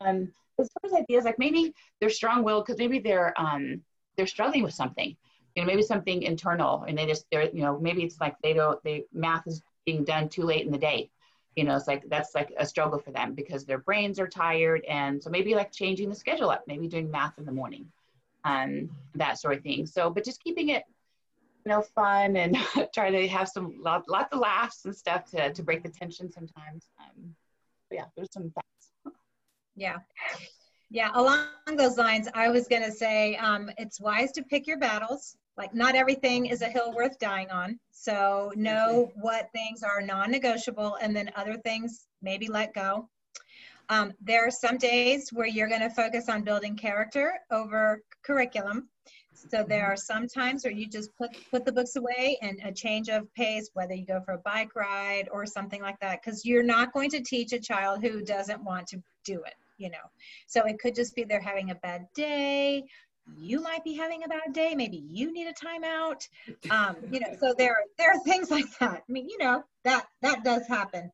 Um, 0.00 0.32
as 0.58 0.68
far 0.72 0.90
as 0.90 1.02
ideas, 1.02 1.24
like 1.24 1.38
maybe 1.38 1.74
they're 2.00 2.10
strong 2.10 2.42
willed 2.42 2.64
because 2.64 2.78
maybe 2.78 3.00
they're, 3.00 3.38
um, 3.40 3.80
they're 4.16 4.26
struggling 4.26 4.62
with 4.62 4.74
something, 4.74 5.16
you 5.54 5.62
know, 5.62 5.66
maybe 5.66 5.82
something 5.82 6.22
internal 6.22 6.84
and 6.86 6.96
they 6.96 7.06
just, 7.06 7.26
they're, 7.30 7.50
you 7.50 7.62
know, 7.62 7.78
maybe 7.78 8.02
it's 8.02 8.20
like 8.20 8.36
they 8.42 8.52
don't, 8.52 8.82
they, 8.84 9.04
math 9.12 9.46
is 9.46 9.62
being 9.84 10.04
done 10.04 10.28
too 10.28 10.42
late 10.42 10.64
in 10.64 10.72
the 10.72 10.78
day. 10.78 11.10
You 11.56 11.64
know 11.64 11.76
it's 11.76 11.86
like 11.86 12.08
that's 12.08 12.34
like 12.34 12.52
a 12.56 12.66
struggle 12.66 12.98
for 12.98 13.12
them 13.12 13.34
because 13.34 13.64
their 13.64 13.78
brains 13.78 14.18
are 14.18 14.28
tired. 14.28 14.84
And 14.84 15.22
so 15.22 15.30
maybe 15.30 15.54
like 15.54 15.72
changing 15.72 16.08
the 16.08 16.14
schedule 16.16 16.50
up 16.50 16.64
maybe 16.66 16.88
doing 16.88 17.10
math 17.10 17.38
in 17.38 17.44
the 17.44 17.52
morning 17.52 17.90
um 18.44 18.90
that 19.14 19.38
sort 19.38 19.56
of 19.56 19.62
thing. 19.62 19.86
So 19.86 20.10
but 20.10 20.24
just 20.24 20.42
keeping 20.42 20.70
it 20.70 20.84
you 21.64 21.70
know 21.70 21.82
fun 21.82 22.36
and 22.36 22.56
try 22.94 23.10
to 23.10 23.28
have 23.28 23.48
some 23.48 23.76
lots 23.80 24.32
of 24.32 24.38
laughs 24.38 24.84
and 24.84 24.94
stuff 24.94 25.30
to, 25.30 25.52
to 25.52 25.62
break 25.62 25.82
the 25.82 25.88
tension 25.88 26.30
sometimes. 26.30 26.88
Um 26.98 27.34
yeah 27.90 28.04
there's 28.16 28.32
some 28.32 28.50
facts 28.50 28.74
yeah. 29.76 29.98
Yeah 30.90 31.10
along 31.14 31.46
those 31.76 31.98
lines 31.98 32.28
i 32.34 32.48
was 32.48 32.68
going 32.68 32.82
to 32.82 32.92
say 32.92 33.36
um, 33.36 33.70
it's 33.78 34.00
wise 34.00 34.32
to 34.32 34.42
pick 34.42 34.66
your 34.66 34.78
battles 34.78 35.36
like 35.56 35.74
not 35.74 35.94
everything 35.94 36.46
is 36.46 36.62
a 36.62 36.68
hill 36.68 36.92
worth 36.92 37.18
dying 37.18 37.50
on. 37.50 37.78
So 37.90 38.52
know 38.56 39.12
what 39.14 39.50
things 39.52 39.82
are 39.82 40.00
non-negotiable 40.00 40.96
and 41.00 41.14
then 41.14 41.30
other 41.36 41.56
things 41.58 42.06
maybe 42.22 42.48
let 42.48 42.74
go. 42.74 43.08
Um, 43.88 44.12
there 44.20 44.46
are 44.46 44.50
some 44.50 44.78
days 44.78 45.30
where 45.32 45.46
you're 45.46 45.68
going 45.68 45.80
to 45.80 45.90
focus 45.90 46.28
on 46.28 46.42
building 46.42 46.74
character 46.76 47.34
over 47.50 48.02
curriculum. 48.24 48.88
So 49.34 49.64
there 49.68 49.84
are 49.84 49.96
some 49.96 50.26
times 50.26 50.64
where 50.64 50.72
you 50.72 50.86
just 50.86 51.14
put 51.16 51.30
put 51.50 51.64
the 51.64 51.72
books 51.72 51.96
away 51.96 52.38
and 52.40 52.60
a 52.64 52.72
change 52.72 53.08
of 53.08 53.32
pace 53.34 53.68
whether 53.74 53.92
you 53.92 54.06
go 54.06 54.20
for 54.24 54.34
a 54.34 54.38
bike 54.38 54.74
ride 54.74 55.28
or 55.30 55.44
something 55.44 55.82
like 55.82 55.98
that 56.00 56.20
because 56.22 56.44
you're 56.44 56.62
not 56.62 56.92
going 56.92 57.10
to 57.10 57.20
teach 57.20 57.52
a 57.52 57.58
child 57.58 58.00
who 58.00 58.22
doesn't 58.22 58.62
want 58.62 58.86
to 58.86 59.02
do 59.24 59.42
it 59.42 59.54
you 59.78 59.90
know? 59.90 59.98
So 60.46 60.64
it 60.64 60.78
could 60.78 60.94
just 60.94 61.14
be 61.14 61.24
they're 61.24 61.40
having 61.40 61.70
a 61.70 61.74
bad 61.76 62.06
day 62.14 62.84
you 63.36 63.60
might 63.62 63.84
be 63.84 63.94
having 63.94 64.24
a 64.24 64.28
bad 64.28 64.52
day. 64.52 64.74
Maybe 64.74 65.02
you 65.08 65.32
need 65.32 65.46
a 65.46 65.52
timeout. 65.52 66.26
Um, 66.70 66.96
you 67.10 67.20
know 67.20 67.34
so 67.40 67.54
there 67.56 67.76
there 67.98 68.10
are 68.10 68.20
things 68.20 68.50
like 68.56 68.66
that. 68.78 69.04
I 69.08 69.12
mean 69.12 69.28
you 69.28 69.38
know 69.38 69.64
that 69.84 70.06
that 70.22 70.44
does 70.44 70.66
happen. 70.66 71.10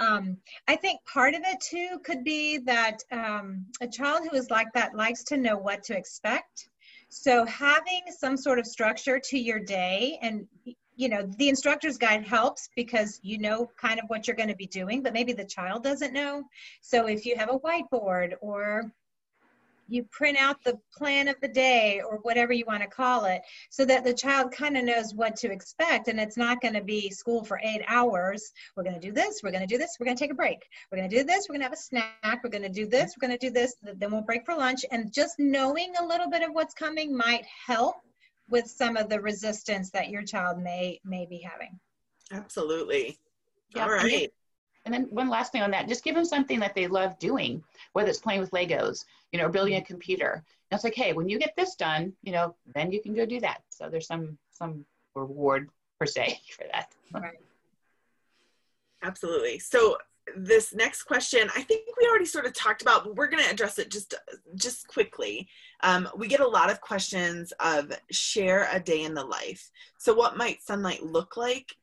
Um, 0.00 0.36
i 0.68 0.76
think 0.76 1.00
part 1.12 1.34
of 1.34 1.40
it 1.44 1.60
too 1.60 1.98
could 2.04 2.22
be 2.22 2.58
that 2.58 2.98
um, 3.10 3.66
a 3.80 3.88
child 3.88 4.28
who 4.30 4.36
is 4.36 4.48
like 4.48 4.68
that 4.74 4.94
likes 4.94 5.24
to 5.24 5.36
know 5.36 5.56
what 5.56 5.82
to 5.84 5.96
expect. 5.96 6.68
So 7.08 7.44
having 7.46 8.02
some 8.16 8.36
sort 8.36 8.58
of 8.58 8.66
structure 8.66 9.18
to 9.18 9.38
your 9.38 9.58
day 9.58 10.18
and 10.22 10.46
you 10.94 11.08
know 11.08 11.28
the 11.38 11.48
instructor's 11.48 11.96
guide 11.96 12.26
helps 12.26 12.68
because 12.76 13.20
you 13.22 13.38
know 13.38 13.70
kind 13.80 13.98
of 13.98 14.04
what 14.08 14.26
you're 14.26 14.36
going 14.36 14.48
to 14.48 14.56
be 14.56 14.66
doing 14.66 15.00
but 15.00 15.12
maybe 15.12 15.32
the 15.32 15.44
child 15.44 15.82
doesn't 15.82 16.12
know. 16.12 16.44
So 16.80 17.06
if 17.06 17.26
you 17.26 17.36
have 17.36 17.50
a 17.50 17.58
whiteboard 17.58 18.34
or 18.40 18.92
you 19.88 20.04
print 20.04 20.38
out 20.38 20.62
the 20.62 20.78
plan 20.96 21.28
of 21.28 21.36
the 21.40 21.48
day 21.48 22.00
or 22.00 22.18
whatever 22.18 22.52
you 22.52 22.64
want 22.66 22.82
to 22.82 22.88
call 22.88 23.24
it 23.24 23.40
so 23.70 23.84
that 23.84 24.04
the 24.04 24.14
child 24.14 24.52
kind 24.52 24.76
of 24.76 24.84
knows 24.84 25.14
what 25.14 25.36
to 25.36 25.50
expect 25.50 26.08
and 26.08 26.20
it's 26.20 26.36
not 26.36 26.60
going 26.60 26.74
to 26.74 26.82
be 26.82 27.10
school 27.10 27.44
for 27.44 27.60
eight 27.62 27.82
hours. 27.88 28.52
We're 28.76 28.84
going 28.84 29.00
to 29.00 29.06
do 29.06 29.12
this 29.12 29.40
we're 29.42 29.50
going 29.50 29.66
to 29.66 29.74
do 29.74 29.78
this 29.78 29.96
we're 29.98 30.06
going 30.06 30.16
to 30.16 30.22
take 30.22 30.32
a 30.32 30.34
break. 30.34 30.68
We're 30.90 30.98
going 30.98 31.10
to 31.10 31.16
do 31.16 31.24
this 31.24 31.46
we're 31.48 31.54
going 31.54 31.60
to 31.60 31.66
have 31.66 31.72
a 31.72 31.76
snack 31.76 32.40
we're 32.44 32.50
going 32.50 32.62
to 32.62 32.68
do 32.68 32.86
this 32.86 33.14
we're 33.16 33.26
going 33.26 33.38
to 33.38 33.46
do 33.46 33.52
this 33.52 33.74
then 33.82 34.12
we'll 34.12 34.22
break 34.22 34.44
for 34.44 34.54
lunch 34.54 34.84
and 34.90 35.12
just 35.12 35.36
knowing 35.38 35.92
a 35.98 36.04
little 36.04 36.30
bit 36.30 36.42
of 36.42 36.50
what's 36.52 36.74
coming 36.74 37.16
might 37.16 37.44
help 37.66 37.96
with 38.50 38.66
some 38.66 38.96
of 38.96 39.08
the 39.08 39.20
resistance 39.20 39.90
that 39.90 40.08
your 40.08 40.22
child 40.22 40.58
may 40.58 41.00
may 41.04 41.26
be 41.26 41.38
having. 41.38 41.78
Absolutely. 42.32 43.18
Yeah, 43.74 43.84
all 43.84 43.90
right 43.90 44.32
and 44.88 44.94
then 44.94 45.06
one 45.10 45.28
last 45.28 45.52
thing 45.52 45.60
on 45.60 45.70
that, 45.72 45.86
just 45.86 46.02
give 46.02 46.14
them 46.14 46.24
something 46.24 46.58
that 46.60 46.74
they 46.74 46.86
love 46.86 47.18
doing, 47.18 47.62
whether 47.92 48.08
it's 48.08 48.18
playing 48.18 48.40
with 48.40 48.52
Legos, 48.52 49.04
you 49.32 49.38
know, 49.38 49.44
or 49.44 49.50
building 49.50 49.74
a 49.74 49.82
computer. 49.82 50.42
And 50.70 50.76
it's 50.78 50.82
like, 50.82 50.94
hey, 50.94 51.12
when 51.12 51.28
you 51.28 51.38
get 51.38 51.52
this 51.58 51.74
done, 51.74 52.14
you 52.22 52.32
know, 52.32 52.54
then 52.74 52.90
you 52.90 53.02
can 53.02 53.14
go 53.14 53.26
do 53.26 53.38
that. 53.40 53.60
So 53.68 53.90
there's 53.90 54.06
some 54.06 54.38
some 54.50 54.86
reward 55.14 55.68
per 56.00 56.06
se 56.06 56.40
for 56.56 56.64
that. 56.72 56.90
Right. 57.12 57.36
Absolutely. 59.02 59.58
So 59.58 59.98
this 60.34 60.74
next 60.74 61.02
question, 61.02 61.50
I 61.54 61.60
think 61.60 61.82
we 62.00 62.08
already 62.08 62.24
sort 62.24 62.46
of 62.46 62.54
talked 62.54 62.80
about, 62.80 63.04
but 63.04 63.14
we're 63.14 63.28
going 63.28 63.44
to 63.44 63.50
address 63.50 63.78
it 63.78 63.90
just 63.90 64.14
just 64.54 64.88
quickly. 64.88 65.48
Um, 65.82 66.08
we 66.16 66.28
get 66.28 66.40
a 66.40 66.48
lot 66.48 66.70
of 66.70 66.80
questions 66.80 67.52
of 67.60 67.92
share 68.10 68.70
a 68.72 68.80
day 68.80 69.02
in 69.02 69.12
the 69.12 69.24
life. 69.24 69.70
So 69.98 70.14
what 70.14 70.38
might 70.38 70.64
Sonlight 70.66 71.02
look 71.02 71.36
like 71.36 71.76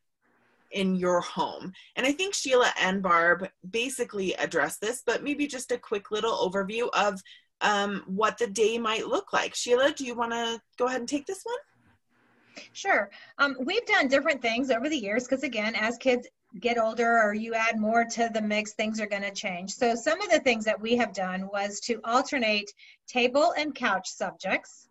in 0.75 0.95
your 0.95 1.21
home. 1.21 1.71
And 1.95 2.05
I 2.05 2.11
think 2.11 2.33
Sheila 2.33 2.71
and 2.79 3.01
Barb 3.01 3.47
basically 3.71 4.33
address 4.35 4.77
this, 4.77 5.01
but 5.05 5.23
maybe 5.23 5.47
just 5.47 5.71
a 5.71 5.77
quick 5.77 6.11
little 6.11 6.33
overview 6.33 6.89
of 6.93 7.21
um, 7.61 8.03
what 8.05 8.37
the 8.37 8.47
day 8.47 8.77
might 8.77 9.07
look 9.07 9.33
like. 9.33 9.55
Sheila, 9.55 9.93
do 9.93 10.05
you 10.05 10.15
want 10.15 10.33
to 10.33 10.61
go 10.77 10.85
ahead 10.85 10.99
and 10.99 11.09
take 11.09 11.25
this 11.25 11.43
one? 11.43 12.65
Sure. 12.73 13.09
Um, 13.37 13.55
we've 13.59 13.85
done 13.85 14.07
different 14.07 14.41
things 14.41 14.69
over 14.69 14.89
the 14.89 14.97
years 14.97 15.23
because, 15.23 15.43
again, 15.43 15.75
as 15.75 15.97
kids 15.97 16.27
get 16.59 16.77
older 16.77 17.21
or 17.21 17.33
you 17.33 17.53
add 17.53 17.79
more 17.79 18.05
to 18.05 18.29
the 18.33 18.41
mix, 18.41 18.73
things 18.73 18.99
are 19.01 19.07
going 19.07 19.23
to 19.23 19.31
change. 19.31 19.73
So, 19.73 19.95
some 19.95 20.21
of 20.21 20.29
the 20.29 20.39
things 20.39 20.65
that 20.65 20.79
we 20.79 20.95
have 20.95 21.13
done 21.13 21.49
was 21.51 21.79
to 21.81 21.99
alternate 22.03 22.71
table 23.07 23.53
and 23.57 23.73
couch 23.73 24.09
subjects. 24.09 24.89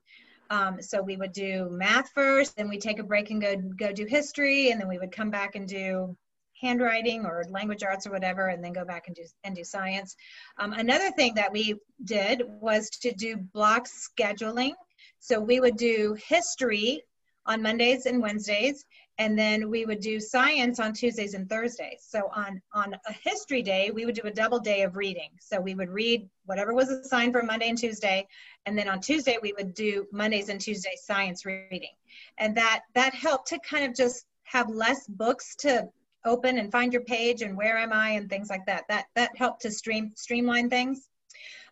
Um, 0.50 0.80
so 0.82 1.00
we 1.02 1.16
would 1.16 1.32
do 1.32 1.68
math 1.70 2.10
first, 2.10 2.56
then 2.56 2.68
we 2.68 2.78
take 2.78 2.98
a 2.98 3.04
break 3.04 3.30
and 3.30 3.40
go 3.40 3.56
go 3.56 3.92
do 3.92 4.04
history, 4.04 4.70
and 4.70 4.80
then 4.80 4.88
we 4.88 4.98
would 4.98 5.12
come 5.12 5.30
back 5.30 5.54
and 5.54 5.66
do 5.66 6.16
handwriting 6.60 7.26
or 7.26 7.44
language 7.50 7.82
arts 7.82 8.06
or 8.06 8.10
whatever, 8.10 8.48
and 8.48 8.62
then 8.62 8.72
go 8.72 8.84
back 8.84 9.06
and 9.06 9.16
do 9.16 9.24
and 9.44 9.56
do 9.56 9.64
science. 9.64 10.16
Um, 10.58 10.72
another 10.72 11.10
thing 11.10 11.34
that 11.34 11.52
we 11.52 11.76
did 12.04 12.42
was 12.60 12.90
to 12.90 13.12
do 13.12 13.36
block 13.36 13.86
scheduling. 13.86 14.72
So 15.20 15.40
we 15.40 15.60
would 15.60 15.76
do 15.76 16.16
history 16.28 17.02
on 17.46 17.62
Mondays 17.62 18.06
and 18.06 18.22
Wednesdays, 18.22 18.84
and 19.18 19.38
then 19.38 19.70
we 19.70 19.84
would 19.84 20.00
do 20.00 20.18
science 20.18 20.80
on 20.80 20.92
Tuesdays 20.92 21.34
and 21.34 21.48
Thursdays. 21.48 22.04
So 22.06 22.30
on 22.34 22.60
on 22.72 22.94
a 23.06 23.12
history 23.12 23.62
day, 23.62 23.90
we 23.92 24.04
would 24.04 24.14
do 24.14 24.26
a 24.26 24.30
double 24.30 24.58
day 24.58 24.82
of 24.82 24.96
reading. 24.96 25.30
So 25.40 25.60
we 25.60 25.74
would 25.74 25.88
read 25.88 26.28
whatever 26.46 26.74
was 26.74 26.90
assigned 26.90 27.32
for 27.32 27.42
Monday 27.42 27.68
and 27.68 27.78
Tuesday, 27.78 28.26
and 28.66 28.76
then 28.76 28.88
on 28.88 29.00
Tuesday 29.00 29.38
we 29.40 29.52
would 29.56 29.74
do 29.74 30.06
Mondays 30.12 30.48
and 30.48 30.60
Tuesdays 30.60 31.04
science 31.04 31.46
reading. 31.46 31.94
And 32.38 32.56
that 32.56 32.82
that 32.94 33.14
helped 33.14 33.48
to 33.48 33.58
kind 33.60 33.84
of 33.84 33.94
just 33.94 34.26
have 34.44 34.68
less 34.68 35.06
books 35.06 35.54
to 35.56 35.88
open 36.24 36.58
and 36.58 36.72
find 36.72 36.92
your 36.92 37.02
page 37.02 37.42
and 37.42 37.56
where 37.56 37.76
am 37.78 37.92
I 37.92 38.10
and 38.10 38.28
things 38.28 38.50
like 38.50 38.66
that. 38.66 38.84
That 38.88 39.06
that 39.14 39.36
helped 39.36 39.62
to 39.62 39.70
stream 39.70 40.12
streamline 40.16 40.70
things. 40.70 41.08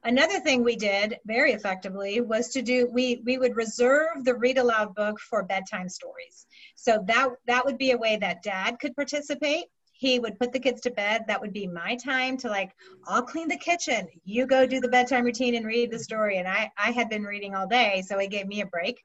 Another 0.04 0.40
thing 0.40 0.64
we 0.64 0.76
did 0.76 1.18
very 1.26 1.52
effectively 1.52 2.20
was 2.20 2.48
to 2.50 2.62
do 2.62 2.88
we 2.92 3.22
we 3.24 3.38
would 3.38 3.56
reserve 3.56 4.24
the 4.24 4.34
read 4.34 4.58
aloud 4.58 4.94
book 4.94 5.20
for 5.20 5.42
bedtime 5.44 5.88
stories. 5.88 6.46
So 6.74 7.04
that 7.06 7.28
that 7.46 7.64
would 7.64 7.78
be 7.78 7.92
a 7.92 7.98
way 7.98 8.16
that 8.16 8.42
dad 8.42 8.78
could 8.80 8.96
participate. 8.96 9.66
he 10.02 10.18
would 10.18 10.36
put 10.40 10.52
the 10.52 10.58
kids 10.58 10.80
to 10.80 10.90
bed. 10.90 11.24
That 11.28 11.40
would 11.40 11.52
be 11.52 11.68
my 11.68 11.94
time 11.94 12.36
to 12.38 12.48
like, 12.48 12.72
I'll 13.06 13.22
clean 13.22 13.46
the 13.46 13.56
kitchen. 13.56 14.08
You 14.24 14.46
go 14.46 14.66
do 14.66 14.80
the 14.80 14.88
bedtime 14.88 15.24
routine 15.24 15.54
and 15.54 15.64
read 15.64 15.92
the 15.92 15.98
story. 16.00 16.38
And 16.38 16.48
I, 16.48 16.72
I 16.76 16.90
had 16.90 17.08
been 17.08 17.22
reading 17.22 17.54
all 17.54 17.68
day, 17.68 18.02
so 18.04 18.18
he 18.18 18.26
gave 18.26 18.48
me 18.48 18.62
a 18.62 18.66
break. 18.66 19.00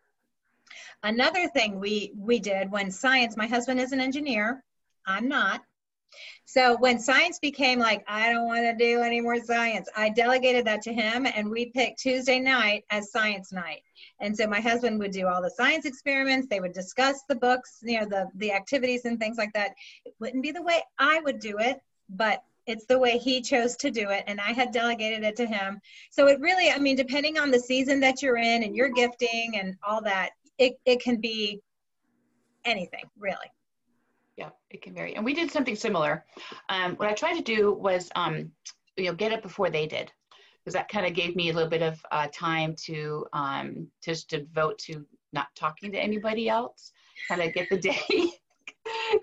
Another 1.03 1.47
thing 1.49 1.79
we 1.79 2.13
we 2.17 2.39
did 2.39 2.71
when 2.71 2.89
science, 2.89 3.37
my 3.37 3.45
husband 3.45 3.79
is 3.79 3.91
an 3.91 4.01
engineer, 4.01 4.63
I'm 5.05 5.27
not. 5.27 5.61
So 6.45 6.77
when 6.77 6.99
science 6.99 7.39
became 7.39 7.79
like, 7.79 8.03
I 8.07 8.31
don't 8.31 8.45
want 8.45 8.61
to 8.61 8.73
do 8.73 9.01
any 9.01 9.19
more 9.19 9.39
science, 9.39 9.89
I 9.95 10.09
delegated 10.09 10.65
that 10.65 10.81
to 10.83 10.93
him 10.93 11.25
and 11.25 11.49
we 11.49 11.67
picked 11.71 11.99
Tuesday 11.99 12.39
night 12.39 12.85
as 12.89 13.11
science 13.11 13.51
night. 13.51 13.81
And 14.19 14.35
so 14.35 14.47
my 14.47 14.61
husband 14.61 14.99
would 14.99 15.11
do 15.11 15.27
all 15.27 15.41
the 15.41 15.49
science 15.49 15.85
experiments. 15.85 16.47
They 16.47 16.59
would 16.59 16.73
discuss 16.73 17.23
the 17.27 17.35
books, 17.35 17.79
you 17.83 17.99
know, 17.99 18.05
the, 18.05 18.29
the 18.35 18.53
activities 18.53 19.05
and 19.05 19.19
things 19.19 19.37
like 19.37 19.53
that. 19.53 19.71
It 20.05 20.13
wouldn't 20.19 20.43
be 20.43 20.51
the 20.51 20.63
way 20.63 20.81
I 20.97 21.19
would 21.19 21.39
do 21.39 21.57
it, 21.59 21.81
but 22.09 22.43
it's 22.67 22.85
the 22.85 22.99
way 22.99 23.17
he 23.17 23.41
chose 23.41 23.77
to 23.77 23.89
do 23.89 24.09
it 24.09 24.25
and 24.27 24.41
i 24.41 24.51
had 24.51 24.71
delegated 24.71 25.23
it 25.23 25.37
to 25.37 25.45
him 25.45 25.79
so 26.11 26.27
it 26.27 26.39
really 26.41 26.69
i 26.69 26.77
mean 26.77 26.97
depending 26.97 27.39
on 27.39 27.49
the 27.49 27.59
season 27.59 27.99
that 27.99 28.21
you're 28.21 28.37
in 28.37 28.63
and 28.63 28.75
your 28.75 28.89
gifting 28.89 29.53
and 29.57 29.75
all 29.87 30.01
that 30.01 30.31
it, 30.57 30.77
it 30.85 30.99
can 31.01 31.19
be 31.19 31.61
anything 32.65 33.05
really 33.17 33.49
yeah, 34.37 34.49
it 34.69 34.81
can 34.81 34.93
vary. 34.93 35.15
And 35.15 35.25
we 35.25 35.33
did 35.33 35.51
something 35.51 35.75
similar. 35.75 36.23
Um, 36.69 36.95
what 36.95 37.09
I 37.09 37.13
tried 37.13 37.37
to 37.37 37.43
do 37.43 37.73
was, 37.73 38.09
um, 38.15 38.51
you 38.95 39.05
know, 39.05 39.13
get 39.13 39.33
up 39.33 39.41
before 39.41 39.69
they 39.69 39.87
did, 39.87 40.11
because 40.63 40.75
that 40.75 40.89
kind 40.89 41.05
of 41.05 41.13
gave 41.13 41.35
me 41.35 41.49
a 41.49 41.53
little 41.53 41.69
bit 41.69 41.81
of 41.81 41.99
uh, 42.11 42.27
time 42.31 42.75
to 42.85 43.25
um, 43.33 43.87
just 44.03 44.29
to 44.29 44.39
devote 44.41 44.77
to 44.79 45.05
not 45.33 45.47
talking 45.55 45.91
to 45.91 45.97
anybody 45.97 46.47
else, 46.47 46.91
kind 47.27 47.41
of 47.41 47.51
get 47.53 47.67
the 47.69 47.77
day, 47.77 47.97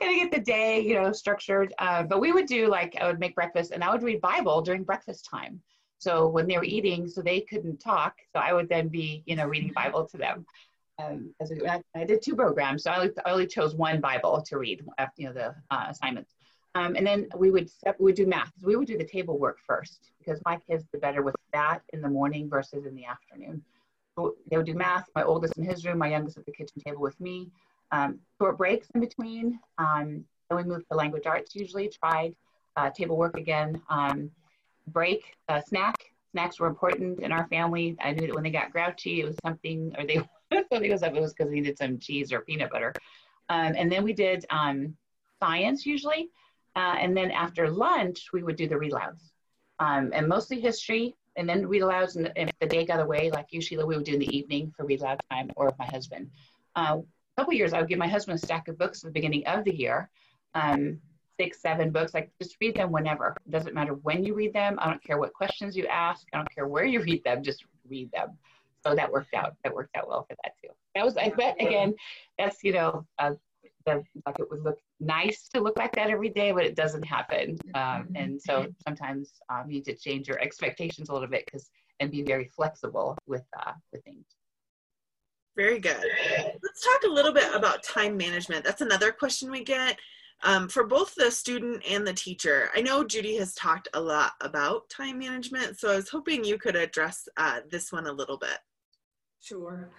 kind 0.00 0.12
of 0.12 0.16
get 0.16 0.32
the 0.32 0.40
day, 0.40 0.80
you 0.80 0.94
know, 0.94 1.12
structured. 1.12 1.72
Uh, 1.78 2.02
but 2.02 2.20
we 2.20 2.32
would 2.32 2.46
do 2.46 2.68
like 2.68 2.96
I 3.00 3.06
would 3.06 3.20
make 3.20 3.36
breakfast, 3.36 3.70
and 3.70 3.84
I 3.84 3.92
would 3.92 4.02
read 4.02 4.20
Bible 4.20 4.62
during 4.62 4.82
breakfast 4.82 5.28
time. 5.30 5.60
So 5.98 6.26
when 6.26 6.48
they 6.48 6.58
were 6.58 6.64
eating, 6.64 7.08
so 7.08 7.22
they 7.22 7.40
couldn't 7.40 7.78
talk, 7.78 8.16
so 8.32 8.40
I 8.40 8.52
would 8.52 8.68
then 8.68 8.88
be, 8.88 9.22
you 9.26 9.36
know, 9.36 9.46
reading 9.46 9.72
Bible 9.72 10.06
to 10.08 10.18
them 10.18 10.44
um, 11.02 11.34
as 11.40 11.52
I 11.94 12.04
did 12.04 12.22
two 12.22 12.36
programs, 12.36 12.84
so 12.84 12.90
I 12.90 12.96
only, 12.96 13.10
I 13.26 13.30
only 13.30 13.46
chose 13.46 13.74
one 13.74 14.00
Bible 14.00 14.42
to 14.42 14.58
read 14.58 14.84
after 14.98 15.22
you 15.22 15.28
know 15.28 15.34
the 15.34 15.54
uh, 15.70 15.86
assignments. 15.88 16.34
Um, 16.76 16.96
and 16.96 17.06
then 17.06 17.28
we 17.36 17.50
would 17.50 17.70
we 17.98 18.04
would 18.06 18.14
do 18.14 18.26
math. 18.26 18.52
We 18.62 18.76
would 18.76 18.86
do 18.86 18.98
the 18.98 19.04
table 19.04 19.38
work 19.38 19.58
first 19.66 20.10
because 20.18 20.40
my 20.44 20.58
kids 20.68 20.84
did 20.92 21.00
better 21.00 21.22
with 21.22 21.36
that 21.52 21.80
in 21.92 22.00
the 22.00 22.08
morning 22.08 22.48
versus 22.48 22.84
in 22.86 22.94
the 22.94 23.04
afternoon. 23.04 23.62
So 24.16 24.34
they 24.50 24.56
would 24.56 24.66
do 24.66 24.74
math. 24.74 25.08
My 25.14 25.22
oldest 25.22 25.56
in 25.56 25.64
his 25.64 25.84
room, 25.84 25.98
my 25.98 26.08
youngest 26.08 26.38
at 26.38 26.46
the 26.46 26.52
kitchen 26.52 26.80
table 26.84 27.00
with 27.00 27.20
me. 27.20 27.50
Um, 27.92 28.18
short 28.38 28.58
breaks 28.58 28.88
in 28.94 29.00
between. 29.00 29.60
Um, 29.78 30.24
then 30.48 30.56
we 30.56 30.64
moved 30.64 30.86
to 30.90 30.96
language 30.96 31.26
arts. 31.26 31.54
Usually 31.54 31.88
tried 31.88 32.34
uh, 32.76 32.90
table 32.90 33.16
work 33.16 33.36
again. 33.36 33.80
Um, 33.88 34.30
break, 34.88 35.36
uh, 35.48 35.60
snack. 35.60 35.96
Snacks 36.32 36.58
were 36.58 36.66
important 36.66 37.20
in 37.20 37.30
our 37.30 37.46
family. 37.46 37.96
I 38.00 38.12
knew 38.12 38.26
that 38.26 38.34
when 38.34 38.42
they 38.42 38.50
got 38.50 38.72
grouchy, 38.72 39.20
it 39.20 39.26
was 39.26 39.36
something, 39.44 39.94
or 39.96 40.04
they 40.04 40.20
something 40.72 40.90
was 40.90 41.02
up. 41.02 41.14
It 41.14 41.20
was 41.20 41.32
because 41.32 41.52
he 41.52 41.60
did 41.60 41.78
some 41.78 41.98
cheese 41.98 42.32
or 42.32 42.40
peanut 42.40 42.70
butter. 42.70 42.92
Um, 43.48 43.74
and 43.76 43.90
then 43.90 44.04
we 44.04 44.12
did 44.12 44.44
um, 44.50 44.96
science 45.40 45.84
usually. 45.84 46.30
Uh, 46.76 46.96
and 46.98 47.16
then 47.16 47.30
after 47.30 47.70
lunch, 47.70 48.30
we 48.32 48.42
would 48.42 48.56
do 48.56 48.68
the 48.68 48.76
read 48.76 48.92
louds 48.92 49.32
um, 49.78 50.10
and 50.14 50.28
mostly 50.28 50.60
history. 50.60 51.14
And 51.36 51.48
then 51.48 51.66
read 51.66 51.82
alouds. 51.82 52.14
And 52.14 52.32
if 52.36 52.50
the 52.60 52.66
day 52.66 52.84
got 52.84 53.00
away, 53.00 53.30
like 53.30 53.46
usually 53.50 53.82
we 53.82 53.96
would 53.96 54.04
do 54.04 54.12
in 54.12 54.20
the 54.20 54.36
evening 54.36 54.72
for 54.76 54.86
read 54.86 55.00
loud 55.00 55.20
time 55.30 55.50
or 55.56 55.66
with 55.66 55.78
my 55.78 55.86
husband. 55.86 56.30
Uh, 56.76 56.98
a 56.98 57.40
couple 57.40 57.54
years, 57.54 57.72
I 57.72 57.80
would 57.80 57.88
give 57.88 57.98
my 57.98 58.06
husband 58.06 58.36
a 58.36 58.46
stack 58.46 58.68
of 58.68 58.78
books 58.78 59.02
at 59.02 59.08
the 59.08 59.12
beginning 59.12 59.44
of 59.48 59.64
the 59.64 59.74
year. 59.74 60.08
Um, 60.54 61.00
six, 61.36 61.60
seven 61.60 61.90
books, 61.90 62.14
like 62.14 62.30
just 62.40 62.56
read 62.60 62.76
them 62.76 62.92
whenever. 62.92 63.36
It 63.44 63.50
doesn't 63.50 63.74
matter 63.74 63.94
when 63.94 64.22
you 64.22 64.34
read 64.34 64.52
them. 64.52 64.78
I 64.80 64.88
don't 64.88 65.02
care 65.02 65.18
what 65.18 65.32
questions 65.32 65.76
you 65.76 65.88
ask. 65.88 66.24
I 66.32 66.36
don't 66.36 66.54
care 66.54 66.68
where 66.68 66.84
you 66.84 67.02
read 67.02 67.24
them, 67.24 67.42
just 67.42 67.64
read 67.88 68.12
them 68.12 68.38
so 68.84 68.94
that 68.94 69.10
worked 69.10 69.34
out. 69.34 69.54
That 69.64 69.74
worked 69.74 69.96
out 69.96 70.08
well 70.08 70.26
for 70.28 70.36
that 70.42 70.52
too. 70.62 70.70
That 70.94 71.04
was, 71.04 71.16
I 71.16 71.30
bet 71.30 71.56
again, 71.60 71.94
that's 72.38 72.62
you 72.62 72.72
know, 72.72 73.06
uh, 73.18 73.32
the, 73.86 74.02
like 74.26 74.38
it 74.38 74.50
would 74.50 74.62
look 74.62 74.78
nice 75.00 75.48
to 75.54 75.60
look 75.60 75.76
like 75.76 75.94
that 75.94 76.10
every 76.10 76.30
day, 76.30 76.52
but 76.52 76.64
it 76.64 76.74
doesn't 76.74 77.02
happen. 77.02 77.58
Um, 77.74 78.08
and 78.14 78.40
so 78.40 78.66
sometimes 78.86 79.32
um, 79.50 79.64
you 79.66 79.74
need 79.74 79.84
to 79.86 79.96
change 79.96 80.28
your 80.28 80.40
expectations 80.40 81.08
a 81.08 81.12
little 81.12 81.28
bit 81.28 81.44
because 81.44 81.70
and 82.00 82.10
be 82.10 82.22
very 82.22 82.46
flexible 82.48 83.16
with 83.26 83.44
uh, 83.58 83.72
with 83.92 84.02
things. 84.04 84.26
Very 85.56 85.78
good. 85.78 86.04
Let's 86.62 86.84
talk 86.84 87.02
a 87.06 87.12
little 87.12 87.32
bit 87.32 87.54
about 87.54 87.84
time 87.84 88.16
management. 88.16 88.64
That's 88.64 88.80
another 88.80 89.12
question 89.12 89.50
we 89.50 89.62
get 89.62 89.98
um, 90.42 90.68
for 90.68 90.84
both 90.84 91.14
the 91.14 91.30
student 91.30 91.82
and 91.88 92.04
the 92.04 92.12
teacher. 92.12 92.70
I 92.74 92.80
know 92.82 93.04
Judy 93.04 93.36
has 93.36 93.54
talked 93.54 93.88
a 93.94 94.00
lot 94.00 94.32
about 94.40 94.88
time 94.90 95.18
management, 95.18 95.78
so 95.78 95.92
I 95.92 95.96
was 95.96 96.08
hoping 96.08 96.44
you 96.44 96.58
could 96.58 96.74
address 96.74 97.28
uh, 97.36 97.60
this 97.70 97.92
one 97.92 98.06
a 98.06 98.12
little 98.12 98.36
bit. 98.36 98.58
Sure. 99.44 99.90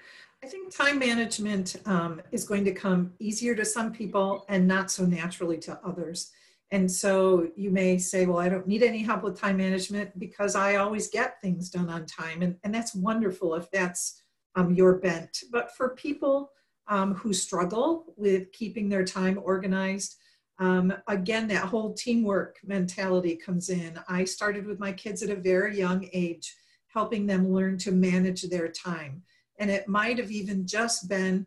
I 0.44 0.48
think 0.48 0.76
time 0.76 0.98
management 0.98 1.76
um, 1.86 2.20
is 2.32 2.46
going 2.46 2.66
to 2.66 2.72
come 2.72 3.14
easier 3.20 3.54
to 3.54 3.64
some 3.64 3.94
people 3.94 4.44
and 4.50 4.68
not 4.68 4.90
so 4.90 5.06
naturally 5.06 5.60
to 5.60 5.80
others. 5.86 6.32
And 6.72 6.92
so 6.92 7.50
you 7.56 7.70
may 7.70 8.00
say, 8.00 8.26
well, 8.26 8.40
I 8.40 8.50
don't 8.50 8.66
need 8.68 8.82
any 8.82 9.04
help 9.04 9.22
with 9.22 9.40
time 9.40 9.58
management 9.58 10.18
because 10.18 10.56
I 10.56 10.78
always 10.78 11.10
get 11.10 11.40
things 11.42 11.70
done 11.70 11.92
on 11.92 12.08
time. 12.08 12.42
And, 12.42 12.56
and 12.64 12.74
that's 12.74 12.96
wonderful 12.96 13.54
if 13.54 13.70
that's 13.70 14.20
um, 14.56 14.74
your 14.74 14.96
bent. 14.96 15.44
But 15.52 15.76
for 15.76 15.90
people 15.90 16.50
um, 16.88 17.14
who 17.14 17.32
struggle 17.32 18.16
with 18.18 18.52
keeping 18.52 18.90
their 18.90 19.06
time 19.06 19.40
organized, 19.44 20.16
um, 20.58 20.92
again, 21.08 21.48
that 21.50 21.66
whole 21.66 21.94
teamwork 21.94 22.58
mentality 22.66 23.36
comes 23.36 23.70
in. 23.70 24.00
I 24.10 24.26
started 24.26 24.66
with 24.66 24.80
my 24.80 24.92
kids 24.92 25.22
at 25.22 25.30
a 25.30 25.36
very 25.36 25.78
young 25.78 26.10
age, 26.14 26.56
helping 26.88 27.28
them 27.28 27.54
learn 27.54 27.78
to 27.78 27.92
manage 27.92 28.42
their 28.44 28.70
time. 28.70 29.22
And 29.58 29.70
it 29.70 29.88
might 29.88 30.18
have 30.18 30.32
even 30.32 30.68
just 30.68 31.08
been 31.08 31.46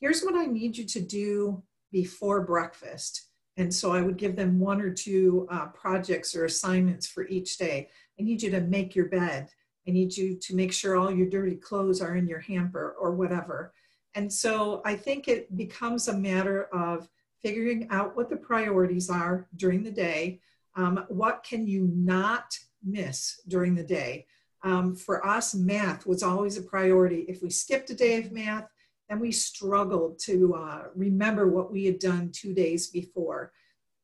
here's 0.00 0.22
what 0.22 0.36
I 0.36 0.44
need 0.44 0.76
you 0.76 0.84
to 0.84 1.00
do 1.00 1.62
before 1.90 2.44
breakfast. 2.44 3.26
And 3.56 3.74
so 3.74 3.92
I 3.92 4.02
would 4.02 4.16
give 4.16 4.36
them 4.36 4.60
one 4.60 4.80
or 4.80 4.92
two 4.92 5.48
uh, 5.50 5.66
projects 5.66 6.36
or 6.36 6.44
assignments 6.44 7.08
for 7.08 7.26
each 7.26 7.58
day. 7.58 7.88
I 8.18 8.22
need 8.22 8.42
you 8.42 8.50
to 8.52 8.60
make 8.60 8.94
your 8.94 9.06
bed. 9.06 9.48
I 9.86 9.90
need 9.90 10.16
you 10.16 10.36
to 10.36 10.54
make 10.54 10.72
sure 10.72 10.96
all 10.96 11.10
your 11.10 11.28
dirty 11.28 11.56
clothes 11.56 12.00
are 12.00 12.14
in 12.16 12.28
your 12.28 12.40
hamper 12.40 12.94
or 13.00 13.12
whatever. 13.12 13.72
And 14.14 14.32
so 14.32 14.82
I 14.84 14.94
think 14.94 15.26
it 15.26 15.56
becomes 15.56 16.08
a 16.08 16.16
matter 16.16 16.64
of 16.72 17.08
figuring 17.42 17.88
out 17.90 18.16
what 18.16 18.28
the 18.28 18.36
priorities 18.36 19.10
are 19.10 19.48
during 19.56 19.82
the 19.82 19.90
day. 19.90 20.40
Um, 20.76 21.04
what 21.08 21.42
can 21.42 21.66
you 21.66 21.90
not 21.92 22.56
miss 22.84 23.40
during 23.48 23.74
the 23.74 23.82
day? 23.82 24.26
Um, 24.62 24.94
for 24.96 25.24
us, 25.26 25.54
math 25.54 26.06
was 26.06 26.22
always 26.22 26.56
a 26.56 26.62
priority. 26.62 27.24
If 27.28 27.42
we 27.42 27.50
skipped 27.50 27.90
a 27.90 27.94
day 27.94 28.18
of 28.18 28.32
math, 28.32 28.66
then 29.08 29.20
we 29.20 29.32
struggled 29.32 30.18
to 30.20 30.54
uh, 30.54 30.82
remember 30.94 31.48
what 31.48 31.72
we 31.72 31.86
had 31.86 31.98
done 31.98 32.30
two 32.32 32.52
days 32.52 32.88
before. 32.88 33.52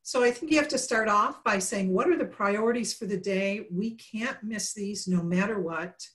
So 0.02 0.22
I 0.22 0.30
think 0.30 0.52
you 0.52 0.58
have 0.58 0.68
to 0.68 0.78
start 0.78 1.08
off 1.08 1.42
by 1.44 1.58
saying, 1.58 1.92
what 1.92 2.08
are 2.08 2.16
the 2.16 2.26
priorities 2.26 2.92
for 2.92 3.06
the 3.06 3.16
day? 3.16 3.66
We 3.72 3.92
can't 3.92 4.42
miss 4.42 4.74
these 4.74 5.08
no 5.08 5.22
matter 5.22 5.58
what. 5.58 6.06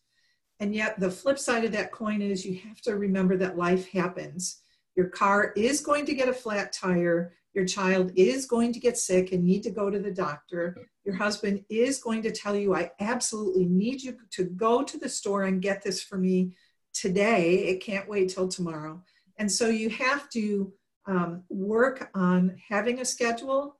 And 0.60 0.76
yet, 0.76 1.00
the 1.00 1.10
flip 1.10 1.40
side 1.40 1.66
of 1.66 1.72
that 1.72 1.92
coin 1.92 2.22
is 2.22 2.46
you 2.46 2.60
have 2.68 2.82
to 2.82 2.96
remember 2.96 3.38
that 3.38 3.58
life 3.58 3.90
happens. 3.92 4.62
Your 4.96 5.08
car 5.08 5.54
is 5.56 5.82
going 5.82 6.06
to 6.06 6.14
get 6.14 6.28
a 6.28 6.34
flat 6.34 6.74
tire. 6.74 7.34
Your 7.54 7.66
child 7.66 8.12
is 8.16 8.45
going 8.45 8.74
to 8.74 8.80
get 8.80 8.97
sick 8.97 9.32
and 9.32 9.43
need 9.43 9.64
to 9.64 9.72
go 9.72 9.89
to 9.89 10.00
the 10.00 10.12
doctor. 10.12 10.78
Your 11.04 11.16
husband 11.16 11.66
is 11.70 12.02
going 12.02 12.22
to 12.24 12.32
tell 12.32 12.56
you, 12.56 12.76
I 12.76 12.91
absolutely 13.00 13.66
need 13.66 14.04
you 14.04 14.18
to 14.32 14.43
go 14.43 14.84
to 14.84 14.97
the 14.97 15.10
store 15.10 15.43
and 15.43 15.62
get 15.62 15.82
this 15.82 16.02
for 16.02 16.18
me 16.18 16.54
today. 16.93 17.66
It 17.70 17.82
can't 17.82 18.10
wait 18.10 18.30
till 18.30 18.47
tomorrow. 18.47 19.02
And 19.38 19.52
so 19.52 19.68
you 19.68 19.89
have 19.89 20.30
to 20.30 20.72
um, 21.08 21.43
work 21.50 22.10
on 22.14 22.56
having 22.70 23.00
a 23.00 23.06
schedule. 23.06 23.78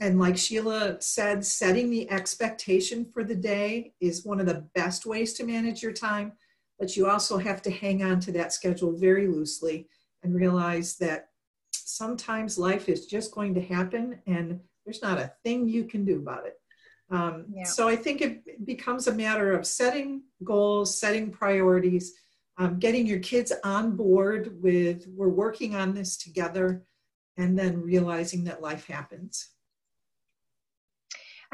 And 0.00 0.18
like 0.18 0.36
Sheila 0.36 1.00
said, 1.00 1.44
setting 1.44 1.90
the 1.90 2.10
expectation 2.10 3.06
for 3.12 3.22
the 3.22 3.36
day 3.36 3.92
is 4.00 4.24
one 4.24 4.40
of 4.40 4.46
the 4.46 4.66
best 4.74 5.06
ways 5.06 5.34
to 5.34 5.44
manage 5.44 5.82
your 5.82 5.92
time. 5.92 6.32
But 6.80 6.96
you 6.96 7.08
also 7.08 7.38
have 7.38 7.62
to 7.62 7.70
hang 7.70 8.02
on 8.02 8.18
to 8.20 8.32
that 8.32 8.52
schedule 8.52 8.98
very 8.98 9.28
loosely 9.28 9.86
and 10.24 10.34
realize 10.34 10.96
that 10.96 11.28
sometimes 11.88 12.58
life 12.58 12.88
is 12.88 13.06
just 13.06 13.34
going 13.34 13.54
to 13.54 13.62
happen 13.62 14.20
and 14.26 14.60
there's 14.84 15.02
not 15.02 15.18
a 15.18 15.32
thing 15.42 15.68
you 15.68 15.84
can 15.84 16.04
do 16.04 16.16
about 16.16 16.46
it. 16.46 16.54
Um, 17.10 17.46
yeah. 17.52 17.64
So 17.64 17.88
I 17.88 17.96
think 17.96 18.20
it 18.20 18.66
becomes 18.66 19.06
a 19.06 19.14
matter 19.14 19.52
of 19.52 19.66
setting 19.66 20.22
goals, 20.42 20.98
setting 20.98 21.30
priorities, 21.30 22.14
um, 22.58 22.78
getting 22.78 23.06
your 23.06 23.18
kids 23.18 23.52
on 23.64 23.96
board 23.96 24.62
with 24.62 25.06
we're 25.08 25.28
working 25.28 25.74
on 25.74 25.94
this 25.94 26.16
together, 26.16 26.84
and 27.36 27.58
then 27.58 27.80
realizing 27.82 28.44
that 28.44 28.62
life 28.62 28.86
happens. 28.86 29.50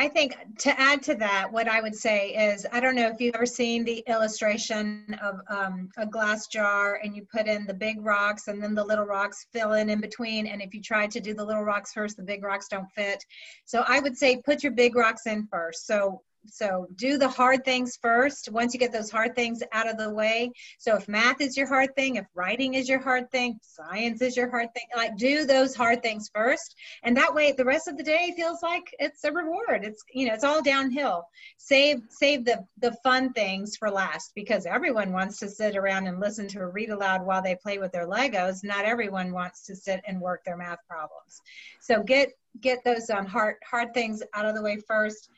I 0.00 0.06
think 0.06 0.36
to 0.60 0.80
add 0.80 1.02
to 1.04 1.16
that, 1.16 1.52
what 1.52 1.66
I 1.66 1.80
would 1.80 1.94
say 1.94 2.28
is 2.28 2.64
I 2.70 2.78
don't 2.78 2.94
know 2.94 3.08
if 3.08 3.20
you've 3.20 3.34
ever 3.34 3.46
seen 3.46 3.82
the 3.82 4.04
illustration 4.06 5.18
of 5.20 5.40
um, 5.48 5.88
a 5.96 6.06
glass 6.06 6.46
jar 6.46 7.00
and 7.02 7.16
you 7.16 7.26
put 7.32 7.48
in 7.48 7.66
the 7.66 7.74
big 7.74 8.00
rocks 8.00 8.46
and 8.46 8.62
then 8.62 8.76
the 8.76 8.84
little 8.84 9.04
rocks 9.04 9.46
fill 9.52 9.72
in 9.72 9.90
in 9.90 10.00
between. 10.00 10.46
And 10.46 10.62
if 10.62 10.72
you 10.72 10.80
try 10.80 11.08
to 11.08 11.20
do 11.20 11.34
the 11.34 11.44
little 11.44 11.64
rocks 11.64 11.92
first, 11.92 12.16
the 12.16 12.22
big 12.22 12.44
rocks 12.44 12.68
don't 12.68 12.88
fit. 12.92 13.24
So 13.64 13.84
I 13.88 13.98
would 13.98 14.16
say 14.16 14.36
put 14.36 14.62
your 14.62 14.72
big 14.72 14.94
rocks 14.94 15.26
in 15.26 15.48
first. 15.48 15.84
So 15.84 16.22
so 16.46 16.86
do 16.96 17.18
the 17.18 17.28
hard 17.28 17.64
things 17.64 17.98
first. 18.00 18.50
Once 18.50 18.72
you 18.72 18.80
get 18.80 18.92
those 18.92 19.10
hard 19.10 19.34
things 19.34 19.62
out 19.72 19.88
of 19.88 19.98
the 19.98 20.10
way 20.10 20.50
so 20.78 20.96
if 20.96 21.08
math 21.08 21.40
is 21.40 21.56
your 21.56 21.66
hard 21.66 21.94
thing 21.96 22.16
if 22.16 22.26
writing 22.34 22.74
is 22.74 22.88
your 22.88 23.00
hard 23.00 23.30
thing 23.30 23.58
science 23.62 24.22
is 24.22 24.36
your 24.36 24.50
hard 24.50 24.72
thing 24.74 24.84
like 24.96 25.16
do 25.16 25.44
those 25.44 25.74
hard 25.74 26.02
things 26.02 26.30
first. 26.34 26.74
And 27.02 27.16
that 27.16 27.34
way 27.34 27.52
the 27.52 27.64
rest 27.64 27.88
of 27.88 27.96
the 27.96 28.02
day 28.02 28.32
feels 28.36 28.62
like 28.62 28.84
it's 28.98 29.24
a 29.24 29.32
reward. 29.32 29.84
It's 29.84 30.02
you 30.12 30.26
know 30.26 30.34
it's 30.34 30.44
all 30.44 30.62
downhill. 30.62 31.24
Save 31.56 32.02
save 32.10 32.44
the 32.44 32.64
the 32.80 32.92
fun 33.02 33.32
things 33.32 33.76
for 33.76 33.90
last 33.90 34.32
because 34.34 34.66
everyone 34.66 35.12
wants 35.12 35.38
to 35.38 35.48
sit 35.48 35.76
around 35.76 36.06
and 36.06 36.20
listen 36.20 36.48
to 36.48 36.60
a 36.60 36.66
read 36.66 36.90
aloud 36.90 37.24
while 37.24 37.42
they 37.42 37.56
play 37.56 37.78
with 37.78 37.92
their 37.92 38.06
legos. 38.06 38.64
Not 38.64 38.84
everyone 38.84 39.32
wants 39.32 39.64
to 39.66 39.76
sit 39.76 40.00
and 40.06 40.20
work 40.20 40.44
their 40.44 40.56
math 40.56 40.80
problems. 40.88 41.40
So 41.80 42.02
get 42.02 42.30
get 42.60 42.82
those 42.84 43.10
um, 43.10 43.26
hard 43.26 43.56
hard 43.68 43.94
things 43.94 44.22
out 44.34 44.46
of 44.46 44.54
the 44.54 44.62
way 44.62 44.78
first 44.86 45.30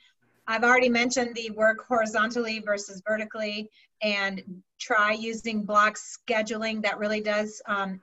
I've 0.51 0.65
already 0.65 0.89
mentioned 0.89 1.37
the 1.37 1.51
work 1.53 1.87
horizontally 1.87 2.59
versus 2.59 3.01
vertically 3.07 3.71
and 4.03 4.43
try 4.81 5.13
using 5.13 5.63
block 5.63 5.97
scheduling 5.97 6.83
that 6.83 6.99
really 6.99 7.21
does 7.21 7.63
um, 7.67 8.01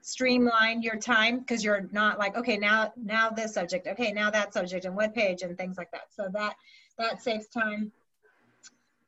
streamline 0.00 0.80
your 0.80 0.96
time 0.96 1.40
because 1.40 1.62
you're 1.62 1.90
not 1.92 2.18
like, 2.18 2.38
okay, 2.38 2.56
now, 2.56 2.94
now 2.96 3.28
this 3.28 3.52
subject, 3.52 3.86
okay, 3.86 4.12
now 4.12 4.30
that 4.30 4.54
subject 4.54 4.86
and 4.86 4.96
what 4.96 5.14
page 5.14 5.42
and 5.42 5.58
things 5.58 5.76
like 5.76 5.90
that. 5.90 6.06
So 6.16 6.28
that, 6.32 6.54
that 6.96 7.20
saves 7.20 7.48
time. 7.48 7.92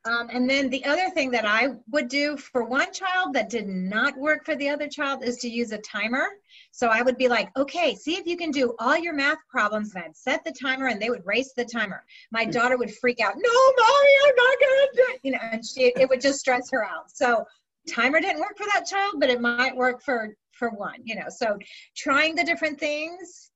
Um, 0.05 0.29
and 0.31 0.47
then 0.47 0.69
the 0.69 0.85
other 0.85 1.09
thing 1.09 1.31
that 1.31 1.45
I 1.45 1.69
would 1.89 2.09
do 2.09 2.37
for 2.37 2.63
one 2.63 2.93
child 2.93 3.33
that 3.33 3.49
did 3.49 3.67
not 3.67 4.15
work 4.19 4.45
for 4.45 4.55
the 4.55 4.69
other 4.69 4.87
child 4.87 5.23
is 5.23 5.37
to 5.37 5.49
use 5.49 5.71
a 5.71 5.79
timer. 5.79 6.27
So 6.75 6.89
I 6.89 7.01
would 7.01 7.17
be 7.17 7.29
like, 7.29 7.55
okay, 7.55 7.95
see 7.95 8.17
if 8.17 8.27
you 8.27 8.35
can 8.35 8.51
do 8.51 8.75
all 8.79 8.97
your 8.97 9.13
math 9.13 9.37
problems. 9.49 9.95
And 9.95 10.03
I'd 10.03 10.17
set 10.17 10.43
the 10.43 10.51
timer 10.51 10.87
and 10.87 11.01
they 11.01 11.09
would 11.09 11.25
race 11.25 11.53
the 11.55 11.63
timer. 11.63 12.03
My 12.33 12.43
daughter 12.43 12.77
would 12.77 12.93
freak 12.95 13.21
out, 13.21 13.33
no, 13.37 13.49
mommy, 13.77 14.09
I'm 14.27 14.35
not 14.35 14.57
gonna 14.59 14.87
do 14.93 15.05
it. 15.13 15.19
You 15.23 15.31
know, 15.31 15.39
and 15.53 15.65
she, 15.65 15.93
it 15.95 16.09
would 16.09 16.19
just 16.19 16.37
stress 16.37 16.69
her 16.71 16.83
out. 16.85 17.09
So 17.09 17.45
timer 17.89 18.19
didn't 18.19 18.41
work 18.41 18.57
for 18.57 18.65
that 18.73 18.85
child, 18.85 19.15
but 19.19 19.29
it 19.29 19.39
might 19.39 19.73
work 19.73 20.03
for, 20.03 20.35
for 20.51 20.69
one, 20.71 20.99
you 21.05 21.15
know. 21.15 21.29
So 21.29 21.57
trying 21.95 22.35
the 22.35 22.43
different 22.43 22.77
things. 22.77 23.51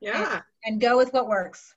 Yeah. 0.00 0.32
And, 0.32 0.42
and 0.64 0.80
go 0.80 0.96
with 0.96 1.12
what 1.12 1.28
works. 1.28 1.74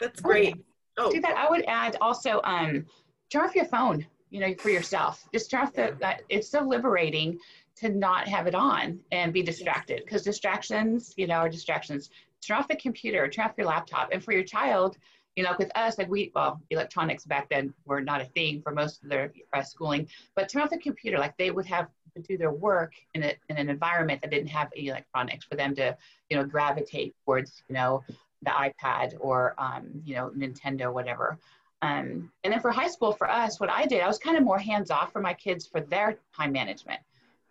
That's 0.00 0.20
great. 0.20 0.56
Oh. 0.98 1.12
To 1.12 1.20
that, 1.20 1.36
I 1.36 1.48
would 1.48 1.64
add 1.68 1.98
also, 2.00 2.40
um, 2.42 2.84
turn 3.30 3.44
off 3.44 3.54
your 3.54 3.66
phone, 3.66 4.04
you 4.30 4.40
know, 4.40 4.52
for 4.58 4.70
yourself. 4.70 5.24
Just 5.32 5.52
turn 5.52 5.60
off 5.60 5.72
the, 5.72 5.96
that. 6.00 6.22
It's 6.28 6.48
so 6.48 6.62
liberating 6.62 7.38
to 7.76 7.88
not 7.88 8.28
have 8.28 8.46
it 8.46 8.54
on 8.54 9.00
and 9.10 9.32
be 9.32 9.42
distracted 9.42 10.02
because 10.04 10.22
distractions, 10.22 11.14
you 11.16 11.26
know, 11.26 11.36
are 11.36 11.48
distractions. 11.48 12.10
Turn 12.46 12.58
off 12.58 12.68
the 12.68 12.76
computer, 12.76 13.26
turn 13.28 13.46
off 13.46 13.54
your 13.56 13.66
laptop. 13.66 14.10
And 14.12 14.22
for 14.22 14.32
your 14.32 14.44
child, 14.44 14.96
you 15.36 15.42
know, 15.42 15.54
with 15.58 15.70
us, 15.76 15.98
like 15.98 16.08
we, 16.08 16.30
well, 16.34 16.60
electronics 16.70 17.24
back 17.24 17.48
then 17.48 17.74
were 17.84 18.00
not 18.00 18.20
a 18.20 18.26
thing 18.26 18.62
for 18.62 18.72
most 18.72 19.02
of 19.02 19.08
their 19.08 19.32
uh, 19.52 19.62
schooling, 19.62 20.08
but 20.36 20.48
turn 20.48 20.62
off 20.62 20.70
the 20.70 20.78
computer. 20.78 21.18
Like 21.18 21.36
they 21.36 21.50
would 21.50 21.66
have 21.66 21.88
to 22.14 22.22
do 22.22 22.38
their 22.38 22.52
work 22.52 22.92
in, 23.14 23.24
a, 23.24 23.34
in 23.48 23.56
an 23.56 23.68
environment 23.68 24.20
that 24.22 24.30
didn't 24.30 24.48
have 24.48 24.68
any 24.76 24.88
electronics 24.88 25.44
for 25.44 25.56
them 25.56 25.74
to, 25.74 25.96
you 26.30 26.36
know, 26.36 26.44
gravitate 26.44 27.14
towards, 27.24 27.64
you 27.68 27.74
know, 27.74 28.04
the 28.42 28.50
iPad 28.50 29.14
or, 29.18 29.54
um, 29.58 29.88
you 30.04 30.14
know, 30.14 30.30
Nintendo, 30.36 30.92
whatever. 30.92 31.38
Um, 31.82 32.30
and 32.44 32.52
then 32.52 32.60
for 32.60 32.70
high 32.70 32.88
school, 32.88 33.12
for 33.12 33.28
us, 33.28 33.58
what 33.58 33.70
I 33.70 33.86
did, 33.86 34.00
I 34.00 34.06
was 34.06 34.18
kind 34.18 34.36
of 34.36 34.44
more 34.44 34.58
hands 34.58 34.90
off 34.90 35.12
for 35.12 35.20
my 35.20 35.34
kids 35.34 35.66
for 35.66 35.80
their 35.80 36.18
time 36.36 36.52
management. 36.52 37.00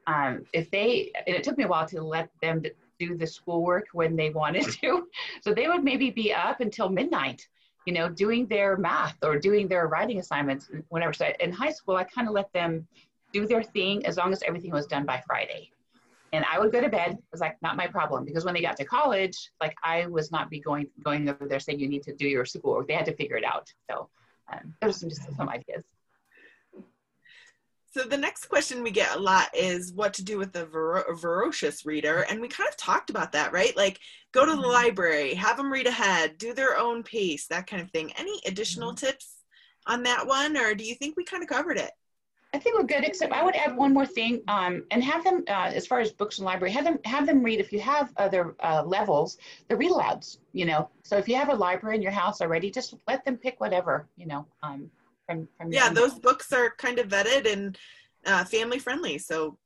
Um, 0.08 0.46
if 0.54 0.70
they, 0.70 1.12
and 1.28 1.36
it 1.36 1.44
took 1.44 1.58
me 1.58 1.64
a 1.64 1.68
while 1.68 1.88
to 1.88 2.02
let 2.02 2.30
them 2.42 2.62
do 3.00 3.18
the 3.18 3.28
schoolwork 3.28 3.88
when 3.94 4.16
they 4.16 4.30
wanted 4.30 4.66
to. 4.82 5.08
So 5.42 5.54
they 5.54 5.68
would 5.68 5.84
maybe 5.84 6.10
be 6.10 6.34
up 6.34 6.62
until 6.62 6.90
midnight, 6.90 7.48
you 7.86 7.94
know, 7.94 8.10
doing 8.10 8.48
their 8.48 8.78
math 8.78 9.18
or 9.24 9.38
doing 9.38 9.68
their 9.68 9.88
writing 9.88 10.20
assignments, 10.20 10.70
whenever. 10.90 11.14
So 11.14 11.28
in 11.40 11.52
high 11.52 11.72
school, 11.72 11.96
I 11.96 12.04
kind 12.04 12.28
of 12.28 12.34
let 12.34 12.52
them 12.54 12.88
do 13.34 13.46
their 13.46 13.64
thing 13.64 14.06
as 14.06 14.18
long 14.18 14.32
as 14.32 14.42
everything 14.44 14.72
was 14.72 14.86
done 14.88 15.06
by 15.06 15.22
Friday. 15.26 15.72
And 16.32 16.46
I 16.52 16.60
would 16.60 16.72
go 16.72 16.82
to 16.82 16.90
bed. 16.90 17.12
It 17.12 17.24
was 17.32 17.42
like 17.42 17.58
not 17.62 17.76
my 17.76 17.88
problem 17.88 18.26
because 18.26 18.46
when 18.46 18.54
they 18.54 18.62
got 18.62 18.78
to 18.78 18.86
college, 18.86 19.52
like 19.62 19.76
I 19.84 20.08
was 20.08 20.32
not 20.32 20.50
be 20.50 20.60
going 20.60 20.88
going 21.04 21.30
over 21.30 21.48
there 21.48 21.60
saying 21.60 21.80
you 21.80 21.88
need 21.88 22.04
to 22.04 22.16
do 22.16 22.28
your 22.28 22.46
schoolwork. 22.46 22.88
They 22.88 22.96
had 22.96 23.06
to 23.06 23.16
figure 23.16 23.38
it 23.38 23.44
out. 23.44 23.72
So 23.90 24.10
um, 24.52 24.74
those 24.82 24.96
are 24.96 25.00
some, 25.00 25.10
just 25.10 25.36
some 25.36 25.50
ideas. 25.50 25.84
So 27.96 28.02
the 28.06 28.18
next 28.18 28.48
question 28.48 28.82
we 28.82 28.90
get 28.90 29.16
a 29.16 29.20
lot 29.20 29.56
is 29.56 29.94
what 29.94 30.16
to 30.16 30.24
do 30.24 30.40
with 30.40 30.52
the 30.52 30.66
ver- 30.66 31.14
voracious 31.14 31.86
reader, 31.86 32.26
and 32.28 32.42
we 32.42 32.48
kind 32.48 32.68
of 32.68 32.76
talked 32.76 33.12
about 33.12 33.32
that, 33.34 33.54
right? 33.54 33.78
Like 33.78 34.00
go 34.32 34.46
to 34.46 34.52
the 34.52 34.58
mm-hmm. 34.58 34.72
library, 34.72 35.36
have 35.36 35.58
them 35.58 35.72
read 35.72 35.86
ahead, 35.86 36.40
do 36.40 36.56
their 36.56 36.76
own 36.76 37.04
pace, 37.04 37.46
that 37.48 37.68
kind 37.68 37.84
of 37.84 37.92
thing. 37.92 38.12
Any 38.18 38.42
additional 38.48 38.94
mm-hmm. 38.94 39.06
tips 39.06 39.44
on 39.86 40.02
that 40.04 40.26
one, 40.26 40.58
or 40.58 40.74
do 40.74 40.84
you 40.84 40.96
think 40.96 41.16
we 41.16 41.24
kind 41.24 41.44
of 41.44 41.50
covered 41.50 41.78
it? 41.78 41.92
I 42.52 42.58
think 42.58 42.78
we're 42.78 42.86
good, 42.86 43.04
except 43.04 43.32
I 43.32 43.44
would 43.44 43.56
add 43.56 43.78
one 43.78 43.94
more 43.94 44.08
thing, 44.08 44.42
um, 44.48 44.86
and 44.90 45.04
have 45.04 45.24
them, 45.24 45.44
uh, 45.48 45.72
as 45.74 45.86
far 45.86 46.00
as 46.00 46.12
books 46.12 46.40
in 46.40 46.46
the 46.46 46.50
library, 46.50 46.72
have 46.72 46.86
them 46.86 46.98
have 47.06 47.28
them 47.28 47.44
read. 47.44 47.60
If 47.60 47.72
you 47.72 47.80
have 47.82 48.12
other 48.18 48.56
uh, 48.64 48.82
levels, 48.84 49.38
the 49.68 49.78
read 49.78 49.92
alouds. 49.92 50.40
You 50.52 50.66
know, 50.66 50.90
so 51.04 51.18
if 51.18 51.28
you 51.28 51.36
have 51.36 51.50
a 51.50 51.56
library 51.56 51.96
in 51.96 52.02
your 52.02 52.12
house 52.12 52.42
already, 52.42 52.72
just 52.72 52.96
let 53.08 53.24
them 53.24 53.38
pick 53.38 53.60
whatever. 53.60 54.08
You 54.18 54.26
know, 54.26 54.48
um, 54.64 54.90
from 55.26 55.48
from. 55.58 55.72
Yeah, 55.72 55.90
those 55.90 56.14
books 56.16 56.52
are 56.52 56.74
kind 56.78 57.00
of 57.00 57.08
vetted 57.08 57.52
and 57.52 57.78
uh, 58.26 58.44
family 58.46 58.80
friendly, 58.80 59.18
so 59.18 59.58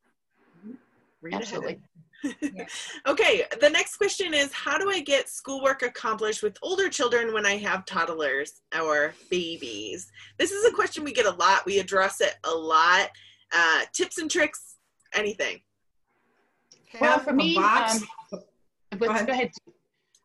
read 1.21 1.35
Absolutely. 1.35 1.79
okay, 3.07 3.43
the 3.61 3.69
next 3.69 3.97
question 3.97 4.33
is 4.33 4.51
How 4.51 4.77
do 4.77 4.89
I 4.89 4.99
get 5.01 5.29
schoolwork 5.29 5.83
accomplished 5.83 6.43
with 6.43 6.57
older 6.61 6.89
children 6.89 7.33
when 7.33 7.45
I 7.45 7.57
have 7.57 7.85
toddlers 7.85 8.61
or 8.79 9.13
babies? 9.29 10.11
This 10.37 10.51
is 10.51 10.65
a 10.65 10.73
question 10.73 11.03
we 11.03 11.13
get 11.13 11.25
a 11.25 11.31
lot. 11.31 11.65
We 11.65 11.79
address 11.79 12.21
it 12.21 12.35
a 12.43 12.51
lot. 12.51 13.09
Uh, 13.53 13.81
tips 13.93 14.17
and 14.17 14.29
tricks, 14.29 14.77
anything. 15.13 15.61
Well, 16.99 17.19
for 17.19 17.33
me, 17.33 17.57
um, 17.57 17.99
go 18.97 19.07
ahead. 19.07 19.27
Go 19.27 19.33
ahead. 19.33 19.51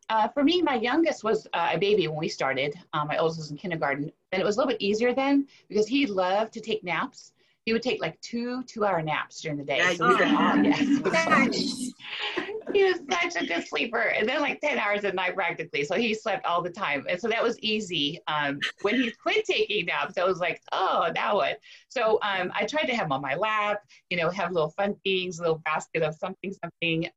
Uh, 0.09 0.27
for 0.27 0.43
me, 0.43 0.61
my 0.61 0.75
youngest 0.75 1.23
was 1.23 1.47
uh, 1.53 1.69
a 1.73 1.77
baby 1.77 2.07
when 2.07 2.17
we 2.17 2.27
started. 2.27 2.73
Um, 2.93 3.07
my 3.07 3.17
oldest 3.17 3.39
was 3.39 3.51
in 3.51 3.57
kindergarten. 3.57 4.11
And 4.31 4.41
it 4.41 4.45
was 4.45 4.57
a 4.57 4.59
little 4.59 4.71
bit 4.71 4.81
easier 4.81 5.13
then 5.13 5.47
because 5.69 5.87
he 5.87 6.05
loved 6.05 6.53
to 6.53 6.61
take 6.61 6.83
naps. 6.83 7.33
He 7.65 7.71
would 7.71 7.81
take 7.81 8.01
like 8.01 8.19
two 8.19 8.63
two-hour 8.63 9.01
naps 9.01 9.39
during 9.39 9.57
the 9.57 9.63
day. 9.63 9.77
Yeah, 9.77 9.93
so 9.93 10.19
yes. 10.19 10.79
he 12.73 12.83
was 12.83 12.99
such 13.09 13.41
a 13.41 13.45
good 13.45 13.65
sleeper. 13.65 14.01
And 14.01 14.27
then 14.27 14.41
like 14.41 14.59
10 14.59 14.77
hours 14.77 15.05
at 15.05 15.15
night 15.15 15.35
practically. 15.35 15.85
So 15.85 15.95
he 15.95 16.13
slept 16.13 16.45
all 16.45 16.61
the 16.61 16.69
time. 16.69 17.05
And 17.09 17.19
so 17.19 17.29
that 17.29 17.41
was 17.41 17.57
easy. 17.59 18.19
Um, 18.27 18.59
when 18.81 18.95
he 18.95 19.11
quit 19.11 19.45
taking 19.45 19.85
naps, 19.85 20.17
I 20.17 20.25
was 20.25 20.39
like, 20.39 20.61
oh, 20.73 21.09
now 21.15 21.35
what? 21.35 21.59
So 21.87 22.19
um, 22.21 22.51
I 22.53 22.65
tried 22.65 22.85
to 22.85 22.95
have 22.95 23.05
him 23.05 23.13
on 23.13 23.21
my 23.21 23.35
lap, 23.35 23.81
you 24.09 24.17
know, 24.17 24.29
have 24.29 24.51
little 24.51 24.71
fun 24.71 24.95
things, 25.05 25.39
a 25.39 25.43
little 25.43 25.61
basket 25.63 26.03
of 26.03 26.15
something, 26.15 26.53
something. 26.53 27.09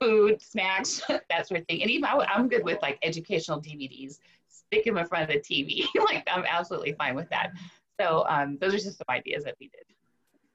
Food, 0.00 0.40
snacks, 0.40 1.02
that 1.08 1.46
sort 1.46 1.60
of 1.60 1.66
thing. 1.66 1.82
And 1.82 1.90
even 1.90 2.04
I, 2.04 2.26
am 2.34 2.48
good 2.48 2.64
with 2.64 2.80
like 2.82 2.98
educational 3.02 3.60
DVDs. 3.60 4.18
Stick 4.48 4.84
them 4.84 4.98
in 4.98 5.06
front 5.06 5.28
of 5.28 5.34
the 5.34 5.40
TV. 5.40 5.86
like 6.04 6.26
I'm 6.30 6.44
absolutely 6.46 6.92
fine 6.92 7.14
with 7.14 7.28
that. 7.30 7.52
So 8.00 8.24
um, 8.28 8.56
those 8.60 8.74
are 8.74 8.78
just 8.78 8.98
some 8.98 9.06
ideas 9.10 9.44
that 9.44 9.56
we 9.60 9.68
did. 9.68 9.84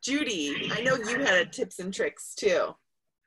Judy, 0.02 0.72
I 0.72 0.82
know 0.82 0.96
you 0.96 1.20
had 1.20 1.52
tips 1.52 1.80
and 1.80 1.94
tricks 1.94 2.36
too. 2.36 2.76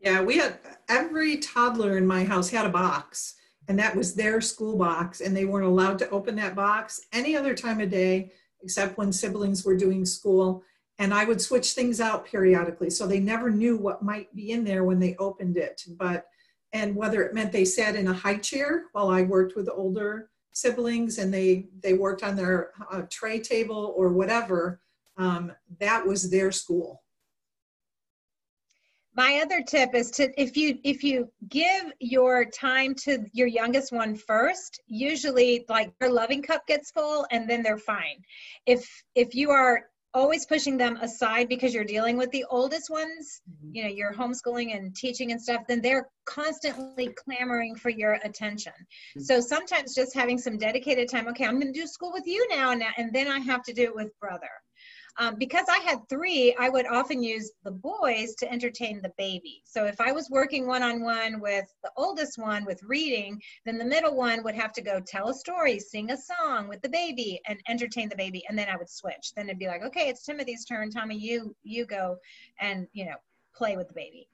Yeah, 0.00 0.22
we 0.22 0.38
had 0.38 0.58
every 0.88 1.38
toddler 1.38 1.98
in 1.98 2.06
my 2.06 2.24
house 2.24 2.50
had 2.50 2.66
a 2.66 2.70
box, 2.70 3.34
and 3.66 3.78
that 3.78 3.96
was 3.96 4.14
their 4.14 4.40
school 4.40 4.76
box, 4.76 5.20
and 5.20 5.36
they 5.36 5.44
weren't 5.44 5.66
allowed 5.66 5.98
to 6.00 6.10
open 6.10 6.36
that 6.36 6.54
box 6.54 7.00
any 7.12 7.36
other 7.36 7.54
time 7.54 7.80
of 7.80 7.90
day 7.90 8.30
except 8.62 8.98
when 8.98 9.12
siblings 9.12 9.64
were 9.64 9.76
doing 9.76 10.04
school. 10.04 10.62
And 10.98 11.14
I 11.14 11.24
would 11.24 11.40
switch 11.40 11.72
things 11.72 12.00
out 12.00 12.26
periodically, 12.26 12.90
so 12.90 13.06
they 13.06 13.20
never 13.20 13.50
knew 13.50 13.76
what 13.76 14.02
might 14.02 14.34
be 14.34 14.50
in 14.50 14.64
there 14.64 14.84
when 14.84 14.98
they 14.98 15.14
opened 15.18 15.56
it. 15.56 15.82
But 15.96 16.26
and 16.72 16.94
whether 16.94 17.22
it 17.22 17.34
meant 17.34 17.52
they 17.52 17.64
sat 17.64 17.94
in 17.96 18.08
a 18.08 18.12
high 18.12 18.36
chair 18.36 18.84
while 18.92 19.08
I 19.08 19.22
worked 19.22 19.56
with 19.56 19.68
older 19.72 20.30
siblings 20.52 21.18
and 21.18 21.32
they 21.32 21.68
they 21.82 21.94
worked 21.94 22.22
on 22.22 22.36
their 22.36 22.72
uh, 22.90 23.02
tray 23.10 23.40
table 23.40 23.94
or 23.96 24.08
whatever 24.10 24.80
um, 25.16 25.52
that 25.78 26.04
was 26.04 26.30
their 26.30 26.50
school 26.50 27.02
my 29.14 29.40
other 29.42 29.62
tip 29.62 29.94
is 29.94 30.10
to 30.10 30.28
if 30.40 30.56
you 30.56 30.78
if 30.84 31.04
you 31.04 31.28
give 31.48 31.92
your 32.00 32.44
time 32.44 32.94
to 32.94 33.24
your 33.32 33.46
youngest 33.46 33.92
one 33.92 34.16
first 34.16 34.80
usually 34.86 35.64
like 35.68 35.92
their 35.98 36.10
loving 36.10 36.42
cup 36.42 36.66
gets 36.66 36.90
full 36.90 37.26
and 37.30 37.48
then 37.48 37.62
they're 37.62 37.78
fine 37.78 38.22
if 38.66 38.88
if 39.14 39.34
you 39.34 39.50
are 39.50 39.84
always 40.14 40.46
pushing 40.46 40.76
them 40.76 40.96
aside 40.96 41.48
because 41.48 41.74
you're 41.74 41.84
dealing 41.84 42.16
with 42.16 42.30
the 42.30 42.44
oldest 42.50 42.90
ones, 42.90 43.42
Mhm. 43.48 43.74
you 43.74 43.82
know, 43.82 43.88
you're 43.88 44.12
homeschooling 44.12 44.74
and 44.76 44.94
teaching 44.96 45.32
and 45.32 45.40
stuff, 45.40 45.62
then 45.68 45.80
they're 45.80 46.08
constantly 46.24 47.08
clamoring 47.14 47.74
for 47.76 47.90
your 47.90 48.14
attention. 48.24 48.72
Mhm. 49.16 49.22
So 49.22 49.40
sometimes 49.40 49.94
just 49.94 50.14
having 50.14 50.38
some 50.38 50.56
dedicated 50.56 51.08
time, 51.08 51.28
okay, 51.28 51.44
I'm 51.44 51.60
going 51.60 51.72
to 51.72 51.80
do 51.80 51.86
school 51.86 52.12
with 52.12 52.26
you 52.26 52.46
now, 52.48 52.70
and, 52.70 52.82
and 52.96 53.12
then 53.12 53.28
I 53.28 53.38
have 53.40 53.62
to 53.64 53.72
do 53.72 53.84
it 53.84 53.94
with 53.94 54.18
brother. 54.20 54.50
Um, 55.20 55.34
because 55.36 55.66
I 55.68 55.78
had 55.78 56.08
three, 56.08 56.54
I 56.60 56.68
would 56.68 56.86
often 56.86 57.22
use 57.22 57.50
the 57.64 57.72
boys 57.72 58.36
to 58.36 58.50
entertain 58.50 59.02
the 59.02 59.12
baby. 59.18 59.62
So 59.64 59.84
if 59.84 60.00
I 60.00 60.12
was 60.12 60.30
working 60.30 60.66
one 60.66 60.84
on 60.84 61.02
one 61.02 61.40
with 61.40 61.66
the 61.82 61.90
oldest 61.96 62.38
one 62.38 62.64
with 62.64 62.80
reading, 62.84 63.42
then 63.64 63.78
the 63.78 63.84
middle 63.84 64.14
one 64.14 64.44
would 64.44 64.54
have 64.54 64.72
to 64.74 64.80
go 64.80 65.00
tell 65.00 65.28
a 65.28 65.34
story, 65.34 65.80
sing 65.80 66.12
a 66.12 66.16
song 66.16 66.68
with 66.68 66.80
the 66.82 66.88
baby, 66.88 67.40
and 67.48 67.58
entertain 67.68 68.08
the 68.08 68.16
baby. 68.16 68.44
And 68.48 68.56
then 68.56 68.68
I 68.68 68.76
would 68.76 68.88
switch. 68.88 69.32
Then 69.34 69.46
it'd 69.46 69.58
be 69.58 69.66
like, 69.66 69.82
okay, 69.82 70.08
it's 70.08 70.24
Timothy's 70.24 70.64
turn. 70.64 70.90
Tommy, 70.90 71.16
you 71.16 71.54
you 71.64 71.84
go 71.84 72.16
and 72.60 72.86
you 72.92 73.06
know 73.06 73.16
play 73.56 73.76
with 73.76 73.88
the 73.88 73.94
baby. 73.94 74.28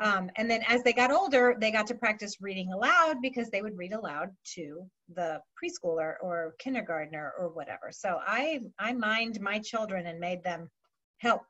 Um, 0.00 0.30
and 0.36 0.48
then 0.48 0.62
as 0.68 0.82
they 0.82 0.92
got 0.92 1.10
older, 1.10 1.56
they 1.58 1.72
got 1.72 1.86
to 1.88 1.94
practice 1.94 2.36
reading 2.40 2.72
aloud 2.72 3.16
because 3.20 3.50
they 3.50 3.62
would 3.62 3.76
read 3.76 3.92
aloud 3.92 4.30
to 4.54 4.86
the 5.14 5.40
preschooler 5.58 6.14
or 6.22 6.54
kindergartner 6.58 7.32
or 7.38 7.48
whatever. 7.48 7.90
So 7.90 8.20
I 8.24 8.60
I 8.78 8.92
mind 8.92 9.40
my 9.40 9.58
children 9.58 10.06
and 10.06 10.20
made 10.20 10.44
them 10.44 10.70
help 11.18 11.42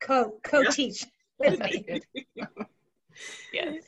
co 0.00 0.34
co 0.42 0.64
teach 0.64 1.04
with 1.38 1.58
me. 1.60 2.00
Yes. 3.52 3.84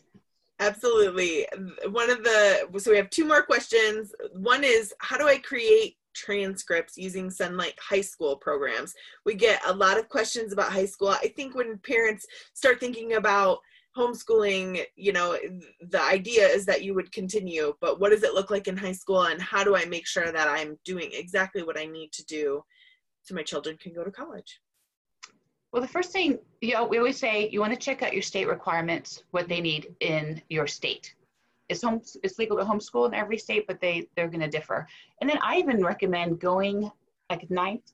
Absolutely. 0.61 1.47
One 1.91 2.11
of 2.11 2.23
the 2.25 2.69
so 2.79 2.91
we 2.91 2.97
have 2.97 3.11
two 3.11 3.27
more 3.27 3.43
questions. 3.43 4.14
One 4.33 4.64
is 4.64 4.95
how 5.01 5.19
do 5.19 5.29
I 5.29 5.39
create 5.39 5.97
transcripts 6.14 6.97
using 6.97 7.29
Sonlight 7.29 7.79
High 7.79 8.01
School 8.01 8.37
programs? 8.37 8.95
We 9.25 9.35
get 9.35 9.61
a 9.67 9.75
lot 9.75 9.99
of 9.99 10.09
questions 10.09 10.53
about 10.53 10.73
high 10.73 10.87
school. 10.87 11.09
I 11.09 11.33
think 11.37 11.55
when 11.55 11.79
parents 11.79 12.25
start 12.55 12.81
thinking 12.81 13.14
about 13.14 13.59
homeschooling, 13.97 14.84
you 14.94 15.12
know, 15.12 15.36
the 15.80 16.03
idea 16.03 16.47
is 16.47 16.66
that 16.66 16.82
you 16.82 16.94
would 16.94 17.11
continue, 17.12 17.74
but 17.80 17.99
what 17.99 18.11
does 18.11 18.22
it 18.22 18.34
look 18.34 18.51
like 18.51 18.68
in 18.68 18.76
high 18.76 18.92
school 18.92 19.22
and 19.22 19.40
how 19.40 19.64
do 19.64 19.74
I 19.76 19.84
make 19.86 20.07
sure 20.07 20.30
that 20.30 20.49
I'm 20.49 20.78
doing 20.84 21.11
exactly 21.12 21.62
what 21.62 21.78
I 21.78 21.86
need 21.86 22.12
to 22.12 22.24
do 22.26 22.62
so 23.22 23.34
my 23.34 23.42
children 23.42 23.76
can 23.76 23.92
go 23.92 24.05
to 24.05 24.11
college? 24.11 24.61
Well, 25.72 25.82
the 25.82 25.88
first 25.88 26.12
thing, 26.12 26.38
you 26.61 26.74
know, 26.74 26.84
we 26.84 26.99
always 26.99 27.18
say 27.18 27.49
you 27.49 27.61
want 27.61 27.72
to 27.72 27.78
check 27.78 28.03
out 28.03 28.12
your 28.12 28.22
state 28.22 28.49
requirements, 28.49 29.24
what 29.30 29.49
they 29.49 29.61
need 29.61 29.94
in 30.01 30.40
your 30.49 30.66
state. 30.66 31.14
It's 31.68 31.82
home, 31.82 32.01
it's 32.22 32.38
legal 32.38 32.57
to 32.59 32.64
homeschool 32.64 33.09
in 33.09 33.14
every 33.14 33.38
state, 33.38 33.66
but 33.66 33.80
they 33.80 34.09
they're 34.14 34.28
going 34.28 34.40
to 34.40 34.49
differ. 34.49 34.86
And 35.20 35.28
then 35.28 35.38
I 35.42 35.57
even 35.57 35.84
recommend 35.84 36.38
going 36.38 36.90
like 37.28 37.51
ninth 37.51 37.92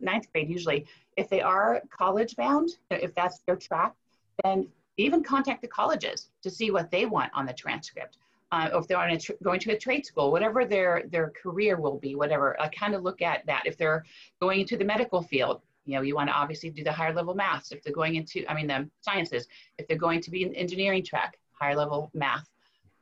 ninth 0.00 0.26
grade 0.32 0.50
usually 0.50 0.86
if 1.16 1.28
they 1.28 1.40
are 1.40 1.82
college 1.90 2.34
bound, 2.36 2.70
if 2.90 3.14
that's 3.14 3.38
their 3.46 3.56
track, 3.56 3.94
then 4.42 4.66
even 4.96 5.22
contact 5.22 5.62
the 5.62 5.68
colleges 5.68 6.28
to 6.42 6.50
see 6.50 6.70
what 6.70 6.90
they 6.90 7.06
want 7.06 7.30
on 7.34 7.46
the 7.46 7.52
transcript. 7.52 8.18
Uh, 8.50 8.68
or 8.74 8.80
if 8.80 8.86
they're 8.86 8.98
on 8.98 9.18
tr- 9.18 9.32
going 9.42 9.58
to 9.58 9.72
a 9.72 9.78
trade 9.78 10.04
school, 10.04 10.30
whatever 10.30 10.66
their 10.66 11.04
their 11.08 11.32
career 11.42 11.80
will 11.80 11.98
be, 11.98 12.14
whatever. 12.14 12.60
I 12.60 12.68
kind 12.68 12.94
of 12.94 13.02
look 13.02 13.22
at 13.22 13.46
that. 13.46 13.62
If 13.64 13.78
they're 13.78 14.04
going 14.40 14.60
into 14.60 14.76
the 14.76 14.84
medical 14.84 15.22
field, 15.22 15.62
you 15.86 15.94
know, 15.94 16.02
you 16.02 16.14
want 16.14 16.28
to 16.28 16.34
obviously 16.34 16.68
do 16.68 16.84
the 16.84 16.92
higher 16.92 17.14
level 17.14 17.34
maths. 17.34 17.72
If 17.72 17.82
they're 17.82 17.94
going 17.94 18.16
into, 18.16 18.44
I 18.50 18.54
mean, 18.54 18.66
the 18.66 18.88
sciences. 19.00 19.48
If 19.78 19.88
they're 19.88 19.96
going 19.96 20.20
to 20.20 20.30
be 20.30 20.44
an 20.44 20.54
engineering 20.54 21.02
track, 21.02 21.38
higher 21.52 21.74
level 21.74 22.10
math. 22.12 22.46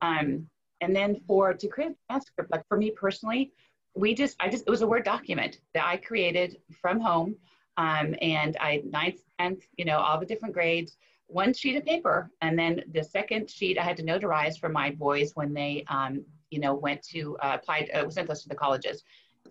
Um, 0.02 0.48
and 0.80 0.94
then 0.94 1.20
for 1.26 1.52
to 1.52 1.68
create 1.68 1.90
a 1.90 1.96
transcript, 2.08 2.50
like 2.52 2.66
for 2.68 2.78
me 2.78 2.92
personally, 2.92 3.52
we 3.94 4.14
just 4.14 4.36
I 4.40 4.48
just 4.48 4.64
it 4.66 4.70
was 4.70 4.82
a 4.82 4.86
word 4.86 5.04
document 5.04 5.58
that 5.74 5.84
I 5.84 5.96
created 5.96 6.58
from 6.80 7.00
home, 7.00 7.34
um, 7.76 8.14
and 8.22 8.56
I 8.60 8.82
ninth, 8.84 9.20
tenth, 9.38 9.64
you 9.76 9.84
know, 9.84 9.98
all 9.98 10.18
the 10.18 10.26
different 10.26 10.54
grades 10.54 10.96
one 11.32 11.52
sheet 11.54 11.76
of 11.76 11.84
paper 11.84 12.30
and 12.42 12.58
then 12.58 12.82
the 12.92 13.02
second 13.02 13.48
sheet 13.48 13.78
i 13.78 13.82
had 13.82 13.96
to 13.96 14.02
notarize 14.02 14.58
for 14.58 14.68
my 14.68 14.90
boys 14.90 15.32
when 15.34 15.54
they 15.54 15.84
um, 15.88 16.24
you 16.50 16.60
know 16.60 16.74
went 16.74 17.02
to 17.02 17.36
uh, 17.38 17.56
applied 17.60 17.90
uh, 17.94 18.08
sent 18.10 18.30
us 18.30 18.42
to 18.42 18.48
the 18.48 18.54
colleges. 18.54 19.02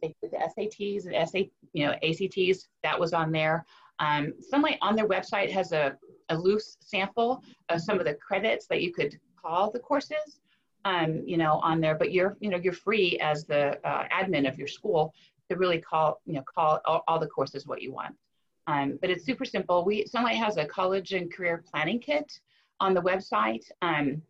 They 0.01 0.13
did 0.21 0.31
the 0.31 0.37
sats 0.37 1.05
and 1.05 1.29
SA, 1.29 1.39
you 1.73 1.85
know 1.85 1.93
acts 2.03 2.67
that 2.83 2.99
was 2.99 3.13
on 3.13 3.31
there. 3.31 3.65
Um, 3.99 4.33
Sonlight 4.53 4.77
on 4.81 4.95
their 4.95 5.07
website 5.07 5.51
has 5.51 5.73
a, 5.73 5.97
a 6.29 6.37
loose 6.37 6.77
sample 6.79 7.43
of 7.67 7.81
some 7.81 7.99
of 7.99 8.05
the 8.05 8.13
credits 8.13 8.65
that 8.67 8.81
you 8.81 8.93
could 8.93 9.19
call 9.41 9.71
the 9.71 9.79
courses 9.79 10.39
um, 10.85 11.21
you 11.25 11.37
know 11.37 11.59
on 11.63 11.81
there 11.81 11.95
but 11.95 12.11
you're 12.11 12.37
you 12.39 12.49
know 12.49 12.57
you're 12.57 12.73
free 12.73 13.17
as 13.19 13.45
the 13.45 13.77
uh, 13.85 14.05
admin 14.09 14.47
of 14.47 14.57
your 14.57 14.67
school 14.67 15.13
to 15.49 15.57
really 15.57 15.79
call 15.79 16.21
you 16.25 16.33
know 16.33 16.43
call 16.53 16.79
all, 16.85 17.03
all 17.07 17.19
the 17.19 17.27
courses 17.27 17.67
what 17.67 17.81
you 17.81 17.91
want 17.91 18.15
um, 18.69 18.99
but 19.01 19.09
it's 19.09 19.25
super 19.25 19.45
simple. 19.45 19.83
We 19.83 20.05
Sonlight 20.05 20.35
has 20.35 20.57
a 20.57 20.65
college 20.65 21.13
and 21.13 21.33
career 21.33 21.63
planning 21.71 21.99
kit 21.99 22.39
on 22.79 22.93
the 22.93 23.01
website. 23.01 23.65
Um, 23.81 24.21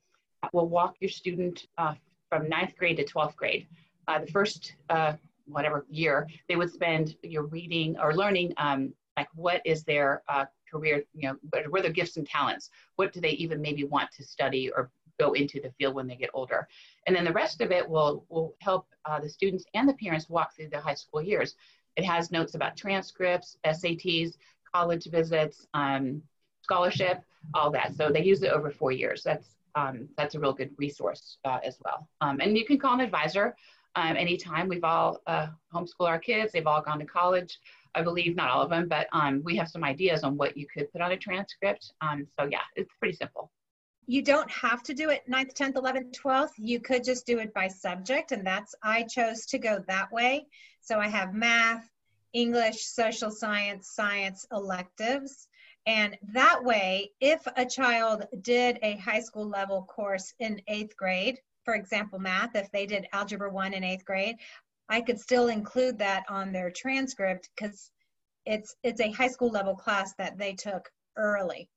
that 0.42 0.54
will 0.54 0.70
walk 0.70 0.96
your 1.02 1.10
student 1.10 1.68
uh, 1.78 1.96
from 2.30 2.48
ninth 2.48 2.74
grade 2.78 2.96
to 2.98 3.04
12th 3.04 3.36
grade. 3.36 3.68
Uh, 4.08 4.20
the 4.20 4.32
first 4.32 4.76
uh, 4.90 5.14
whatever 5.46 5.86
year 5.90 6.26
they 6.48 6.56
would 6.56 6.72
spend 6.72 7.16
your 7.22 7.44
reading 7.48 7.98
or 8.00 8.16
learning 8.16 8.54
um, 8.58 8.94
like 9.18 9.28
what 9.36 9.62
is 9.66 9.84
their 9.84 10.24
uh, 10.30 10.46
career, 10.72 11.04
you 11.14 11.28
know, 11.28 11.36
what 11.50 11.66
are 11.66 11.82
their 11.82 11.92
gifts 11.92 12.16
and 12.16 12.26
talents? 12.26 12.70
What 12.96 13.12
do 13.12 13.20
they 13.20 13.32
even 13.32 13.62
maybe 13.62 13.84
want 13.84 14.10
to 14.16 14.24
study 14.24 14.72
or 14.74 14.90
go 15.20 15.34
into 15.34 15.60
the 15.60 15.72
field 15.78 15.96
when 15.96 16.08
they 16.08 16.16
get 16.16 16.30
older? 16.34 16.66
And 17.06 17.14
then 17.14 17.26
the 17.26 17.34
rest 17.34 17.60
of 17.60 17.72
it 17.72 17.88
will 17.90 18.26
will 18.30 18.56
help 18.62 18.88
uh, 19.04 19.20
the 19.20 19.28
students 19.28 19.66
and 19.74 19.90
the 19.90 19.96
parents 19.96 20.30
walk 20.30 20.56
through 20.56 20.70
the 20.70 20.80
high 20.80 20.94
school 20.94 21.22
years. 21.22 21.56
It 21.96 22.06
has 22.06 22.32
notes 22.32 22.56
about 22.56 22.78
transcripts, 22.78 23.58
SATs, 23.66 24.38
college 24.74 25.06
visits, 25.06 25.68
um, 25.74 26.22
scholarship, 26.62 27.22
all 27.54 27.72
that. 27.72 27.96
So 27.96 28.10
they 28.10 28.24
use 28.24 28.44
it 28.44 28.52
over 28.52 28.70
four 28.70 28.92
years. 28.92 29.24
That's 29.24 29.48
um, 29.76 30.10
that's 30.18 30.36
a 30.36 30.40
real 30.40 30.54
good 30.54 30.72
resource 30.78 31.38
uh, 31.46 31.60
as 31.64 31.78
well. 31.84 32.08
Um, 32.22 32.40
and 32.42 32.58
you 32.58 32.66
can 32.66 32.80
call 32.80 32.96
an 32.96 33.02
advisor 33.02 33.56
um, 33.96 34.18
anytime. 34.18 34.68
We've 34.68 34.84
all 34.84 35.22
uh, 35.28 35.48
homeschool 35.74 36.08
our 36.08 36.20
kids. 36.20 36.52
They've 36.52 36.68
all 36.68 36.82
gone 36.82 37.00
to 37.00 37.06
college. 37.06 37.60
I 37.96 38.02
believe 38.02 38.36
not 38.36 38.50
all 38.50 38.62
of 38.62 38.70
them, 38.70 38.88
but 38.88 39.08
um, 39.14 39.42
we 39.44 39.56
have 39.58 39.68
some 39.68 39.84
ideas 39.84 40.24
on 40.24 40.38
what 40.38 40.58
you 40.58 40.68
could 40.68 40.92
put 40.92 41.02
on 41.02 41.12
a 41.12 41.18
transcript. 41.18 41.94
Um, 42.02 42.28
so 42.38 42.46
yeah, 42.46 42.62
it's 42.76 42.92
pretty 43.00 43.16
simple. 43.16 43.52
You 44.10 44.24
don't 44.24 44.50
have 44.50 44.82
to 44.86 44.96
do 44.96 45.12
it 45.12 45.22
9th, 45.30 45.54
10th, 45.54 45.74
11th, 45.74 46.20
12th. 46.20 46.54
You 46.58 46.80
could 46.80 47.04
just 47.04 47.28
do 47.28 47.38
it 47.38 47.54
by 47.54 47.68
subject, 47.68 48.32
and 48.32 48.44
that's 48.44 48.74
I 48.82 49.04
chose 49.04 49.46
to 49.46 49.60
go 49.60 49.84
that 49.88 50.12
way. 50.12 50.48
So 50.82 51.00
I 51.00 51.08
have 51.08 51.36
math, 51.36 51.88
English, 52.34 52.84
social 52.86 53.30
science, 53.30 53.92
science 53.92 54.48
electives. 54.52 55.48
And 55.86 56.18
that 56.34 56.64
way, 56.64 57.12
if 57.22 57.48
a 57.56 57.68
child 57.68 58.26
did 58.42 58.80
a 58.82 58.96
high 58.96 59.20
school 59.20 59.48
level 59.48 59.84
course 59.84 60.34
in 60.40 60.60
eighth 60.68 60.98
grade, 60.98 61.38
for 61.64 61.76
example, 61.76 62.18
math, 62.18 62.56
if 62.56 62.72
they 62.72 62.88
did 62.88 63.06
Algebra 63.14 63.52
1 63.52 63.76
in 63.76 63.84
eighth 63.84 64.06
grade, 64.06 64.38
I 64.90 65.02
could 65.02 65.20
still 65.20 65.50
include 65.50 66.00
that 66.00 66.24
on 66.28 66.52
their 66.52 66.72
transcript 66.72 67.52
because 67.56 67.92
it's, 68.48 68.76
it's 68.82 69.02
a 69.02 69.12
high 69.12 69.28
school 69.28 69.52
level 69.52 69.76
class 69.76 70.16
that 70.16 70.40
they 70.40 70.56
took 70.56 70.90
early. 71.16 71.70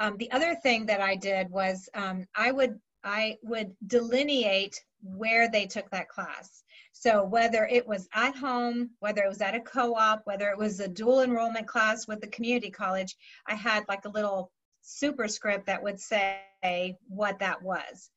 Um, 0.00 0.16
the 0.16 0.30
other 0.32 0.54
thing 0.54 0.86
that 0.86 1.02
I 1.02 1.14
did 1.14 1.50
was 1.50 1.88
um, 1.94 2.26
I 2.34 2.50
would 2.50 2.80
I 3.04 3.36
would 3.42 3.74
delineate 3.86 4.82
where 5.02 5.48
they 5.48 5.66
took 5.66 5.88
that 5.90 6.08
class. 6.08 6.62
So 6.92 7.24
whether 7.24 7.66
it 7.66 7.86
was 7.86 8.08
at 8.14 8.34
home, 8.36 8.90
whether 8.98 9.22
it 9.22 9.28
was 9.28 9.40
at 9.40 9.54
a 9.54 9.60
co-op, 9.60 10.22
whether 10.24 10.48
it 10.48 10.58
was 10.58 10.80
a 10.80 10.88
dual 10.88 11.22
enrollment 11.22 11.66
class 11.66 12.06
with 12.06 12.20
the 12.20 12.26
community 12.28 12.70
college, 12.70 13.16
I 13.46 13.54
had 13.54 13.84
like 13.88 14.04
a 14.04 14.10
little 14.10 14.50
superscript 14.82 15.66
that 15.66 15.82
would 15.82 16.00
say 16.00 16.96
what 17.08 17.38
that 17.38 17.62
was. 17.62 18.10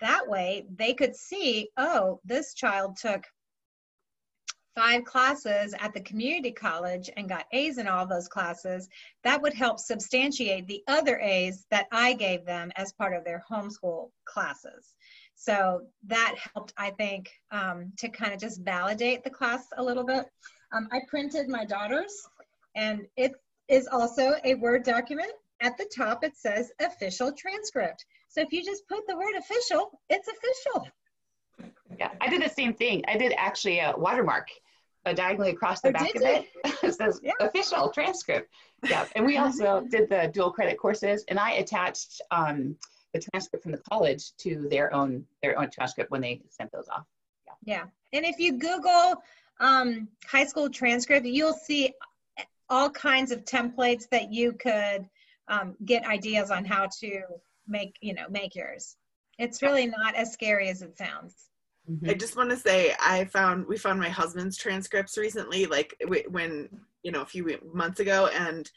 That 0.00 0.28
way 0.28 0.66
they 0.74 0.94
could 0.94 1.16
see, 1.16 1.70
oh, 1.76 2.20
this 2.24 2.54
child 2.54 2.96
took 2.96 3.24
five 4.74 5.04
classes 5.04 5.74
at 5.78 5.92
the 5.92 6.00
community 6.00 6.52
college 6.52 7.10
and 7.16 7.28
got 7.28 7.46
A's 7.52 7.78
in 7.78 7.88
all 7.88 8.06
those 8.06 8.28
classes, 8.28 8.88
that 9.24 9.40
would 9.42 9.54
help 9.54 9.78
substantiate 9.78 10.66
the 10.66 10.82
other 10.86 11.18
A's 11.20 11.66
that 11.70 11.86
I 11.92 12.12
gave 12.12 12.44
them 12.44 12.70
as 12.76 12.92
part 12.92 13.14
of 13.14 13.24
their 13.24 13.44
homeschool 13.50 14.10
classes. 14.24 14.94
So 15.34 15.82
that 16.06 16.36
helped, 16.54 16.72
I 16.76 16.90
think, 16.90 17.30
um, 17.50 17.92
to 17.98 18.08
kind 18.08 18.32
of 18.32 18.40
just 18.40 18.60
validate 18.60 19.24
the 19.24 19.30
class 19.30 19.66
a 19.76 19.82
little 19.82 20.04
bit. 20.04 20.26
Um, 20.72 20.88
I 20.92 21.00
printed 21.08 21.48
my 21.48 21.64
daughter's, 21.64 22.14
and 22.76 23.06
it 23.16 23.32
is 23.68 23.88
also 23.90 24.34
a 24.44 24.54
Word 24.54 24.84
document. 24.84 25.32
At 25.62 25.76
the 25.76 25.90
top, 25.94 26.24
it 26.24 26.36
says 26.36 26.70
official 26.80 27.32
transcript. 27.32 28.04
So 28.28 28.40
if 28.40 28.52
you 28.52 28.64
just 28.64 28.86
put 28.88 29.06
the 29.06 29.16
word 29.16 29.34
official, 29.36 30.00
it's 30.08 30.28
official. 30.28 30.88
Yeah, 31.98 32.10
I 32.20 32.28
did 32.28 32.42
the 32.42 32.48
same 32.48 32.74
thing. 32.74 33.04
I 33.08 33.16
did 33.16 33.32
actually 33.36 33.80
a 33.80 33.94
watermark 33.96 34.48
uh, 35.06 35.12
diagonally 35.12 35.50
across 35.50 35.80
the 35.80 35.88
Oh, 35.88 35.92
back 35.92 36.14
of 36.14 36.22
it. 36.22 36.48
it 36.82 36.94
says 36.94 37.20
Yeah. 37.22 37.32
official 37.40 37.90
transcript. 37.90 38.52
Yeah, 38.88 39.06
and 39.16 39.26
we 39.26 39.38
also 39.38 39.80
did 39.90 40.08
the 40.08 40.30
dual 40.32 40.52
credit 40.52 40.78
courses, 40.78 41.24
and 41.28 41.38
I 41.38 41.52
attached 41.52 42.20
um, 42.30 42.76
the 43.12 43.20
transcript 43.20 43.62
from 43.62 43.72
the 43.72 43.82
college 43.90 44.32
to 44.38 44.68
their 44.70 44.92
own 44.94 45.24
their 45.42 45.58
own 45.58 45.70
transcript 45.70 46.10
when 46.10 46.20
they 46.20 46.40
sent 46.50 46.70
those 46.72 46.88
off. 46.88 47.06
Yeah. 47.64 47.84
And 48.12 48.24
if 48.24 48.38
you 48.38 48.52
Google 48.58 49.22
um, 49.58 50.08
high 50.26 50.46
school 50.46 50.70
transcript, 50.70 51.26
you'll 51.26 51.52
see 51.52 51.92
all 52.70 52.88
kinds 52.88 53.32
of 53.32 53.44
templates 53.44 54.08
that 54.10 54.32
you 54.32 54.52
could 54.52 55.08
um, 55.48 55.74
get 55.84 56.06
ideas 56.06 56.50
on 56.50 56.64
how 56.64 56.88
to 57.00 57.22
make 57.66 57.96
you 58.00 58.14
know 58.14 58.26
make 58.30 58.54
yours 58.54 58.96
it's 59.38 59.62
really 59.62 59.86
not 59.86 60.14
as 60.14 60.32
scary 60.32 60.68
as 60.68 60.82
it 60.82 60.96
sounds 60.96 61.49
I 62.06 62.14
just 62.14 62.36
want 62.36 62.50
to 62.50 62.56
say 62.56 62.94
I 63.00 63.24
found 63.24 63.66
we 63.66 63.76
found 63.76 64.00
my 64.00 64.08
husband's 64.08 64.56
transcripts 64.56 65.16
recently, 65.16 65.66
like 65.66 65.94
when 66.28 66.68
you 67.02 67.12
know 67.12 67.22
a 67.22 67.26
few 67.26 67.58
months 67.72 68.00
ago, 68.00 68.28
and 68.34 68.70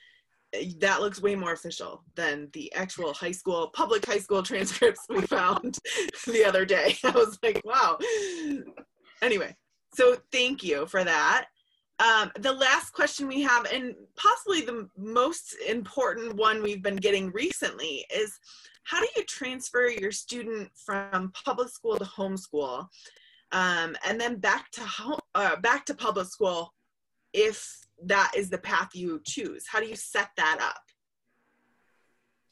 that 0.79 1.01
looks 1.01 1.21
way 1.21 1.35
more 1.35 1.53
official 1.53 2.03
than 2.15 2.49
the 2.53 2.71
actual 2.73 3.13
high 3.13 3.31
school 3.31 3.67
public 3.67 4.05
high 4.05 4.19
school 4.19 4.43
transcripts 4.51 5.05
we 5.09 5.21
found 5.21 5.79
the 6.27 6.45
other 6.45 6.65
day. 6.65 6.95
I 7.03 7.11
was 7.11 7.39
like, 7.43 7.61
wow. 7.65 7.97
Anyway, 9.21 9.55
so 9.93 10.17
thank 10.31 10.63
you 10.63 10.85
for 10.85 11.03
that. 11.03 11.47
Um, 11.99 12.31
the 12.39 12.51
last 12.51 12.91
question 12.91 13.27
we 13.27 13.41
have, 13.43 13.65
and 13.71 13.95
possibly 14.15 14.61
the 14.61 14.89
most 14.97 15.55
important 15.67 16.35
one 16.35 16.61
we've 16.61 16.81
been 16.81 16.95
getting 16.95 17.31
recently, 17.31 18.05
is 18.13 18.39
how 18.83 18.99
do 18.99 19.07
you 19.15 19.23
transfer 19.23 19.87
your 19.87 20.11
student 20.11 20.69
from 20.75 21.31
public 21.45 21.69
school 21.69 21.97
to 21.97 22.05
homeschool 22.05 22.87
um, 23.51 23.95
and 24.05 24.19
then 24.19 24.37
back 24.37 24.71
to 24.71 24.81
home, 24.81 25.19
uh, 25.35 25.55
back 25.57 25.85
to 25.85 25.93
public 25.93 26.27
school 26.27 26.73
if 27.33 27.85
that 28.05 28.31
is 28.35 28.49
the 28.49 28.57
path 28.57 28.89
you 28.93 29.21
choose. 29.25 29.65
How 29.67 29.79
do 29.79 29.87
you 29.87 29.95
set 29.95 30.29
that 30.37 30.59
up? 30.61 30.81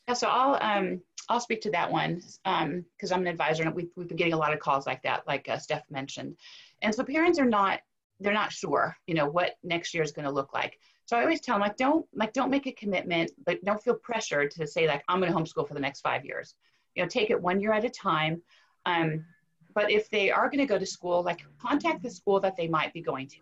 Yeah 0.07 0.13
so 0.13 0.27
i'll 0.27 0.57
um, 0.61 1.01
i'll 1.29 1.39
speak 1.39 1.61
to 1.61 1.71
that 1.71 1.91
one 1.91 2.15
because 2.15 3.11
um, 3.11 3.13
i'm 3.13 3.21
an 3.21 3.27
advisor 3.27 3.63
and 3.63 3.73
we've, 3.73 3.89
we've 3.95 4.07
been 4.07 4.17
getting 4.17 4.33
a 4.33 4.37
lot 4.37 4.53
of 4.53 4.59
calls 4.59 4.85
like 4.85 5.01
that 5.03 5.23
like 5.27 5.47
uh, 5.47 5.57
steph 5.57 5.83
mentioned. 5.89 6.35
And 6.81 6.93
so 6.93 7.03
parents 7.03 7.39
are 7.39 7.45
not 7.45 7.79
they're 8.19 8.33
not 8.33 8.51
sure 8.51 8.95
you 9.07 9.15
know 9.15 9.27
what 9.27 9.55
next 9.63 9.93
year 9.93 10.03
is 10.03 10.11
going 10.11 10.25
to 10.25 10.31
look 10.31 10.53
like 10.53 10.79
so 11.05 11.17
I 11.17 11.21
always 11.21 11.41
tell 11.41 11.55
them 11.55 11.61
like 11.61 11.77
don't 11.77 12.05
like 12.13 12.33
don't 12.33 12.49
make 12.49 12.67
a 12.67 12.71
commitment, 12.71 13.31
but 13.45 13.63
don't 13.63 13.81
feel 13.81 13.95
pressured 13.95 14.51
to 14.51 14.67
say 14.67 14.87
like 14.87 15.03
I'm 15.07 15.19
going 15.19 15.31
to 15.31 15.37
homeschool 15.37 15.67
for 15.67 15.73
the 15.73 15.79
next 15.79 16.01
five 16.01 16.25
years. 16.25 16.55
You 16.95 17.03
know, 17.03 17.09
take 17.09 17.29
it 17.29 17.41
one 17.41 17.59
year 17.59 17.73
at 17.73 17.85
a 17.85 17.89
time. 17.89 18.41
Um, 18.85 19.25
but 19.73 19.89
if 19.91 20.09
they 20.09 20.31
are 20.31 20.49
going 20.49 20.59
to 20.59 20.65
go 20.65 20.77
to 20.77 20.85
school, 20.85 21.23
like 21.23 21.45
contact 21.59 22.03
the 22.03 22.09
school 22.09 22.39
that 22.41 22.57
they 22.57 22.67
might 22.67 22.93
be 22.93 23.01
going 23.01 23.27
to. 23.27 23.37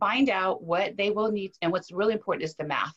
Find 0.00 0.28
out 0.28 0.62
what 0.62 0.96
they 0.96 1.10
will 1.10 1.30
need, 1.30 1.52
and 1.62 1.72
what's 1.72 1.90
really 1.90 2.12
important 2.12 2.44
is 2.44 2.54
the 2.54 2.64
math. 2.64 2.94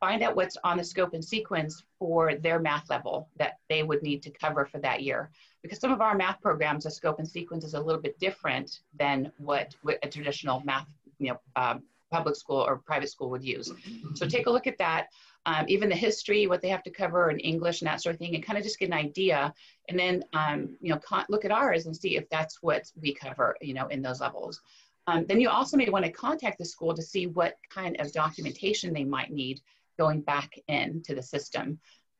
Find 0.00 0.22
out 0.22 0.34
what's 0.34 0.56
on 0.64 0.76
the 0.76 0.84
scope 0.84 1.14
and 1.14 1.24
sequence 1.24 1.84
for 1.98 2.34
their 2.34 2.58
math 2.58 2.90
level 2.90 3.28
that 3.36 3.58
they 3.68 3.84
would 3.84 4.02
need 4.02 4.22
to 4.24 4.30
cover 4.30 4.66
for 4.66 4.78
that 4.80 5.02
year. 5.02 5.30
Because 5.62 5.78
some 5.78 5.92
of 5.92 6.00
our 6.00 6.16
math 6.16 6.40
programs, 6.40 6.84
the 6.84 6.90
scope 6.90 7.20
and 7.20 7.28
sequence 7.28 7.64
is 7.64 7.74
a 7.74 7.80
little 7.80 8.02
bit 8.02 8.18
different 8.18 8.80
than 8.98 9.30
what, 9.38 9.76
what 9.82 9.98
a 10.02 10.08
traditional 10.08 10.60
math 10.64 10.88
you 11.22 11.28
know, 11.28 11.40
um, 11.54 11.82
public 12.16 12.36
school 12.36 12.60
or 12.68 12.78
private 12.90 13.10
school 13.14 13.30
would 13.30 13.44
use. 13.44 13.68
So 14.14 14.26
take 14.26 14.46
a 14.46 14.50
look 14.50 14.66
at 14.66 14.78
that. 14.78 15.06
Um, 15.44 15.64
even 15.74 15.88
the 15.88 15.96
history, 15.96 16.46
what 16.46 16.62
they 16.62 16.68
have 16.68 16.84
to 16.84 16.90
cover 17.02 17.30
in 17.30 17.38
English 17.40 17.80
and 17.80 17.88
that 17.88 18.00
sort 18.00 18.14
of 18.14 18.20
thing, 18.20 18.34
and 18.34 18.46
kind 18.46 18.58
of 18.58 18.64
just 18.64 18.78
get 18.78 18.90
an 18.92 18.92
idea. 19.08 19.52
And 19.88 19.98
then, 19.98 20.22
um, 20.32 20.58
you 20.80 20.90
know, 20.92 21.00
look 21.28 21.44
at 21.44 21.50
ours 21.50 21.86
and 21.86 21.96
see 21.96 22.16
if 22.16 22.28
that's 22.30 22.62
what 22.62 22.82
we 23.02 23.12
cover, 23.12 23.56
you 23.60 23.74
know, 23.74 23.88
in 23.88 24.02
those 24.02 24.20
levels. 24.20 24.60
Um, 25.08 25.26
then 25.26 25.40
you 25.40 25.48
also 25.48 25.76
may 25.76 25.88
want 25.88 26.04
to 26.04 26.12
contact 26.12 26.58
the 26.58 26.64
school 26.64 26.94
to 26.94 27.02
see 27.02 27.26
what 27.26 27.56
kind 27.70 28.00
of 28.00 28.12
documentation 28.12 28.92
they 28.92 29.04
might 29.04 29.32
need 29.32 29.60
going 29.98 30.20
back 30.20 30.50
into 30.68 31.14
the 31.14 31.22
system. 31.22 31.78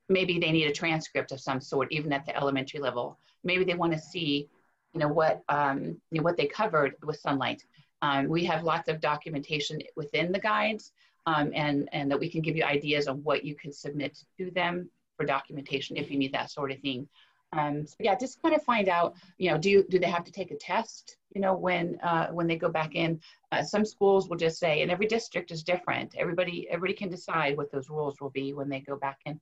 Maybe 0.08 0.38
they 0.38 0.52
need 0.52 0.66
a 0.66 0.72
transcript 0.72 1.32
of 1.32 1.40
some 1.40 1.60
sort, 1.60 1.92
even 1.92 2.12
at 2.12 2.26
the 2.26 2.36
elementary 2.36 2.80
level. 2.80 3.18
Maybe 3.44 3.64
they 3.64 3.74
want 3.74 3.92
to 3.92 3.98
see, 3.98 4.48
you 4.92 5.00
know, 5.00 5.08
what 5.08 5.42
um, 5.48 5.78
you 6.10 6.18
know, 6.18 6.24
what 6.24 6.36
they 6.36 6.46
covered 6.46 6.94
with 7.04 7.22
Sonlight. 7.22 7.62
Um, 8.02 8.28
we 8.28 8.44
have 8.44 8.64
lots 8.64 8.88
of 8.88 9.00
documentation 9.00 9.80
within 9.96 10.32
the 10.32 10.40
guides 10.40 10.92
um, 11.26 11.52
and, 11.54 11.88
and 11.92 12.10
that 12.10 12.18
we 12.18 12.28
can 12.28 12.42
give 12.42 12.56
you 12.56 12.64
ideas 12.64 13.08
on 13.08 13.22
what 13.22 13.44
you 13.44 13.54
can 13.54 13.72
submit 13.72 14.18
to 14.38 14.50
them 14.50 14.90
for 15.16 15.24
documentation 15.24 15.96
if 15.96 16.10
you 16.10 16.18
need 16.18 16.32
that 16.32 16.50
sort 16.50 16.72
of 16.72 16.80
thing. 16.80 17.08
Um, 17.52 17.86
so 17.86 17.94
yeah, 18.00 18.14
just 18.14 18.40
kind 18.42 18.54
of 18.54 18.62
find 18.62 18.88
out, 18.88 19.14
you 19.38 19.50
know, 19.50 19.58
do 19.58 19.70
you, 19.70 19.86
do 19.88 19.98
they 19.98 20.10
have 20.10 20.24
to 20.24 20.32
take 20.32 20.50
a 20.50 20.56
test, 20.56 21.16
you 21.34 21.40
know, 21.40 21.54
when 21.54 21.98
uh, 22.02 22.28
when 22.28 22.46
they 22.46 22.56
go 22.56 22.70
back 22.70 22.94
in? 22.94 23.20
Uh, 23.50 23.62
some 23.62 23.84
schools 23.84 24.28
will 24.28 24.38
just 24.38 24.58
say, 24.58 24.80
and 24.80 24.90
every 24.90 25.06
district 25.06 25.50
is 25.50 25.62
different. 25.62 26.14
Everybody 26.16 26.66
everybody 26.70 26.94
can 26.94 27.10
decide 27.10 27.56
what 27.56 27.70
those 27.70 27.90
rules 27.90 28.20
will 28.20 28.30
be 28.30 28.54
when 28.54 28.70
they 28.70 28.80
go 28.80 28.96
back 28.96 29.18
in, 29.26 29.38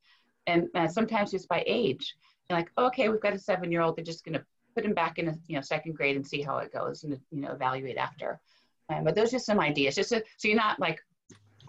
and 0.48 0.68
uh, 0.74 0.88
sometimes 0.88 1.32
it's 1.34 1.46
by 1.46 1.62
age. 1.66 2.16
You're 2.48 2.58
like, 2.58 2.72
okay, 2.76 3.08
we've 3.08 3.20
got 3.20 3.34
a 3.34 3.38
seven 3.38 3.70
year 3.70 3.80
old. 3.80 3.96
They're 3.96 4.04
just 4.04 4.24
going 4.24 4.38
to 4.38 4.44
put 4.74 4.84
him 4.84 4.94
back 4.94 5.18
in 5.18 5.28
a 5.28 5.34
you 5.46 5.56
know 5.56 5.60
second 5.60 5.96
grade 5.96 6.16
and 6.16 6.26
see 6.26 6.42
how 6.42 6.58
it 6.58 6.72
goes 6.72 7.04
and 7.04 7.18
you 7.30 7.40
know 7.40 7.52
evaluate 7.52 7.96
after. 7.96 8.40
Um, 8.88 9.04
but 9.04 9.14
those 9.14 9.32
are 9.34 9.38
some 9.38 9.60
ideas, 9.60 9.94
just 9.94 10.10
so, 10.10 10.20
so 10.36 10.48
you're 10.48 10.56
not 10.56 10.80
like 10.80 11.00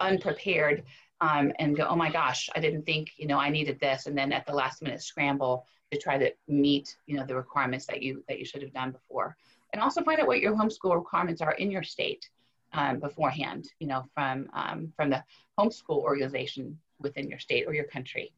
unprepared 0.00 0.82
um, 1.20 1.52
and 1.60 1.76
go, 1.76 1.86
oh 1.88 1.94
my 1.94 2.10
gosh, 2.10 2.50
I 2.54 2.60
didn't 2.60 2.84
think 2.84 3.12
you 3.16 3.26
know 3.26 3.38
I 3.38 3.48
needed 3.48 3.78
this, 3.80 4.06
and 4.06 4.16
then 4.16 4.32
at 4.32 4.46
the 4.46 4.52
last 4.54 4.82
minute 4.82 5.02
scramble 5.02 5.66
to 5.92 5.98
try 5.98 6.18
to 6.18 6.32
meet 6.48 6.96
you 7.06 7.16
know 7.16 7.24
the 7.24 7.36
requirements 7.36 7.86
that 7.86 8.02
you 8.02 8.24
that 8.28 8.38
you 8.38 8.44
should 8.44 8.62
have 8.62 8.72
done 8.72 8.90
before, 8.90 9.36
and 9.72 9.82
also 9.82 10.02
find 10.02 10.20
out 10.20 10.26
what 10.26 10.40
your 10.40 10.54
homeschool 10.54 10.94
requirements 10.94 11.40
are 11.40 11.52
in 11.52 11.70
your 11.70 11.82
state 11.82 12.28
um, 12.72 12.98
beforehand, 12.98 13.68
you 13.78 13.86
know 13.86 14.04
from 14.14 14.48
um, 14.52 14.92
from 14.96 15.10
the 15.10 15.22
homeschool 15.58 16.02
organization 16.02 16.78
within 16.98 17.28
your 17.28 17.38
state 17.38 17.64
or 17.66 17.74
your 17.74 17.84
country. 17.84 18.32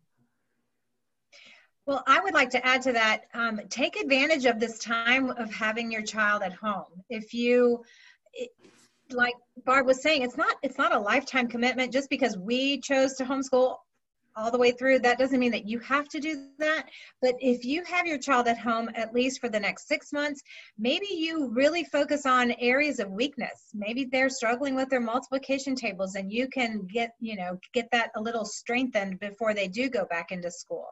Well, 1.86 2.02
I 2.06 2.20
would 2.20 2.34
like 2.34 2.50
to 2.50 2.66
add 2.66 2.82
to 2.82 2.92
that. 2.92 3.24
Um, 3.34 3.60
take 3.68 3.96
advantage 3.96 4.46
of 4.46 4.58
this 4.58 4.78
time 4.78 5.30
of 5.30 5.52
having 5.52 5.92
your 5.92 6.02
child 6.02 6.42
at 6.42 6.54
home. 6.54 6.84
If 7.10 7.34
you, 7.34 7.84
it, 8.32 8.50
like 9.10 9.34
Barb 9.66 9.86
was 9.86 10.02
saying, 10.02 10.22
it's 10.22 10.36
not 10.36 10.56
it's 10.62 10.78
not 10.78 10.94
a 10.94 10.98
lifetime 10.98 11.46
commitment. 11.46 11.92
Just 11.92 12.08
because 12.08 12.38
we 12.38 12.80
chose 12.80 13.14
to 13.14 13.24
homeschool 13.24 13.76
all 14.36 14.50
the 14.50 14.58
way 14.58 14.72
through, 14.72 14.98
that 15.00 15.18
doesn't 15.18 15.38
mean 15.38 15.52
that 15.52 15.66
you 15.66 15.78
have 15.80 16.08
to 16.08 16.20
do 16.20 16.48
that. 16.58 16.86
But 17.22 17.34
if 17.40 17.64
you 17.64 17.84
have 17.84 18.06
your 18.06 18.18
child 18.18 18.48
at 18.48 18.58
home 18.58 18.90
at 18.94 19.14
least 19.14 19.40
for 19.40 19.48
the 19.48 19.60
next 19.60 19.86
six 19.86 20.12
months, 20.12 20.42
maybe 20.78 21.06
you 21.10 21.50
really 21.50 21.84
focus 21.84 22.26
on 22.26 22.52
areas 22.58 22.98
of 22.98 23.10
weakness. 23.10 23.70
Maybe 23.74 24.04
they're 24.04 24.28
struggling 24.28 24.74
with 24.74 24.88
their 24.88 25.00
multiplication 25.00 25.74
tables, 25.74 26.14
and 26.16 26.32
you 26.32 26.48
can 26.48 26.86
get 26.92 27.10
you 27.20 27.36
know 27.36 27.58
get 27.72 27.88
that 27.92 28.10
a 28.16 28.20
little 28.20 28.44
strengthened 28.44 29.20
before 29.20 29.54
they 29.54 29.68
do 29.68 29.88
go 29.88 30.04
back 30.06 30.32
into 30.32 30.50
school. 30.50 30.86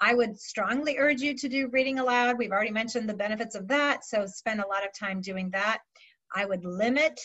I 0.00 0.14
would 0.14 0.38
strongly 0.38 0.96
urge 0.98 1.20
you 1.20 1.34
to 1.36 1.48
do 1.48 1.68
reading 1.72 1.98
aloud. 1.98 2.38
We've 2.38 2.52
already 2.52 2.70
mentioned 2.70 3.08
the 3.08 3.14
benefits 3.14 3.56
of 3.56 3.66
that, 3.68 4.04
so 4.04 4.26
spend 4.26 4.60
a 4.60 4.68
lot 4.68 4.84
of 4.84 4.90
time 4.98 5.20
doing 5.20 5.50
that. 5.50 5.80
I 6.34 6.44
would 6.44 6.64
limit 6.64 7.18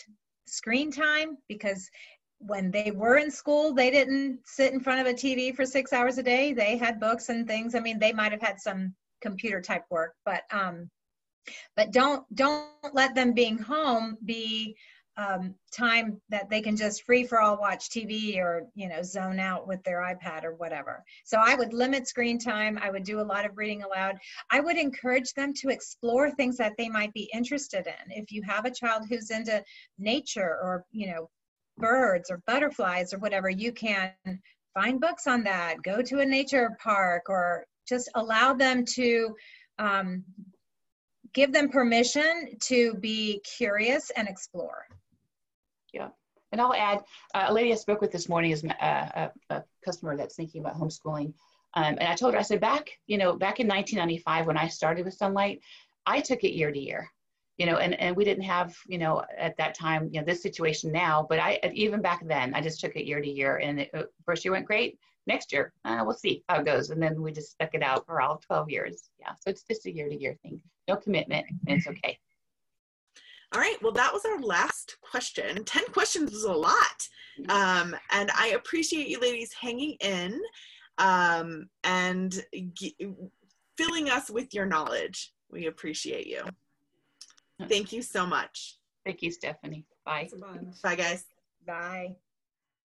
screen 0.46 0.90
time 0.90 1.38
because 1.48 1.88
when 2.46 2.70
they 2.70 2.90
were 2.90 3.16
in 3.16 3.30
school, 3.30 3.72
they 3.72 3.90
didn't 3.90 4.40
sit 4.44 4.72
in 4.72 4.80
front 4.80 5.00
of 5.00 5.06
a 5.06 5.14
TV 5.14 5.54
for 5.54 5.64
six 5.64 5.92
hours 5.92 6.18
a 6.18 6.22
day. 6.22 6.52
They 6.52 6.76
had 6.76 7.00
books 7.00 7.28
and 7.28 7.46
things. 7.46 7.74
I 7.74 7.80
mean, 7.80 7.98
they 7.98 8.12
might 8.12 8.32
have 8.32 8.42
had 8.42 8.60
some 8.60 8.94
computer 9.22 9.60
type 9.60 9.84
work, 9.90 10.14
but 10.24 10.42
um, 10.52 10.90
but 11.76 11.92
don't 11.92 12.24
don't 12.34 12.68
let 12.92 13.14
them 13.14 13.32
being 13.32 13.58
home 13.58 14.18
be 14.24 14.76
um, 15.16 15.54
time 15.72 16.20
that 16.28 16.50
they 16.50 16.60
can 16.60 16.76
just 16.76 17.04
free 17.04 17.24
for 17.24 17.40
all 17.40 17.56
watch 17.56 17.88
TV 17.88 18.36
or 18.38 18.66
you 18.74 18.88
know 18.88 19.02
zone 19.02 19.38
out 19.38 19.66
with 19.66 19.82
their 19.84 20.00
iPad 20.00 20.44
or 20.44 20.54
whatever. 20.54 21.02
So 21.24 21.38
I 21.40 21.54
would 21.54 21.72
limit 21.72 22.08
screen 22.08 22.38
time. 22.38 22.78
I 22.82 22.90
would 22.90 23.04
do 23.04 23.20
a 23.20 23.22
lot 23.22 23.46
of 23.46 23.56
reading 23.56 23.82
aloud. 23.82 24.18
I 24.50 24.60
would 24.60 24.76
encourage 24.76 25.32
them 25.32 25.54
to 25.54 25.68
explore 25.68 26.30
things 26.30 26.56
that 26.58 26.74
they 26.76 26.88
might 26.88 27.12
be 27.14 27.30
interested 27.32 27.86
in. 27.86 28.10
If 28.10 28.32
you 28.32 28.42
have 28.42 28.64
a 28.66 28.70
child 28.70 29.04
who's 29.08 29.30
into 29.30 29.62
nature 29.98 30.58
or 30.62 30.84
you 30.90 31.12
know 31.12 31.30
birds 31.78 32.30
or 32.30 32.42
butterflies 32.46 33.12
or 33.12 33.18
whatever, 33.18 33.48
you 33.48 33.72
can 33.72 34.12
find 34.74 35.00
books 35.00 35.26
on 35.26 35.44
that. 35.44 35.82
Go 35.82 36.02
to 36.02 36.20
a 36.20 36.26
nature 36.26 36.76
park 36.82 37.24
or 37.28 37.66
just 37.88 38.10
allow 38.14 38.54
them 38.54 38.84
to 38.84 39.34
um, 39.78 40.24
give 41.32 41.52
them 41.52 41.68
permission 41.68 42.56
to 42.60 42.94
be 42.94 43.40
curious 43.56 44.10
and 44.16 44.28
explore. 44.28 44.86
Yeah. 45.92 46.08
And 46.52 46.60
I'll 46.60 46.74
add, 46.74 47.00
uh, 47.34 47.46
a 47.48 47.52
lady 47.52 47.72
I 47.72 47.76
spoke 47.76 48.00
with 48.00 48.12
this 48.12 48.28
morning 48.28 48.52
is 48.52 48.62
a, 48.64 48.84
uh, 48.84 49.30
a, 49.50 49.54
a 49.56 49.64
customer 49.84 50.16
that's 50.16 50.36
thinking 50.36 50.60
about 50.60 50.78
homeschooling. 50.78 51.34
Um, 51.74 51.96
and 51.98 52.04
I 52.04 52.14
told 52.14 52.34
her, 52.34 52.40
I 52.40 52.44
said, 52.44 52.60
back, 52.60 52.88
you 53.06 53.18
know, 53.18 53.32
back 53.32 53.58
in 53.58 53.66
1995 53.66 54.46
when 54.46 54.56
I 54.56 54.68
started 54.68 55.04
with 55.04 55.18
Sonlight, 55.18 55.60
I 56.06 56.20
took 56.20 56.44
it 56.44 56.54
year 56.54 56.70
to 56.70 56.78
year, 56.78 57.10
you 57.56 57.66
know, 57.66 57.76
and, 57.76 57.94
and 58.00 58.16
we 58.16 58.24
didn't 58.24 58.44
have, 58.44 58.76
you 58.86 58.98
know, 58.98 59.22
at 59.38 59.56
that 59.58 59.74
time, 59.74 60.08
you 60.12 60.20
know, 60.20 60.26
this 60.26 60.42
situation 60.42 60.90
now, 60.90 61.24
but 61.28 61.38
I, 61.38 61.60
even 61.72 62.02
back 62.02 62.26
then, 62.26 62.52
I 62.54 62.60
just 62.60 62.80
took 62.80 62.96
it 62.96 63.06
year 63.06 63.20
to 63.20 63.28
year 63.28 63.58
and 63.58 63.80
it, 63.80 63.90
uh, 63.94 64.02
first 64.24 64.44
year 64.44 64.52
went 64.52 64.66
great. 64.66 64.98
Next 65.26 65.52
year, 65.52 65.72
uh, 65.84 66.02
we'll 66.04 66.16
see 66.16 66.42
how 66.48 66.60
it 66.60 66.66
goes. 66.66 66.90
And 66.90 67.02
then 67.02 67.22
we 67.22 67.32
just 67.32 67.52
stuck 67.52 67.74
it 67.74 67.82
out 67.82 68.04
for 68.06 68.20
all 68.20 68.38
12 68.38 68.70
years. 68.70 69.08
Yeah. 69.20 69.32
So 69.40 69.50
it's 69.50 69.62
just 69.62 69.86
a 69.86 69.94
year 69.94 70.08
to 70.08 70.20
year 70.20 70.36
thing. 70.42 70.60
No 70.88 70.96
commitment 70.96 71.46
and 71.66 71.78
it's 71.78 71.86
okay. 71.86 72.18
All 73.54 73.60
right, 73.60 73.76
well, 73.82 73.92
that 73.92 74.12
was 74.12 74.24
our 74.24 74.40
last 74.40 74.96
question. 75.00 75.64
10 75.64 75.84
questions 75.92 76.32
is 76.32 76.42
a 76.42 76.52
lot. 76.52 77.08
Um, 77.48 77.94
and 78.10 78.30
I 78.36 78.48
appreciate 78.56 79.06
you 79.06 79.20
ladies 79.20 79.52
hanging 79.52 79.96
in 80.00 80.40
um, 80.98 81.68
and 81.84 82.44
filling 83.76 84.10
us 84.10 84.28
with 84.28 84.52
your 84.54 84.66
knowledge. 84.66 85.32
We 85.50 85.66
appreciate 85.66 86.26
you. 86.26 86.42
Thank 87.68 87.92
you 87.92 88.02
so 88.02 88.26
much. 88.26 88.78
Thank 89.04 89.22
you, 89.22 89.30
Stephanie. 89.30 89.86
Bye. 90.04 90.28
Bye, 90.82 90.96
guys. 90.96 91.24
Bye. 91.66 92.16